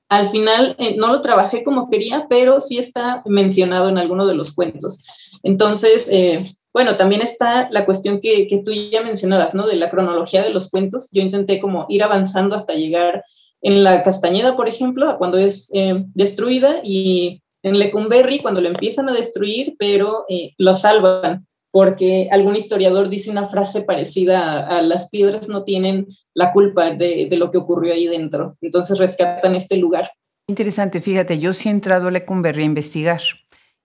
al 0.08 0.26
final 0.26 0.74
eh, 0.78 0.96
no 0.96 1.08
lo 1.08 1.20
trabajé 1.20 1.62
como 1.62 1.88
quería, 1.88 2.26
pero 2.30 2.60
sí 2.60 2.78
está 2.78 3.22
mencionado 3.26 3.90
en 3.90 3.98
alguno 3.98 4.26
de 4.26 4.34
los 4.34 4.52
cuentos. 4.52 5.04
Entonces, 5.42 6.08
eh, 6.10 6.38
bueno, 6.72 6.96
también 6.96 7.22
está 7.22 7.68
la 7.70 7.84
cuestión 7.84 8.20
que, 8.20 8.46
tú 8.64 8.72
ya 8.72 9.02
mencionabas, 9.02 9.54
¿no? 9.54 9.66
De 9.66 9.76
la 9.76 9.90
cronología 9.90 10.42
de 10.42 10.50
los 10.50 10.70
cuentos. 10.70 11.08
Yo 11.12 11.22
intenté 11.22 11.60
como 11.60 11.86
ir 11.88 12.02
avanzando 12.02 12.54
hasta 12.54 12.74
llegar 12.74 13.24
en 13.60 13.82
la 13.82 14.02
Castañeda, 14.02 14.56
por 14.56 14.68
ejemplo, 14.68 15.08
a 15.08 15.18
cuando 15.18 15.38
es 15.38 15.70
eh, 15.74 16.04
destruida 16.14 16.80
y 16.84 17.42
en 17.62 17.78
Lecumberri 17.78 18.38
cuando 18.38 18.60
lo 18.60 18.68
empiezan 18.68 19.08
a 19.08 19.12
destruir, 19.12 19.74
pero 19.78 20.24
lo 20.58 20.74
salvan 20.76 21.48
porque 21.70 22.28
algún 22.32 22.56
historiador 22.56 23.08
dice 23.08 23.30
una 23.30 23.46
frase 23.46 23.82
parecida 23.82 24.66
a, 24.66 24.82
las 24.82 25.10
piedras 25.10 25.48
no 25.48 25.64
tienen 25.64 26.06
la 26.34 26.52
culpa 26.52 26.90
de, 26.90 27.28
lo 27.32 27.50
que 27.50 27.58
ocurrió 27.58 27.92
ahí 27.92 28.06
dentro. 28.06 28.56
Entonces 28.60 28.98
rescatan 28.98 29.54
este 29.54 29.76
lugar. 29.76 30.10
Interesante, 30.48 31.00
fíjate, 31.00 31.38
yo 31.38 31.52
sí 31.52 31.68
he 31.68 31.72
entrado 31.72 32.08
a 32.08 32.10
Lecumberri 32.10 32.62
a 32.62 32.66
investigar 32.66 33.20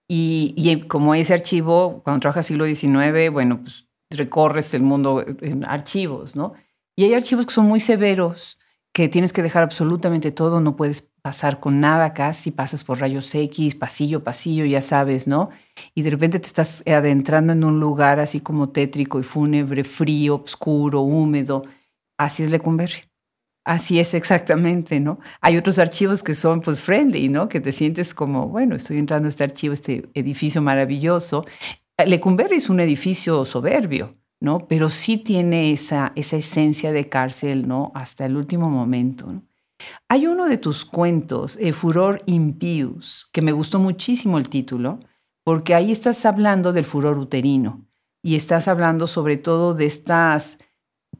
y, 0.08 0.82
como 0.88 1.14
ese 1.14 1.34
archivo, 1.34 2.02
cuando 2.04 2.20
trabajas 2.20 2.46
siglo 2.46 2.66
XIX, 2.66 3.30
bueno, 3.30 3.60
pues 3.62 3.88
recorres 4.10 4.74
el 4.74 4.82
mundo 4.82 5.24
en 5.40 5.64
archivos, 5.64 6.36
¿no? 6.36 6.54
Y 6.96 7.04
hay 7.04 7.14
archivos 7.14 7.46
que 7.46 7.54
son 7.54 7.66
muy 7.66 7.80
severos 7.80 8.58
que 8.92 9.08
tienes 9.08 9.32
que 9.32 9.42
dejar 9.42 9.64
absolutamente 9.64 10.30
todo, 10.30 10.60
no 10.60 10.76
puedes 10.76 11.12
pasar 11.20 11.58
con 11.58 11.80
nada 11.80 12.14
casi, 12.14 12.52
pasas 12.52 12.84
por 12.84 13.00
rayos 13.00 13.34
X, 13.34 13.74
pasillo, 13.74 14.22
pasillo, 14.22 14.64
ya 14.66 14.80
sabes, 14.80 15.26
¿no? 15.26 15.50
Y 15.96 16.02
de 16.02 16.10
repente 16.10 16.38
te 16.38 16.46
estás 16.46 16.84
adentrando 16.86 17.52
en 17.54 17.64
un 17.64 17.80
lugar 17.80 18.20
así 18.20 18.40
como 18.40 18.68
tétrico 18.68 19.18
y 19.18 19.24
fúnebre, 19.24 19.82
frío, 19.82 20.36
oscuro, 20.44 21.00
húmedo. 21.00 21.64
Así 22.16 22.44
es 22.44 22.50
Lecumberri. 22.50 23.13
Así 23.64 23.98
es 23.98 24.12
exactamente, 24.12 25.00
¿no? 25.00 25.18
Hay 25.40 25.56
otros 25.56 25.78
archivos 25.78 26.22
que 26.22 26.34
son 26.34 26.60
pues 26.60 26.80
friendly, 26.80 27.30
¿no? 27.30 27.48
Que 27.48 27.60
te 27.60 27.72
sientes 27.72 28.12
como, 28.12 28.48
bueno, 28.48 28.76
estoy 28.76 28.98
entrando 28.98 29.26
a 29.26 29.30
este 29.30 29.44
archivo, 29.44 29.72
este 29.72 30.10
edificio 30.12 30.60
maravilloso. 30.60 31.46
Lecumberri 32.06 32.56
es 32.56 32.68
un 32.68 32.80
edificio 32.80 33.42
soberbio, 33.46 34.16
¿no? 34.40 34.68
Pero 34.68 34.90
sí 34.90 35.16
tiene 35.16 35.72
esa, 35.72 36.12
esa 36.14 36.36
esencia 36.36 36.92
de 36.92 37.08
cárcel, 37.08 37.66
¿no? 37.66 37.90
Hasta 37.94 38.26
el 38.26 38.36
último 38.36 38.68
momento, 38.68 39.42
Hay 40.08 40.26
uno 40.26 40.46
de 40.46 40.58
tus 40.58 40.84
cuentos, 40.84 41.58
eh, 41.60 41.72
Furor 41.72 42.22
Impius, 42.26 43.28
que 43.32 43.42
me 43.42 43.52
gustó 43.52 43.80
muchísimo 43.80 44.38
el 44.38 44.48
título, 44.48 45.00
porque 45.44 45.74
ahí 45.74 45.90
estás 45.92 46.24
hablando 46.26 46.72
del 46.72 46.84
furor 46.84 47.18
uterino 47.18 47.86
y 48.22 48.36
estás 48.36 48.68
hablando 48.68 49.06
sobre 49.06 49.36
todo 49.36 49.74
de 49.74 49.86
estas 49.86 50.58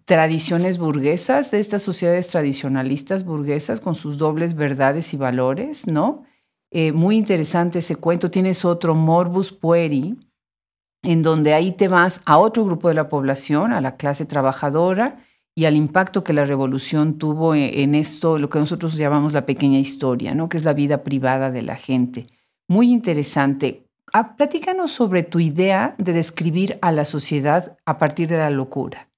tradiciones 0.04 0.78
burguesas, 0.78 1.50
de 1.50 1.60
estas 1.60 1.82
sociedades 1.82 2.28
tradicionalistas 2.28 3.24
burguesas 3.24 3.80
con 3.80 3.94
sus 3.94 4.18
dobles 4.18 4.54
verdades 4.54 5.14
y 5.14 5.16
valores, 5.16 5.86
¿no? 5.86 6.24
Eh, 6.70 6.92
muy 6.92 7.16
interesante 7.16 7.78
ese 7.78 7.96
cuento. 7.96 8.30
Tienes 8.30 8.64
otro, 8.64 8.94
Morbus 8.94 9.52
Pueri, 9.52 10.18
en 11.02 11.22
donde 11.22 11.54
ahí 11.54 11.72
te 11.72 11.88
vas 11.88 12.20
a 12.26 12.38
otro 12.38 12.64
grupo 12.64 12.88
de 12.88 12.94
la 12.94 13.08
población, 13.08 13.72
a 13.72 13.80
la 13.80 13.96
clase 13.96 14.26
trabajadora 14.26 15.24
y 15.54 15.66
al 15.66 15.76
impacto 15.76 16.24
que 16.24 16.32
la 16.32 16.44
revolución 16.44 17.16
tuvo 17.16 17.54
e, 17.54 17.82
en 17.82 17.94
esto, 17.94 18.38
lo 18.38 18.50
que 18.50 18.58
nosotros 18.58 18.96
llamamos 18.96 19.32
la 19.32 19.46
pequeña 19.46 19.78
historia, 19.78 20.34
¿no? 20.34 20.48
que 20.48 20.56
es 20.56 20.64
la 20.64 20.72
vida 20.72 21.02
privada 21.04 21.50
de 21.50 21.62
la 21.62 21.76
gente. 21.76 22.26
Muy 22.68 22.90
interesante. 22.90 23.86
Ah, 24.12 24.36
platícanos 24.36 24.90
sobre 24.90 25.22
tu 25.22 25.40
idea 25.40 25.94
de 25.98 26.12
describir 26.12 26.78
a 26.82 26.92
la 26.92 27.04
sociedad 27.04 27.76
a 27.86 27.98
partir 27.98 28.28
de 28.28 28.38
la 28.38 28.50
locura. 28.50 29.08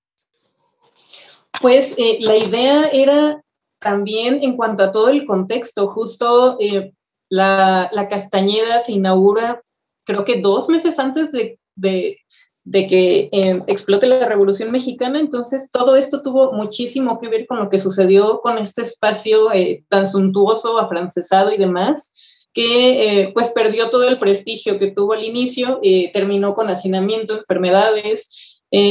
Pues 1.61 1.95
eh, 1.99 2.19
la 2.21 2.37
idea 2.37 2.89
era 2.93 3.43
también 3.79 4.39
en 4.43 4.57
cuanto 4.57 4.85
a 4.85 4.93
todo 4.93 5.09
el 5.09 5.27
contexto, 5.27 5.89
justo 5.89 6.57
eh, 6.61 6.93
la, 7.29 7.89
la 7.93 8.09
Castañeda 8.09 8.81
se 8.81 8.93
inaugura 8.93 9.63
creo 10.07 10.25
que 10.25 10.41
dos 10.41 10.69
meses 10.71 10.99
antes 10.99 11.33
de, 11.33 11.59
de, 11.75 12.87
que 12.87 13.29
eh, 13.33 13.61
explote 13.67 14.07
la 14.07 14.27
Revolución 14.27 14.71
Mexicana. 14.71 15.21
Entonces, 15.21 15.71
todo 15.71 15.97
esto 15.97 16.23
tuvo 16.23 16.53
muchísimo 16.53 17.21
que 17.21 17.29
ver 17.29 17.47
con 17.47 17.59
lo 17.59 17.69
que 17.69 17.79
sucedió 17.79 18.41
con 18.41 18.57
este 18.57 18.83
espacio 18.83 19.53
eh, 19.53 19.85
tan 19.89 20.07
suntuoso, 20.07 20.79
afrancesado 20.79 21.53
y 21.53 21.59
demás, 21.59 22.13
que 22.55 23.21
eh, 23.21 23.33
pues 23.35 23.51
perdió 23.51 23.91
todo 23.91 24.09
el 24.09 24.17
prestigio 24.17 24.79
que 24.79 24.91
tuvo 24.93 25.13
al 25.13 25.25
inicio, 25.25 25.81
terminó 26.15 26.55
con 26.55 26.71
hacinamiento, 26.71 27.37
enfermedades. 27.37 28.46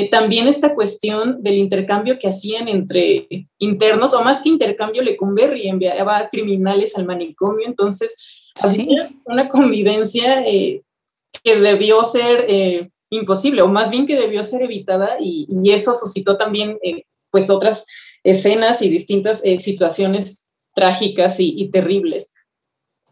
También 0.10 0.48
esta 0.48 0.74
cuestión 0.74 1.44
del 1.44 1.58
intercambio 1.58 2.18
que 2.18 2.28
hacían 2.28 2.68
entre 2.68 3.48
internos, 3.60 4.14
o 4.14 4.24
más 4.24 4.42
que 4.42 4.50
intercambio, 4.50 5.04
Lecumberri 5.04 5.68
enviaba 5.68 6.30
criminales 6.30 6.98
al 6.98 7.06
manicomio, 7.06 7.68
entonces 7.68 8.44
había 8.62 9.12
una 9.26 9.48
convivencia 9.48 10.44
que 11.46 11.56
debió 11.58 12.04
ser 12.04 12.46
eh, 12.48 12.90
imposible, 13.12 13.62
o 13.62 13.68
más 13.68 13.92
bien 13.92 14.08
que 14.08 14.16
debió 14.16 14.44
ser 14.44 14.64
evitada, 14.64 15.18
y, 15.20 15.48
eso 15.72 15.94
suscitó 15.94 16.38
también 16.38 16.78
eh, 16.84 17.04
pues 17.30 17.50
otras 17.50 17.86
escenas 18.24 18.82
y 18.82 18.90
distintas 18.90 19.42
eh, 19.44 19.58
situaciones 19.60 20.50
trágicas 20.74 21.40
y, 21.40 21.70
terribles. 21.70 22.32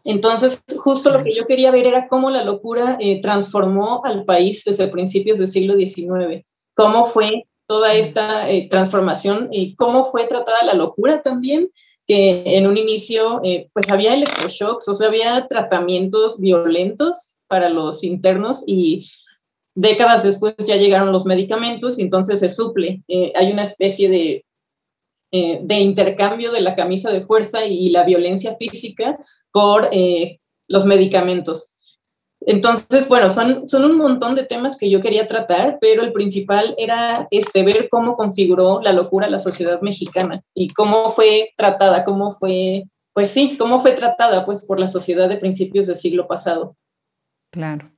Entonces, 0.02 0.64
justo 0.76 1.10
lo 1.10 1.22
que 1.22 1.34
yo 1.34 1.46
quería 1.46 1.70
ver 1.70 1.86
era 1.86 2.08
cómo 2.08 2.28
la 2.28 2.44
locura 2.44 2.98
transformó 3.22 4.04
al 4.04 4.26
país 4.26 4.64
desde 4.66 4.88
principios 4.88 5.38
del 5.38 5.48
siglo 5.48 5.74
XIX, 5.76 6.44
cómo 6.74 7.06
fue 7.06 7.46
toda 7.66 7.94
esta 7.94 8.46
transformación 8.68 9.48
y 9.50 9.74
cómo 9.74 10.04
fue 10.04 10.26
tratada 10.26 10.64
la 10.64 10.74
locura 10.74 11.22
también, 11.22 11.70
que 12.06 12.42
en 12.58 12.66
un 12.66 12.76
inicio 12.76 13.40
pues 13.72 13.90
había 13.90 14.14
electroshocks, 14.14 14.86
o 14.88 14.94
sea, 14.94 15.08
había 15.08 15.46
tratamientos 15.48 16.38
violentos 16.38 17.36
para 17.48 17.70
los 17.70 18.04
internos 18.04 18.64
y 18.66 19.06
décadas 19.74 20.22
después 20.22 20.54
ya 20.58 20.76
llegaron 20.76 21.12
los 21.12 21.26
medicamentos 21.26 21.98
y 21.98 22.02
entonces 22.02 22.40
se 22.40 22.48
suple. 22.48 23.02
Eh, 23.08 23.32
hay 23.34 23.52
una 23.52 23.62
especie 23.62 24.08
de, 24.08 24.44
eh, 25.32 25.60
de, 25.62 25.74
intercambio 25.80 26.52
de 26.52 26.60
la 26.60 26.74
camisa 26.74 27.12
de 27.12 27.20
fuerza 27.20 27.66
y 27.66 27.90
la 27.90 28.04
violencia 28.04 28.54
física 28.54 29.18
por 29.52 29.88
eh, 29.92 30.40
los 30.68 30.86
medicamentos. 30.86 31.73
Entonces, 32.46 33.08
bueno, 33.08 33.28
son, 33.30 33.64
un 33.84 33.96
montón 33.96 34.34
de 34.34 34.44
temas 34.44 34.76
que 34.76 34.90
yo 34.90 35.00
quería 35.00 35.26
tratar, 35.26 35.78
pero 35.80 36.02
el 36.02 36.12
principal 36.12 36.74
era 36.78 37.26
este, 37.30 37.64
ver 37.64 37.88
cómo 37.88 38.16
configuró 38.16 38.80
la 38.82 38.92
locura 38.92 39.30
la 39.30 39.38
sociedad 39.38 39.80
mexicana 39.80 40.42
y 40.54 40.68
cómo 40.68 41.08
fue 41.08 41.52
tratada, 41.56 42.02
cómo 42.02 42.30
fue, 42.30 42.84
pues 43.14 43.30
sí, 43.30 43.56
cómo 43.58 43.80
fue 43.80 43.92
tratada 43.92 44.44
pues 44.44 44.64
por 44.64 44.78
la 44.78 44.88
sociedad 44.88 45.28
de 45.28 45.38
principios 45.38 45.86
del 45.86 45.96
siglo 45.96 46.26
pasado. 46.26 46.76
Claro. 47.50 47.90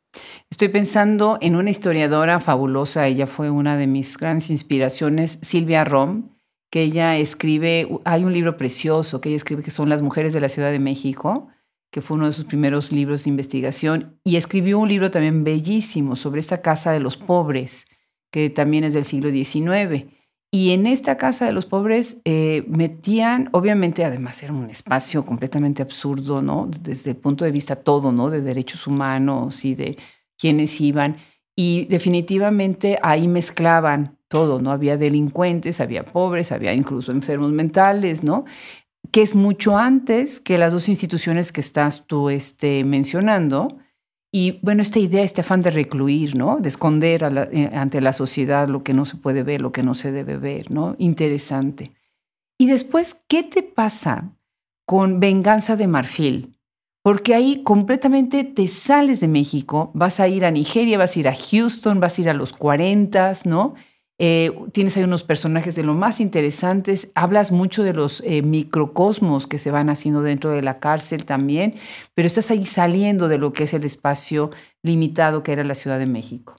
Estoy 0.50 0.68
pensando 0.68 1.38
en 1.40 1.56
una 1.56 1.70
historiadora 1.70 2.40
fabulosa, 2.40 3.06
ella 3.06 3.26
fue 3.26 3.50
una 3.50 3.76
de 3.76 3.86
mis 3.86 4.16
grandes 4.16 4.50
inspiraciones, 4.50 5.38
Silvia 5.42 5.84
Rom, 5.84 6.30
que 6.70 6.82
ella 6.82 7.16
escribe, 7.16 7.88
hay 8.04 8.24
un 8.24 8.32
libro 8.32 8.56
precioso 8.56 9.20
que 9.20 9.28
ella 9.28 9.36
escribe 9.36 9.62
que 9.62 9.70
son 9.70 9.88
Las 9.88 10.02
mujeres 10.02 10.32
de 10.32 10.40
la 10.40 10.48
Ciudad 10.48 10.70
de 10.70 10.78
México, 10.78 11.48
que 11.96 12.02
fue 12.02 12.18
uno 12.18 12.26
de 12.26 12.34
sus 12.34 12.44
primeros 12.44 12.92
libros 12.92 13.24
de 13.24 13.30
investigación, 13.30 14.20
y 14.22 14.36
escribió 14.36 14.78
un 14.78 14.86
libro 14.86 15.10
también 15.10 15.44
bellísimo 15.44 16.14
sobre 16.14 16.40
esta 16.40 16.60
casa 16.60 16.92
de 16.92 17.00
los 17.00 17.16
pobres, 17.16 17.86
que 18.30 18.50
también 18.50 18.84
es 18.84 18.92
del 18.92 19.04
siglo 19.04 19.30
XIX. 19.30 20.04
Y 20.50 20.72
en 20.72 20.86
esta 20.86 21.16
casa 21.16 21.46
de 21.46 21.52
los 21.52 21.64
pobres 21.64 22.20
eh, 22.26 22.66
metían, 22.68 23.48
obviamente, 23.52 24.04
además 24.04 24.42
era 24.42 24.52
un 24.52 24.68
espacio 24.68 25.24
completamente 25.24 25.80
absurdo, 25.80 26.42
¿no? 26.42 26.68
Desde 26.82 27.12
el 27.12 27.16
punto 27.16 27.46
de 27.46 27.50
vista 27.50 27.76
todo, 27.76 28.12
¿no? 28.12 28.28
De 28.28 28.42
derechos 28.42 28.86
humanos 28.86 29.64
y 29.64 29.74
de 29.74 29.96
quiénes 30.36 30.78
iban. 30.82 31.16
Y 31.56 31.86
definitivamente 31.86 32.98
ahí 33.02 33.26
mezclaban 33.26 34.18
todo, 34.28 34.60
¿no? 34.60 34.70
Había 34.70 34.98
delincuentes, 34.98 35.80
había 35.80 36.04
pobres, 36.04 36.52
había 36.52 36.74
incluso 36.74 37.10
enfermos 37.10 37.52
mentales, 37.52 38.22
¿no? 38.22 38.44
Que 39.12 39.22
es 39.22 39.34
mucho 39.34 39.76
antes 39.76 40.40
que 40.40 40.58
las 40.58 40.72
dos 40.72 40.88
instituciones 40.88 41.52
que 41.52 41.60
estás 41.60 42.06
tú 42.06 42.30
este, 42.30 42.84
mencionando, 42.84 43.68
y 44.32 44.58
bueno, 44.62 44.82
esta 44.82 44.98
idea, 44.98 45.22
este 45.22 45.40
afán 45.40 45.62
de 45.62 45.70
recluir, 45.70 46.36
¿no? 46.36 46.58
De 46.58 46.68
esconder 46.68 47.22
eh, 47.52 47.70
ante 47.72 48.00
la 48.00 48.12
sociedad 48.12 48.68
lo 48.68 48.82
que 48.82 48.92
no 48.92 49.04
se 49.04 49.16
puede 49.16 49.42
ver, 49.42 49.62
lo 49.62 49.72
que 49.72 49.82
no 49.82 49.94
se 49.94 50.12
debe 50.12 50.36
ver, 50.36 50.70
¿no? 50.70 50.94
Interesante. 50.98 51.92
Y 52.58 52.66
después, 52.66 53.24
¿qué 53.28 53.42
te 53.42 53.62
pasa 53.62 54.36
con 54.84 55.20
Venganza 55.20 55.76
de 55.76 55.86
Marfil? 55.86 56.58
Porque 57.02 57.34
ahí 57.34 57.62
completamente 57.62 58.44
te 58.44 58.66
sales 58.68 59.20
de 59.20 59.28
México, 59.28 59.90
vas 59.94 60.20
a 60.20 60.28
ir 60.28 60.44
a 60.44 60.50
Nigeria, 60.50 60.98
vas 60.98 61.16
a 61.16 61.20
ir 61.20 61.28
a 61.28 61.34
Houston, 61.34 62.00
vas 62.00 62.18
a 62.18 62.22
ir 62.22 62.28
a 62.28 62.34
los 62.34 62.52
40, 62.52 63.32
¿no? 63.44 63.74
Eh, 64.18 64.50
tienes 64.72 64.96
ahí 64.96 65.04
unos 65.04 65.24
personajes 65.24 65.74
de 65.74 65.82
lo 65.82 65.94
más 65.94 66.20
interesantes, 66.20 67.12
hablas 67.14 67.52
mucho 67.52 67.82
de 67.82 67.92
los 67.92 68.22
eh, 68.24 68.40
microcosmos 68.40 69.46
que 69.46 69.58
se 69.58 69.70
van 69.70 69.90
haciendo 69.90 70.22
dentro 70.22 70.50
de 70.50 70.62
la 70.62 70.78
cárcel 70.78 71.26
también, 71.26 71.74
pero 72.14 72.26
estás 72.26 72.50
ahí 72.50 72.64
saliendo 72.64 73.28
de 73.28 73.36
lo 73.36 73.52
que 73.52 73.64
es 73.64 73.74
el 73.74 73.84
espacio 73.84 74.50
limitado 74.82 75.42
que 75.42 75.52
era 75.52 75.64
la 75.64 75.74
Ciudad 75.74 75.98
de 75.98 76.06
México. 76.06 76.56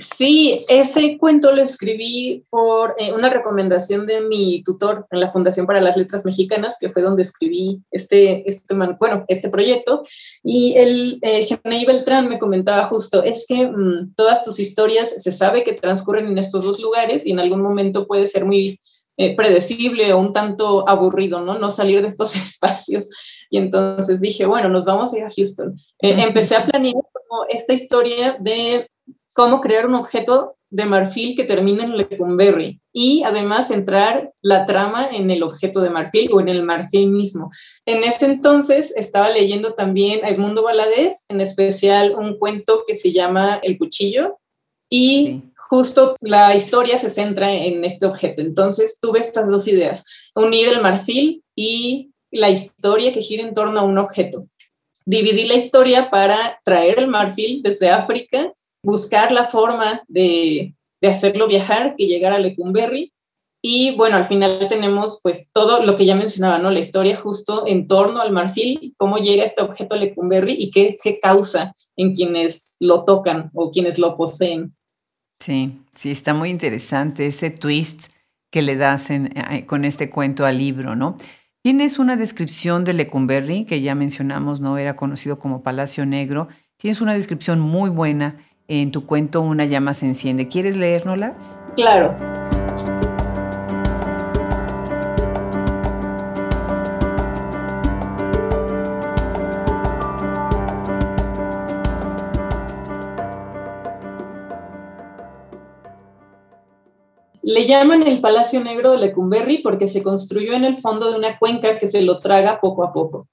Sí, 0.00 0.64
ese 0.68 1.18
cuento 1.18 1.52
lo 1.52 1.62
escribí 1.62 2.44
por 2.48 2.94
eh, 2.98 3.12
una 3.12 3.28
recomendación 3.28 4.06
de 4.06 4.22
mi 4.22 4.62
tutor 4.62 5.06
en 5.10 5.20
la 5.20 5.28
Fundación 5.28 5.66
para 5.66 5.80
las 5.80 5.96
Letras 5.96 6.24
Mexicanas, 6.24 6.78
que 6.80 6.88
fue 6.88 7.02
donde 7.02 7.22
escribí 7.22 7.82
este, 7.90 8.48
este, 8.48 8.74
bueno, 8.74 9.24
este 9.28 9.50
proyecto. 9.50 10.02
Y 10.42 10.74
el 10.76 11.18
eh, 11.22 11.46
Beltrán 11.86 12.28
me 12.28 12.38
comentaba 12.38 12.84
justo, 12.86 13.22
es 13.22 13.44
que 13.46 13.68
mm, 13.68 14.14
todas 14.16 14.44
tus 14.44 14.58
historias 14.58 15.22
se 15.22 15.32
sabe 15.32 15.64
que 15.64 15.74
transcurren 15.74 16.26
en 16.26 16.38
estos 16.38 16.64
dos 16.64 16.80
lugares 16.80 17.26
y 17.26 17.32
en 17.32 17.40
algún 17.40 17.60
momento 17.60 18.06
puede 18.06 18.26
ser 18.26 18.46
muy 18.46 18.80
eh, 19.16 19.36
predecible 19.36 20.14
o 20.14 20.18
un 20.18 20.32
tanto 20.32 20.88
aburrido, 20.88 21.42
¿no? 21.42 21.58
No 21.58 21.68
salir 21.68 22.00
de 22.00 22.08
estos 22.08 22.34
espacios. 22.36 23.10
Y 23.50 23.58
entonces 23.58 24.20
dije, 24.20 24.46
bueno, 24.46 24.70
nos 24.70 24.86
vamos 24.86 25.12
a 25.12 25.18
ir 25.18 25.24
a 25.24 25.30
Houston. 25.30 25.78
Eh, 26.00 26.16
empecé 26.18 26.56
a 26.56 26.64
planear 26.64 26.94
como 26.94 27.44
esta 27.50 27.74
historia 27.74 28.38
de 28.40 28.88
cómo 29.34 29.60
crear 29.60 29.86
un 29.86 29.94
objeto 29.94 30.56
de 30.70 30.86
marfil 30.86 31.34
que 31.34 31.44
termine 31.44 31.82
en 31.82 31.96
Lecumberri 31.96 32.80
y 32.92 33.22
además 33.24 33.68
centrar 33.68 34.32
la 34.40 34.66
trama 34.66 35.08
en 35.10 35.30
el 35.30 35.42
objeto 35.42 35.80
de 35.80 35.90
marfil 35.90 36.30
o 36.32 36.40
en 36.40 36.48
el 36.48 36.62
marfil 36.62 37.10
mismo. 37.10 37.50
En 37.86 38.04
ese 38.04 38.26
entonces 38.26 38.92
estaba 38.96 39.30
leyendo 39.30 39.74
también 39.74 40.24
a 40.24 40.28
Edmundo 40.28 40.62
Valadez, 40.62 41.24
en 41.28 41.40
especial 41.40 42.14
un 42.16 42.38
cuento 42.38 42.84
que 42.86 42.94
se 42.94 43.12
llama 43.12 43.58
El 43.62 43.78
Cuchillo 43.78 44.38
y 44.88 45.42
justo 45.56 46.14
la 46.20 46.54
historia 46.54 46.98
se 46.98 47.10
centra 47.10 47.52
en 47.52 47.84
este 47.84 48.06
objeto. 48.06 48.42
Entonces 48.42 48.98
tuve 49.00 49.18
estas 49.18 49.50
dos 49.50 49.66
ideas, 49.66 50.04
unir 50.36 50.68
el 50.68 50.80
marfil 50.80 51.44
y 51.56 52.12
la 52.30 52.50
historia 52.50 53.12
que 53.12 53.20
gira 53.20 53.42
en 53.42 53.54
torno 53.54 53.80
a 53.80 53.84
un 53.84 53.98
objeto. 53.98 54.46
Dividí 55.04 55.46
la 55.46 55.54
historia 55.54 56.10
para 56.10 56.60
traer 56.64 57.00
el 57.00 57.08
marfil 57.08 57.62
desde 57.62 57.88
África, 57.88 58.52
buscar 58.82 59.32
la 59.32 59.44
forma 59.44 60.02
de, 60.08 60.74
de 61.00 61.08
hacerlo 61.08 61.48
viajar, 61.48 61.96
que 61.96 62.06
llegara 62.06 62.36
a 62.36 62.40
Lecumberri 62.40 63.12
y 63.62 63.94
bueno, 63.96 64.16
al 64.16 64.24
final 64.24 64.66
tenemos 64.68 65.20
pues 65.22 65.50
todo 65.52 65.84
lo 65.84 65.94
que 65.94 66.06
ya 66.06 66.16
mencionaba, 66.16 66.58
¿no? 66.58 66.70
La 66.70 66.80
historia 66.80 67.16
justo 67.16 67.64
en 67.66 67.86
torno 67.86 68.20
al 68.20 68.32
marfil, 68.32 68.94
cómo 68.96 69.18
llega 69.18 69.44
este 69.44 69.62
objeto 69.62 69.94
a 69.94 69.98
Lecumberri 69.98 70.54
y 70.58 70.70
qué, 70.70 70.96
qué 71.02 71.18
causa 71.20 71.74
en 71.96 72.14
quienes 72.14 72.74
lo 72.80 73.04
tocan 73.04 73.50
o 73.52 73.70
quienes 73.70 73.98
lo 73.98 74.16
poseen. 74.16 74.74
Sí, 75.28 75.78
sí, 75.94 76.10
está 76.10 76.32
muy 76.32 76.48
interesante 76.48 77.26
ese 77.26 77.50
twist 77.50 78.08
que 78.50 78.62
le 78.62 78.76
das 78.76 79.10
eh, 79.10 79.64
con 79.66 79.84
este 79.84 80.08
cuento 80.08 80.46
al 80.46 80.58
libro, 80.58 80.96
¿no? 80.96 81.16
Tienes 81.62 81.98
una 81.98 82.16
descripción 82.16 82.84
de 82.84 82.94
Lecumberri, 82.94 83.66
que 83.66 83.82
ya 83.82 83.94
mencionamos, 83.94 84.60
¿no? 84.60 84.78
Era 84.78 84.96
conocido 84.96 85.38
como 85.38 85.62
Palacio 85.62 86.06
Negro. 86.06 86.48
Tienes 86.78 87.02
una 87.02 87.12
descripción 87.12 87.60
muy 87.60 87.90
buena 87.90 88.38
en 88.70 88.92
tu 88.92 89.04
cuento 89.04 89.40
Una 89.40 89.64
llama 89.64 89.94
se 89.94 90.06
enciende. 90.06 90.46
¿Quieres 90.46 90.76
leérnoslas? 90.76 91.58
Claro. 91.74 92.16
Le 107.42 107.66
llaman 107.66 108.06
el 108.06 108.20
Palacio 108.20 108.62
Negro 108.62 108.92
de 108.92 108.98
Lecumberri 108.98 109.58
porque 109.58 109.88
se 109.88 110.04
construyó 110.04 110.52
en 110.52 110.64
el 110.64 110.76
fondo 110.76 111.10
de 111.10 111.18
una 111.18 111.36
cuenca 111.38 111.76
que 111.76 111.88
se 111.88 112.02
lo 112.02 112.20
traga 112.20 112.60
poco 112.60 112.84
a 112.84 112.92
poco. 112.92 113.26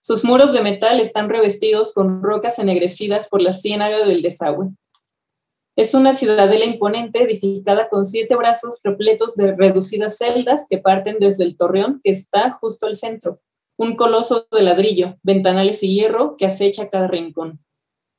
Sus 0.00 0.24
muros 0.24 0.52
de 0.52 0.60
metal 0.60 1.00
están 1.00 1.28
revestidos 1.28 1.92
con 1.92 2.22
rocas 2.22 2.60
ennegrecidas 2.60 3.26
por 3.26 3.40
la 3.40 3.52
ciénaga 3.52 4.04
del 4.06 4.22
desagüe. 4.22 4.68
Es 5.76 5.92
una 5.94 6.14
ciudadela 6.14 6.64
imponente 6.64 7.22
edificada 7.22 7.88
con 7.88 8.06
siete 8.06 8.36
brazos 8.36 8.80
repletos 8.84 9.34
de 9.34 9.56
reducidas 9.56 10.18
celdas 10.18 10.66
que 10.70 10.78
parten 10.78 11.16
desde 11.18 11.42
el 11.42 11.56
torreón 11.56 12.00
que 12.02 12.10
está 12.10 12.52
justo 12.52 12.86
al 12.86 12.94
centro, 12.94 13.40
un 13.76 13.96
coloso 13.96 14.46
de 14.52 14.62
ladrillo, 14.62 15.18
ventanales 15.24 15.82
y 15.82 15.92
hierro 15.92 16.36
que 16.36 16.46
acecha 16.46 16.90
cada 16.90 17.08
rincón. 17.08 17.60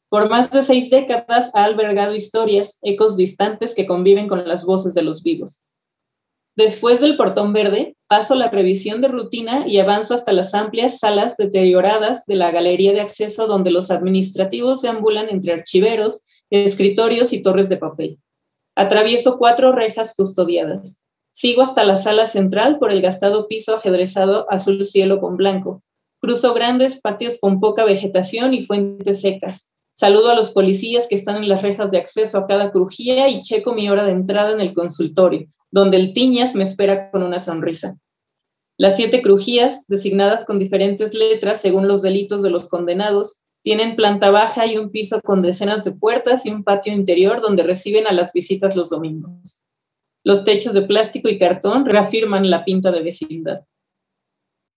Por 0.10 0.30
más 0.30 0.52
de 0.52 0.64
seis 0.64 0.90
décadas 0.90 1.52
ha 1.56 1.64
albergado 1.64 2.14
historias, 2.14 2.80
ecos 2.82 3.16
distantes 3.16 3.74
que 3.74 3.88
conviven 3.88 4.28
con 4.28 4.46
las 4.48 4.66
voces 4.66 4.94
de 4.94 5.04
los 5.04 5.24
vivos. 5.24 5.64
Después 6.58 7.02
del 7.02 7.18
portón 7.18 7.54
verde, 7.54 7.98
paso 8.08 8.36
la 8.36 8.50
revisión 8.50 9.02
de 9.02 9.10
rutina 9.10 9.68
y 9.68 9.80
avanzo 9.80 10.14
hasta 10.14 10.32
las 10.32 10.54
amplias 10.54 11.00
salas 11.00 11.36
deterioradas 11.38 12.26
de 12.26 12.36
la 12.36 12.52
galería 12.52 12.94
de 12.94 13.02
acceso 13.02 13.48
donde 13.48 13.72
los 13.72 13.92
administrativos 13.92 14.82
deambulan 14.82 15.30
entre 15.30 15.54
archiveros, 15.54 16.22
escritorios 16.50 17.34
y 17.34 17.42
torres 17.42 17.70
de 17.70 17.78
papel. 17.78 18.20
Atravieso 18.76 19.38
cuatro 19.38 19.72
rejas 19.72 20.16
custodiadas. 20.16 21.04
Sigo 21.32 21.62
hasta 21.62 21.84
la 21.84 21.96
sala 21.96 22.26
central 22.26 22.80
por 22.80 22.92
el 22.92 23.02
gastado 23.02 23.48
piso 23.48 23.76
ajedrezado 23.76 24.50
azul 24.50 24.86
cielo 24.86 25.20
con 25.20 25.38
blanco. 25.38 25.84
Cruzo 26.22 26.54
grandes 26.54 27.02
patios 27.02 27.40
con 27.40 27.60
poca 27.60 27.84
vegetación 27.86 28.54
y 28.54 28.64
fuentes 28.64 29.22
secas. 29.22 29.74
Saludo 29.94 30.30
a 30.30 30.36
los 30.36 30.52
policías 30.52 31.08
que 31.08 31.16
están 31.16 31.42
en 31.42 31.48
las 31.48 31.62
rejas 31.62 31.92
de 31.92 31.98
acceso 31.98 32.38
a 32.38 32.48
cada 32.48 32.72
crujía 32.72 33.30
y 33.30 33.42
checo 33.42 33.74
mi 33.74 33.90
hora 33.90 34.04
de 34.04 34.12
entrada 34.12 34.52
en 34.52 34.60
el 34.60 34.74
consultorio, 34.74 35.46
donde 35.72 35.98
el 35.98 36.14
Tiñas 36.14 36.54
me 36.56 36.66
espera 36.66 37.12
con 37.12 37.24
una 37.24 37.40
sonrisa. 37.40 37.98
Las 38.78 38.98
siete 38.98 39.22
crujías, 39.22 39.88
designadas 39.88 40.46
con 40.46 40.60
diferentes 40.60 41.14
letras 41.14 41.62
según 41.62 41.88
los 41.88 42.02
delitos 42.02 42.42
de 42.42 42.50
los 42.50 42.68
condenados, 42.68 43.45
tienen 43.66 43.96
planta 43.96 44.30
baja 44.30 44.68
y 44.68 44.78
un 44.78 44.92
piso 44.92 45.20
con 45.24 45.42
decenas 45.42 45.84
de 45.84 45.92
puertas 45.92 46.46
y 46.46 46.52
un 46.52 46.64
patio 46.64 46.94
interior 46.94 47.42
donde 47.42 47.64
reciben 47.64 48.06
a 48.06 48.12
las 48.12 48.32
visitas 48.32 48.76
los 48.76 48.92
domingos. 48.92 49.64
Los 50.24 50.44
techos 50.44 50.76
de 50.76 50.84
plástico 50.84 51.30
y 51.30 51.40
cartón 51.40 51.84
reafirman 51.84 52.48
la 52.48 52.64
pinta 52.64 52.92
de 52.92 53.02
vecindad. 53.02 53.66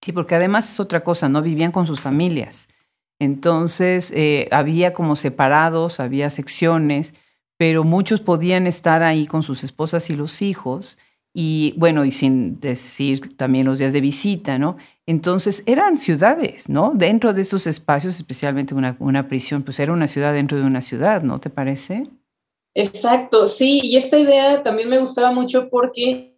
Sí, 0.02 0.12
porque 0.12 0.36
además 0.36 0.72
es 0.72 0.80
otra 0.80 1.02
cosa, 1.02 1.28
¿no? 1.28 1.42
Vivían 1.42 1.70
con 1.70 1.84
sus 1.84 2.00
familias. 2.00 2.70
Entonces, 3.18 4.10
eh, 4.16 4.48
había 4.52 4.94
como 4.94 5.16
separados, 5.16 6.00
había 6.00 6.30
secciones, 6.30 7.12
pero 7.58 7.84
muchos 7.84 8.22
podían 8.22 8.66
estar 8.66 9.02
ahí 9.02 9.26
con 9.26 9.42
sus 9.42 9.64
esposas 9.64 10.08
y 10.08 10.14
los 10.14 10.40
hijos, 10.40 10.96
y 11.34 11.74
bueno, 11.76 12.04
y 12.04 12.10
sin 12.10 12.58
decir 12.58 13.36
también 13.36 13.66
los 13.66 13.78
días 13.78 13.92
de 13.92 14.00
visita, 14.00 14.58
¿no? 14.58 14.76
Entonces, 15.06 15.62
eran 15.66 15.98
ciudades, 15.98 16.68
¿no? 16.68 16.92
Dentro 16.94 17.32
de 17.32 17.42
estos 17.42 17.66
espacios, 17.66 18.16
especialmente 18.16 18.74
una, 18.74 18.96
una 18.98 19.28
prisión, 19.28 19.62
pues 19.62 19.78
era 19.78 19.92
una 19.92 20.06
ciudad 20.06 20.32
dentro 20.32 20.58
de 20.58 20.64
una 20.64 20.80
ciudad, 20.80 21.22
¿no 21.22 21.38
te 21.38 21.50
parece? 21.50 22.08
Exacto, 22.74 23.46
sí, 23.46 23.80
y 23.82 23.96
esta 23.96 24.18
idea 24.18 24.62
también 24.62 24.88
me 24.88 24.98
gustaba 24.98 25.32
mucho 25.32 25.68
porque 25.68 26.34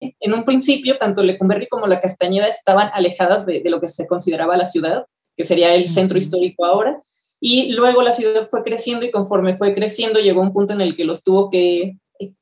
en 0.00 0.32
un 0.32 0.44
principio 0.44 0.98
tanto 0.98 1.22
Lecumberri 1.22 1.66
como 1.66 1.86
la 1.86 2.00
Castañeda 2.00 2.46
estaban 2.46 2.90
alejadas 2.92 3.46
de, 3.46 3.60
de, 3.60 3.70
lo 3.70 3.80
que 3.80 3.88
se 3.88 4.06
consideraba 4.06 4.56
la 4.56 4.64
ciudad, 4.64 5.04
que 5.36 5.44
sería 5.44 5.74
el 5.74 5.86
centro 5.86 6.18
histórico 6.18 6.64
ahora. 6.64 6.96
Y 7.40 7.72
luego 7.72 8.02
la 8.02 8.12
ciudad 8.12 8.42
fue 8.42 8.62
creciendo 8.62 9.04
y 9.04 9.10
conforme 9.10 9.56
fue 9.56 9.74
creciendo 9.74 10.20
llegó 10.20 10.40
un 10.40 10.50
punto 10.50 10.72
en 10.72 10.80
el 10.80 10.96
que 10.96 11.04
los 11.04 11.22
tuvo 11.22 11.50
que, 11.50 11.96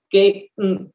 que 0.09 0.51
mm, 0.57 0.87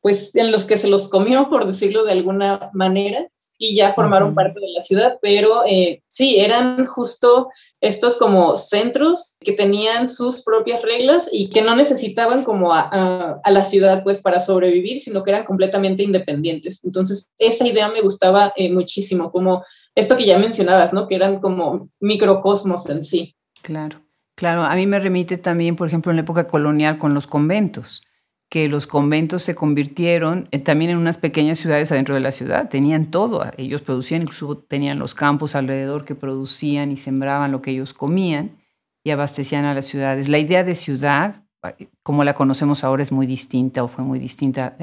pues 0.00 0.34
en 0.34 0.52
los 0.52 0.64
que 0.64 0.76
se 0.76 0.88
los 0.88 1.08
comió, 1.08 1.48
por 1.48 1.66
decirlo 1.66 2.04
de 2.04 2.12
alguna 2.12 2.70
manera, 2.72 3.28
y 3.58 3.74
ya 3.74 3.92
formaron 3.92 4.36
parte 4.36 4.60
de 4.60 4.70
la 4.72 4.80
ciudad, 4.80 5.18
pero 5.20 5.64
eh, 5.66 6.02
sí, 6.06 6.38
eran 6.38 6.86
justo 6.86 7.48
estos 7.80 8.16
como 8.16 8.56
centros 8.56 9.36
que 9.40 9.52
tenían 9.52 10.08
sus 10.08 10.44
propias 10.44 10.82
reglas 10.82 11.28
y 11.32 11.50
que 11.50 11.62
no 11.62 11.74
necesitaban 11.74 12.44
como 12.44 12.72
a, 12.72 13.40
la 13.44 13.64
ciudad 13.64 14.04
pues 14.04 14.22
para 14.22 14.38
sobrevivir, 14.38 15.00
sino 15.00 15.24
que 15.24 15.32
eran 15.32 15.44
completamente 15.44 16.04
independientes. 16.04 16.84
Entonces, 16.84 17.30
esa 17.38 17.66
idea 17.66 17.88
me 17.88 18.00
gustaba 18.00 18.52
eh, 18.54 18.72
muchísimo, 18.72 19.32
como 19.32 19.64
esto 19.96 20.16
que 20.16 20.24
ya 20.24 20.38
mencionabas, 20.38 20.92
¿no? 20.92 21.08
Que 21.08 21.16
eran 21.16 21.40
como 21.40 21.90
microcosmos 21.98 22.88
en 22.88 23.02
sí. 23.02 23.34
Claro, 23.62 24.02
claro. 24.36 24.62
A 24.62 24.76
mí 24.76 24.86
me 24.86 25.00
remite 25.00 25.36
también, 25.36 25.74
por 25.74 25.88
ejemplo, 25.88 26.12
en 26.12 26.16
la 26.16 26.22
época 26.22 26.46
colonial 26.46 26.96
con 26.96 27.12
los 27.12 27.26
conventos 27.26 28.02
que 28.48 28.68
los 28.68 28.86
conventos 28.86 29.42
se 29.42 29.54
convirtieron 29.54 30.48
eh, 30.50 30.58
también 30.58 30.92
en 30.92 30.96
unas 30.96 31.18
pequeñas 31.18 31.58
ciudades 31.58 31.92
adentro 31.92 32.14
de 32.14 32.20
la 32.20 32.32
ciudad. 32.32 32.68
Tenían 32.68 33.10
todo. 33.10 33.44
Ellos 33.58 33.82
producían, 33.82 34.22
incluso 34.22 34.56
tenían 34.56 34.98
los 34.98 35.14
campos 35.14 35.54
alrededor 35.54 36.04
que 36.04 36.14
producían 36.14 36.90
y 36.90 36.96
sembraban 36.96 37.52
lo 37.52 37.60
que 37.60 37.72
ellos 37.72 37.92
comían 37.92 38.56
y 39.04 39.10
abastecían 39.10 39.64
a 39.64 39.74
las 39.74 39.86
ciudades. 39.86 40.28
La 40.28 40.38
idea 40.38 40.64
de 40.64 40.74
ciudad, 40.74 41.44
eh, 41.78 41.88
como 42.02 42.24
la 42.24 42.34
conocemos 42.34 42.84
ahora, 42.84 43.02
es 43.02 43.12
muy 43.12 43.26
distinta 43.26 43.82
o 43.84 43.88
fue 43.88 44.04
muy 44.04 44.18
distinta 44.18 44.76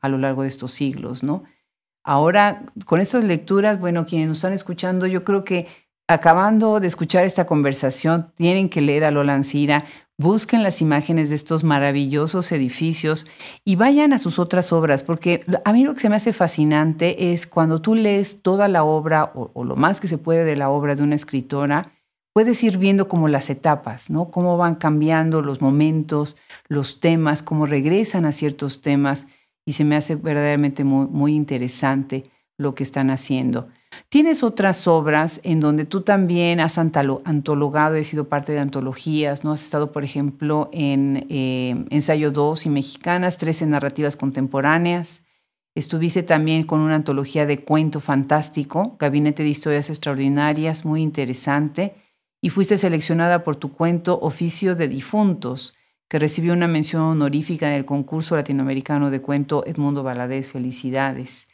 a 0.00 0.08
lo 0.08 0.18
largo 0.18 0.42
de 0.42 0.48
estos 0.48 0.72
siglos, 0.72 1.22
¿no? 1.22 1.44
Ahora, 2.04 2.64
con 2.84 3.00
estas 3.00 3.22
lecturas, 3.22 3.78
bueno, 3.78 4.06
quienes 4.06 4.26
nos 4.26 4.38
están 4.38 4.52
escuchando, 4.52 5.06
yo 5.06 5.22
creo 5.22 5.44
que 5.44 5.68
acabando 6.08 6.80
de 6.80 6.86
escuchar 6.86 7.24
esta 7.24 7.46
conversación, 7.46 8.32
tienen 8.36 8.68
que 8.68 8.80
leer 8.80 9.04
a 9.04 9.10
Lola 9.10 9.34
Ancira 9.34 9.84
busquen 10.22 10.62
las 10.62 10.80
imágenes 10.80 11.28
de 11.28 11.34
estos 11.34 11.64
maravillosos 11.64 12.52
edificios 12.52 13.26
y 13.64 13.76
vayan 13.76 14.12
a 14.12 14.18
sus 14.18 14.38
otras 14.38 14.72
obras, 14.72 15.02
porque 15.02 15.42
a 15.64 15.72
mí 15.72 15.84
lo 15.84 15.94
que 15.94 16.00
se 16.00 16.08
me 16.08 16.16
hace 16.16 16.32
fascinante 16.32 17.32
es 17.32 17.46
cuando 17.46 17.82
tú 17.82 17.94
lees 17.94 18.42
toda 18.42 18.68
la 18.68 18.84
obra 18.84 19.32
o, 19.34 19.64
lo 19.64 19.76
más 19.76 20.00
que 20.00 20.08
se 20.08 20.18
puede 20.18 20.44
de 20.44 20.56
la 20.56 20.70
obra 20.70 20.94
de 20.94 21.02
una 21.02 21.16
escritora, 21.16 21.92
puedes 22.32 22.62
ir 22.64 22.78
viendo 22.78 23.08
como 23.08 23.28
las 23.28 23.50
etapas, 23.50 24.08
¿no? 24.08 24.30
Cómo 24.30 24.56
van 24.56 24.76
cambiando 24.76 25.42
los 25.42 25.60
momentos, 25.60 26.36
los 26.68 27.00
temas, 27.00 27.42
cómo 27.42 27.66
regresan 27.66 28.24
a 28.24 28.32
ciertos 28.32 28.80
temas 28.80 29.26
y 29.66 29.74
se 29.74 29.84
me 29.84 29.96
hace 29.96 30.14
verdaderamente 30.14 30.82
muy, 30.84 31.06
muy 31.06 31.34
interesante 31.34 32.24
lo 32.56 32.74
que 32.74 32.84
están 32.84 33.10
haciendo. 33.10 33.68
Tienes 34.08 34.42
otras 34.42 34.86
obras 34.86 35.40
en 35.44 35.60
donde 35.60 35.84
tú 35.84 36.02
también 36.02 36.60
has 36.60 36.78
antologado, 36.78 37.96
has 37.96 38.06
sido 38.06 38.28
parte 38.28 38.52
de 38.52 38.58
antologías, 38.58 39.44
¿no? 39.44 39.52
Has 39.52 39.62
estado, 39.62 39.92
por 39.92 40.04
ejemplo, 40.04 40.70
en 40.72 41.26
eh, 41.28 41.84
Ensayo 41.90 42.30
2 42.30 42.66
y 42.66 42.68
Mexicanas, 42.68 43.38
13 43.38 43.66
narrativas 43.66 44.16
contemporáneas. 44.16 45.26
Estuviste 45.74 46.22
también 46.22 46.64
con 46.64 46.80
una 46.80 46.96
antología 46.96 47.46
de 47.46 47.64
cuento 47.64 48.00
fantástico, 48.00 48.96
Gabinete 48.98 49.42
de 49.42 49.48
Historias 49.48 49.88
Extraordinarias, 49.88 50.84
muy 50.84 51.02
interesante. 51.02 51.94
Y 52.42 52.50
fuiste 52.50 52.76
seleccionada 52.76 53.42
por 53.42 53.56
tu 53.56 53.72
cuento 53.72 54.18
Oficio 54.20 54.74
de 54.74 54.88
Difuntos, 54.88 55.74
que 56.08 56.18
recibió 56.18 56.52
una 56.52 56.66
mención 56.66 57.02
honorífica 57.02 57.68
en 57.68 57.74
el 57.74 57.86
concurso 57.86 58.36
latinoamericano 58.36 59.10
de 59.10 59.22
cuento 59.22 59.64
Edmundo 59.64 60.02
Valadez. 60.02 60.50
Felicidades. 60.50 61.48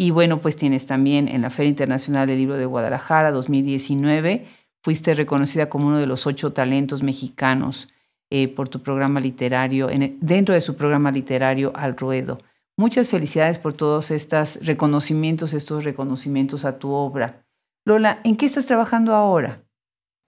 Y 0.00 0.12
bueno, 0.12 0.40
pues 0.40 0.56
tienes 0.56 0.86
también 0.86 1.26
en 1.26 1.42
la 1.42 1.50
Feria 1.50 1.70
Internacional 1.70 2.28
del 2.28 2.38
Libro 2.38 2.56
de 2.56 2.66
Guadalajara 2.66 3.32
2019, 3.32 4.46
fuiste 4.80 5.12
reconocida 5.14 5.68
como 5.68 5.88
uno 5.88 5.98
de 5.98 6.06
los 6.06 6.26
ocho 6.28 6.52
talentos 6.52 7.02
mexicanos 7.02 7.88
eh, 8.30 8.46
por 8.46 8.68
tu 8.68 8.80
programa 8.80 9.18
literario, 9.18 9.88
dentro 10.20 10.54
de 10.54 10.60
su 10.60 10.76
programa 10.76 11.10
literario 11.10 11.72
Al 11.74 11.96
Ruedo. 11.96 12.38
Muchas 12.76 13.10
felicidades 13.10 13.58
por 13.58 13.72
todos 13.72 14.12
estos 14.12 14.64
reconocimientos, 14.64 15.52
estos 15.52 15.82
reconocimientos 15.82 16.64
a 16.64 16.78
tu 16.78 16.92
obra. 16.92 17.44
Lola, 17.84 18.20
¿en 18.22 18.36
qué 18.36 18.46
estás 18.46 18.66
trabajando 18.66 19.14
ahora? 19.14 19.64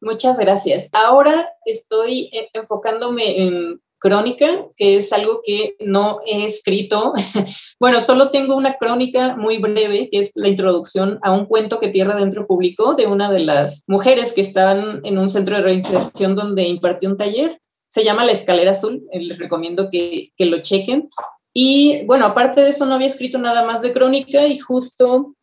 Muchas 0.00 0.38
gracias. 0.40 0.88
Ahora 0.92 1.46
estoy 1.64 2.30
eh, 2.32 2.48
enfocándome 2.54 3.40
en 3.40 3.80
crónica, 4.00 4.66
que 4.76 4.96
es 4.96 5.12
algo 5.12 5.42
que 5.44 5.76
no 5.78 6.20
he 6.26 6.44
escrito. 6.44 7.12
bueno, 7.80 8.00
solo 8.00 8.30
tengo 8.30 8.56
una 8.56 8.74
crónica 8.74 9.36
muy 9.36 9.58
breve, 9.58 10.08
que 10.10 10.18
es 10.18 10.32
la 10.34 10.48
introducción 10.48 11.20
a 11.22 11.30
un 11.30 11.46
cuento 11.46 11.78
que 11.78 11.88
Tierra 11.88 12.14
Adentro 12.14 12.46
publicó 12.46 12.94
de 12.94 13.06
una 13.06 13.30
de 13.30 13.40
las 13.40 13.82
mujeres 13.86 14.32
que 14.32 14.40
estaban 14.40 15.00
en 15.04 15.18
un 15.18 15.28
centro 15.28 15.56
de 15.56 15.62
reinserción 15.62 16.34
donde 16.34 16.64
impartió 16.64 17.08
un 17.08 17.16
taller. 17.16 17.60
Se 17.88 18.02
llama 18.02 18.24
La 18.24 18.32
Escalera 18.32 18.72
Azul, 18.72 19.04
eh, 19.12 19.20
les 19.20 19.38
recomiendo 19.38 19.88
que, 19.90 20.30
que 20.36 20.46
lo 20.46 20.60
chequen. 20.60 21.08
Y 21.52 22.04
bueno, 22.06 22.24
aparte 22.24 22.62
de 22.62 22.70
eso, 22.70 22.86
no 22.86 22.94
había 22.94 23.08
escrito 23.08 23.38
nada 23.38 23.64
más 23.64 23.82
de 23.82 23.92
crónica 23.92 24.46
y 24.46 24.58
justo 24.58 25.34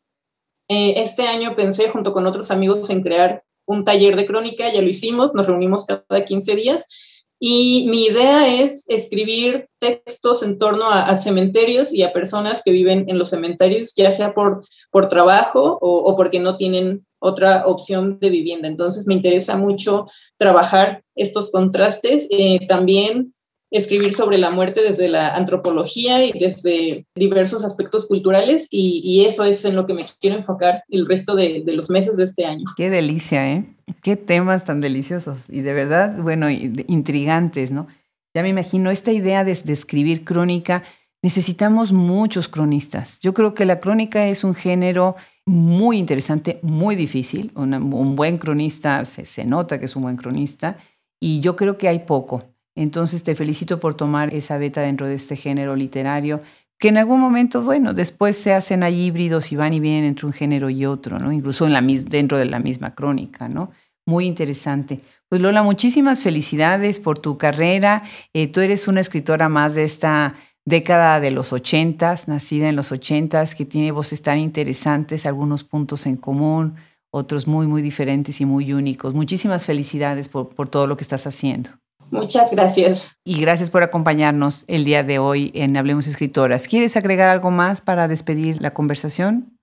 eh, 0.67 0.95
este 0.97 1.27
año 1.27 1.55
pensé 1.55 1.89
junto 1.89 2.11
con 2.11 2.25
otros 2.25 2.51
amigos 2.51 2.89
en 2.89 3.03
crear 3.03 3.43
un 3.65 3.83
taller 3.83 4.15
de 4.15 4.25
crónica, 4.25 4.71
ya 4.71 4.81
lo 4.81 4.87
hicimos, 4.87 5.35
nos 5.35 5.45
reunimos 5.45 5.85
cada 5.85 6.23
15 6.25 6.55
días 6.55 7.06
y 7.39 7.87
mi 7.89 8.05
idea 8.05 8.47
es 8.61 8.85
escribir 8.87 9.67
textos 9.79 10.41
en 10.41 10.57
torno 10.57 10.89
a, 10.89 11.15
cementerios 11.15 11.93
y 11.93 12.01
a 12.01 12.11
personas 12.11 12.63
que 12.63 12.71
viven 12.71 13.05
en 13.09 13.19
los 13.19 13.29
cementerios, 13.29 13.93
ya 13.95 14.09
sea 14.09 14.33
por, 14.33 14.61
por 14.91 15.07
trabajo 15.07 15.77
o, 15.79 16.15
porque 16.15 16.39
no 16.39 16.57
tienen 16.57 17.05
otra 17.19 17.63
opción 17.67 18.17
de 18.19 18.29
vivienda. 18.31 18.67
Entonces 18.67 19.05
me 19.05 19.13
interesa 19.13 19.55
mucho 19.55 20.07
trabajar 20.37 21.03
estos 21.15 21.51
contrastes. 21.51 22.27
Eh, 22.31 22.65
también 22.67 23.33
escribir 23.71 24.13
sobre 24.13 24.37
la 24.37 24.49
muerte 24.49 24.81
desde 24.81 25.09
la 25.09 25.35
antropología 25.35 26.23
y 26.23 26.31
desde 26.31 27.05
diversos 27.15 27.63
aspectos 27.65 28.07
culturales 28.07 28.67
y, 28.71 29.25
eso 29.25 29.43
es 29.43 29.65
en 29.65 29.75
lo 29.75 29.85
que 29.85 29.93
me 29.93 30.05
quiero 30.21 30.37
enfocar 30.37 30.83
el 30.89 31.05
resto 31.05 31.35
de, 31.35 31.63
los 31.65 31.89
meses 31.89 32.17
de 32.17 32.23
este 32.23 32.45
año. 32.45 32.65
Qué 32.77 32.89
delicia, 32.89 33.51
¿eh? 33.51 33.65
Qué 34.01 34.15
temas 34.15 34.63
tan 34.63 34.79
deliciosos 34.79 35.49
y 35.49 35.61
de 35.61 35.73
verdad, 35.73 36.21
bueno, 36.21 36.49
intrigantes, 36.49 37.71
¿no? 37.71 37.87
Ya 38.33 38.43
me 38.43 38.49
imagino 38.49 38.91
esta 38.91 39.11
idea 39.11 39.43
de, 39.43 39.51
escribir 39.51 40.23
crónica. 40.23 40.83
Necesitamos 41.23 41.91
muchos 41.91 42.47
cronistas. 42.47 43.19
Yo 43.19 43.33
creo 43.33 43.53
que 43.53 43.65
la 43.65 43.79
crónica 43.79 44.27
es 44.27 44.43
un 44.43 44.53
género 44.53 45.15
muy 45.45 45.97
interesante, 45.97 46.59
muy 46.61 46.95
difícil. 46.95 47.51
un 47.55 48.15
buen 48.15 48.37
cronista, 48.37 49.03
se, 49.03 49.25
se 49.25 49.45
nota 49.45 49.79
que 49.79 49.85
es 49.85 49.95
un 49.95 50.03
buen 50.03 50.15
cronista 50.15 50.77
y 51.19 51.39
yo 51.39 51.55
creo 51.55 51.77
que 51.77 51.87
hay 51.87 51.99
poco. 51.99 52.43
Entonces 52.77 53.23
te 53.23 53.33
felicito 53.33 53.79
por 53.79 53.95
tomar 53.95 54.35
esa 54.35 54.57
beta 54.59 54.81
dentro 54.81 55.07
de 55.07 55.15
este 55.15 55.35
género 55.35 55.75
literario, 55.75 56.41
que 56.77 56.89
en 56.89 56.97
algún 56.97 57.19
momento, 57.19 57.63
bueno, 57.63 57.95
después 57.95 58.37
se 58.37 58.53
hacen 58.53 58.83
ahí 58.83 59.05
híbridos 59.05 59.51
y 59.51 59.55
van 59.55 59.73
y 59.73 59.79
vienen 59.79 60.03
entre 60.03 60.27
un 60.27 60.33
género 60.33 60.69
y 60.69 60.85
otro, 60.85 61.17
¿no? 61.17 61.31
Incluso 61.31 61.65
en 61.65 61.73
la, 61.73 61.81
dentro 61.81 62.37
de 62.37 62.45
la 62.45 62.59
misma 62.59 62.93
crónica, 62.93 63.49
¿no? 63.49 63.71
Muy 64.05 64.27
interesante. 64.27 64.99
Pues 65.27 65.41
Lola, 65.41 65.63
muchísimas 65.63 66.21
felicidades 66.21 66.99
por 66.99 67.17
tu 67.17 67.39
carrera. 67.39 68.03
Eh, 68.33 68.47
tú 68.47 68.61
eres 68.61 68.87
una 68.87 69.01
escritora 69.01 69.49
más 69.49 69.73
de 69.73 69.83
esta 69.83 70.35
década 70.63 71.19
de 71.19 71.31
los 71.31 71.53
ochentas, 71.53 72.27
nacida 72.27 72.69
en 72.69 72.75
los 72.75 72.91
ochentas, 72.91 73.55
que 73.55 73.65
tiene 73.65 73.91
voces 73.91 74.21
tan 74.21 74.37
interesantes, 74.37 75.25
algunos 75.25 75.63
puntos 75.63 76.05
en 76.05 76.15
común, 76.15 76.75
otros 77.09 77.47
muy, 77.47 77.65
muy 77.65 77.81
diferentes 77.81 78.39
y 78.39 78.45
muy 78.45 78.71
únicos. 78.71 79.15
Muchísimas 79.15 79.65
felicidades 79.65 80.29
por 80.29 80.69
todo 80.69 80.85
lo 80.85 80.95
que 80.95 81.03
estás 81.03 81.25
haciendo. 81.25 81.71
Muchas 82.11 82.51
gracias. 82.51 83.17
Y 83.23 83.41
gracias 83.41 83.69
por 83.69 83.83
acompañarnos 83.83 84.63
el 84.67 84.85
día 84.85 85.03
de 85.03 85.19
hoy 85.19 85.51
en 85.53 85.75
Hablemos 85.77 86.07
Escritoras. 86.07 86.67
¿Quieres 86.67 86.95
agregar 86.95 87.29
algo 87.29 87.51
más 87.51 87.81
para 87.81 88.07
despedir 88.07 88.61
la 88.61 88.73
conversación? 88.73 89.57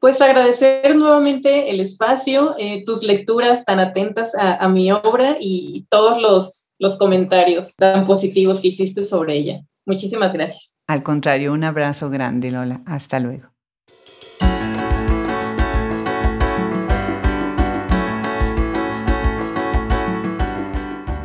Pues 0.00 0.20
agradecer 0.20 0.96
nuevamente 0.96 1.70
el 1.70 1.78
espacio, 1.78 2.56
eh, 2.58 2.82
tus 2.84 3.04
lecturas 3.04 3.64
tan 3.64 3.78
atentas 3.78 4.34
a, 4.36 4.68
mi 4.68 4.90
obra 4.90 5.36
y 5.38 5.86
todos 5.90 6.20
los, 6.20 6.72
los 6.78 6.98
comentarios 6.98 7.76
tan 7.76 8.04
positivos 8.04 8.60
que 8.60 8.68
hiciste 8.68 9.04
sobre 9.04 9.36
ella. 9.36 9.60
Muchísimas 9.86 10.32
gracias. 10.32 10.76
Al 10.88 11.04
contrario, 11.04 11.52
un 11.52 11.62
abrazo 11.62 12.10
grande, 12.10 12.50
Lola. 12.50 12.82
Hasta 12.84 13.20
luego. 13.20 13.51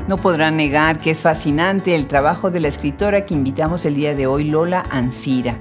No 0.07 0.15
podrán 0.15 0.55
negar 0.55 1.01
que 1.01 1.11
es 1.11 1.21
fascinante 1.21 1.93
el 1.93 2.07
trabajo 2.07 2.49
de 2.49 2.61
la 2.61 2.69
escritora 2.69 3.25
que 3.25 3.33
invitamos 3.33 3.85
el 3.85 3.95
día 3.95 4.15
de 4.15 4.25
hoy, 4.25 4.45
Lola 4.45 4.85
Ancira, 4.89 5.57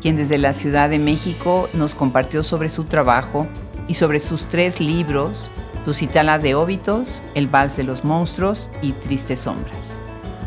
quien 0.00 0.14
desde 0.14 0.38
la 0.38 0.52
Ciudad 0.52 0.88
de 0.88 1.00
México 1.00 1.68
nos 1.72 1.96
compartió 1.96 2.44
sobre 2.44 2.68
su 2.68 2.84
trabajo 2.84 3.48
y 3.88 3.94
sobre 3.94 4.20
sus 4.20 4.46
tres 4.46 4.78
libros, 4.78 5.50
Tusitala 5.84 6.38
de 6.38 6.54
Óbitos, 6.54 7.24
El 7.34 7.48
Vals 7.48 7.76
de 7.76 7.82
los 7.82 8.04
Monstruos 8.04 8.70
y 8.82 8.92
Tristes 8.92 9.40
Sombras. 9.40 9.98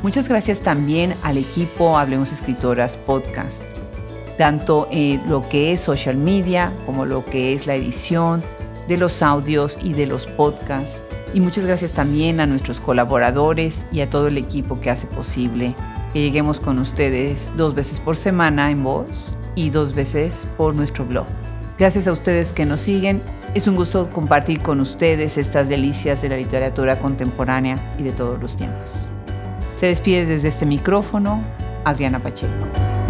Muchas 0.01 0.29
gracias 0.29 0.61
también 0.61 1.13
al 1.21 1.37
equipo 1.37 1.97
Hablemos 1.97 2.31
Escritoras 2.31 2.95
Podcast, 2.95 3.63
tanto 4.37 4.87
en 4.91 5.29
lo 5.29 5.43
que 5.43 5.73
es 5.73 5.81
social 5.81 6.15
media 6.15 6.71
como 6.85 7.05
lo 7.05 7.25
que 7.25 7.53
es 7.53 7.67
la 7.67 7.75
edición 7.75 8.41
de 8.87 8.95
los 8.95 9.21
audios 9.21 9.77
y 9.83 9.91
de 9.91 10.05
los 10.05 10.25
podcasts 10.25 11.03
y 11.34 11.39
muchas 11.39 11.65
gracias 11.65 11.93
también 11.93 12.39
a 12.39 12.45
nuestros 12.45 12.79
colaboradores 12.79 13.86
y 13.91 14.01
a 14.01 14.09
todo 14.09 14.27
el 14.27 14.38
equipo 14.38 14.79
que 14.79 14.89
hace 14.89 15.07
posible 15.07 15.75
que 16.13 16.21
lleguemos 16.21 16.59
con 16.59 16.79
ustedes 16.79 17.53
dos 17.55 17.73
veces 17.73 17.99
por 17.99 18.17
semana 18.17 18.69
en 18.69 18.84
voz 18.84 19.38
y 19.55 19.69
dos 19.69 19.93
veces 19.93 20.47
por 20.57 20.75
nuestro 20.75 21.05
blog. 21.05 21.25
Gracias 21.77 22.07
a 22.07 22.11
ustedes 22.11 22.53
que 22.53 22.65
nos 22.65 22.82
siguen. 22.82 23.21
Es 23.55 23.67
un 23.67 23.75
gusto 23.75 24.09
compartir 24.11 24.61
con 24.61 24.79
ustedes 24.82 25.38
estas 25.38 25.69
delicias 25.69 26.21
de 26.21 26.29
la 26.29 26.38
literatura 26.38 26.99
contemporánea 26.99 27.95
y 27.97 28.03
de 28.03 28.11
todos 28.11 28.39
los 28.39 28.55
tiempos. 28.55 29.09
Se 29.75 29.88
despide 29.88 30.25
desde 30.25 30.49
este 30.49 30.65
micrófono 30.65 31.43
Adriana 31.84 32.19
Pacheco. 32.19 33.00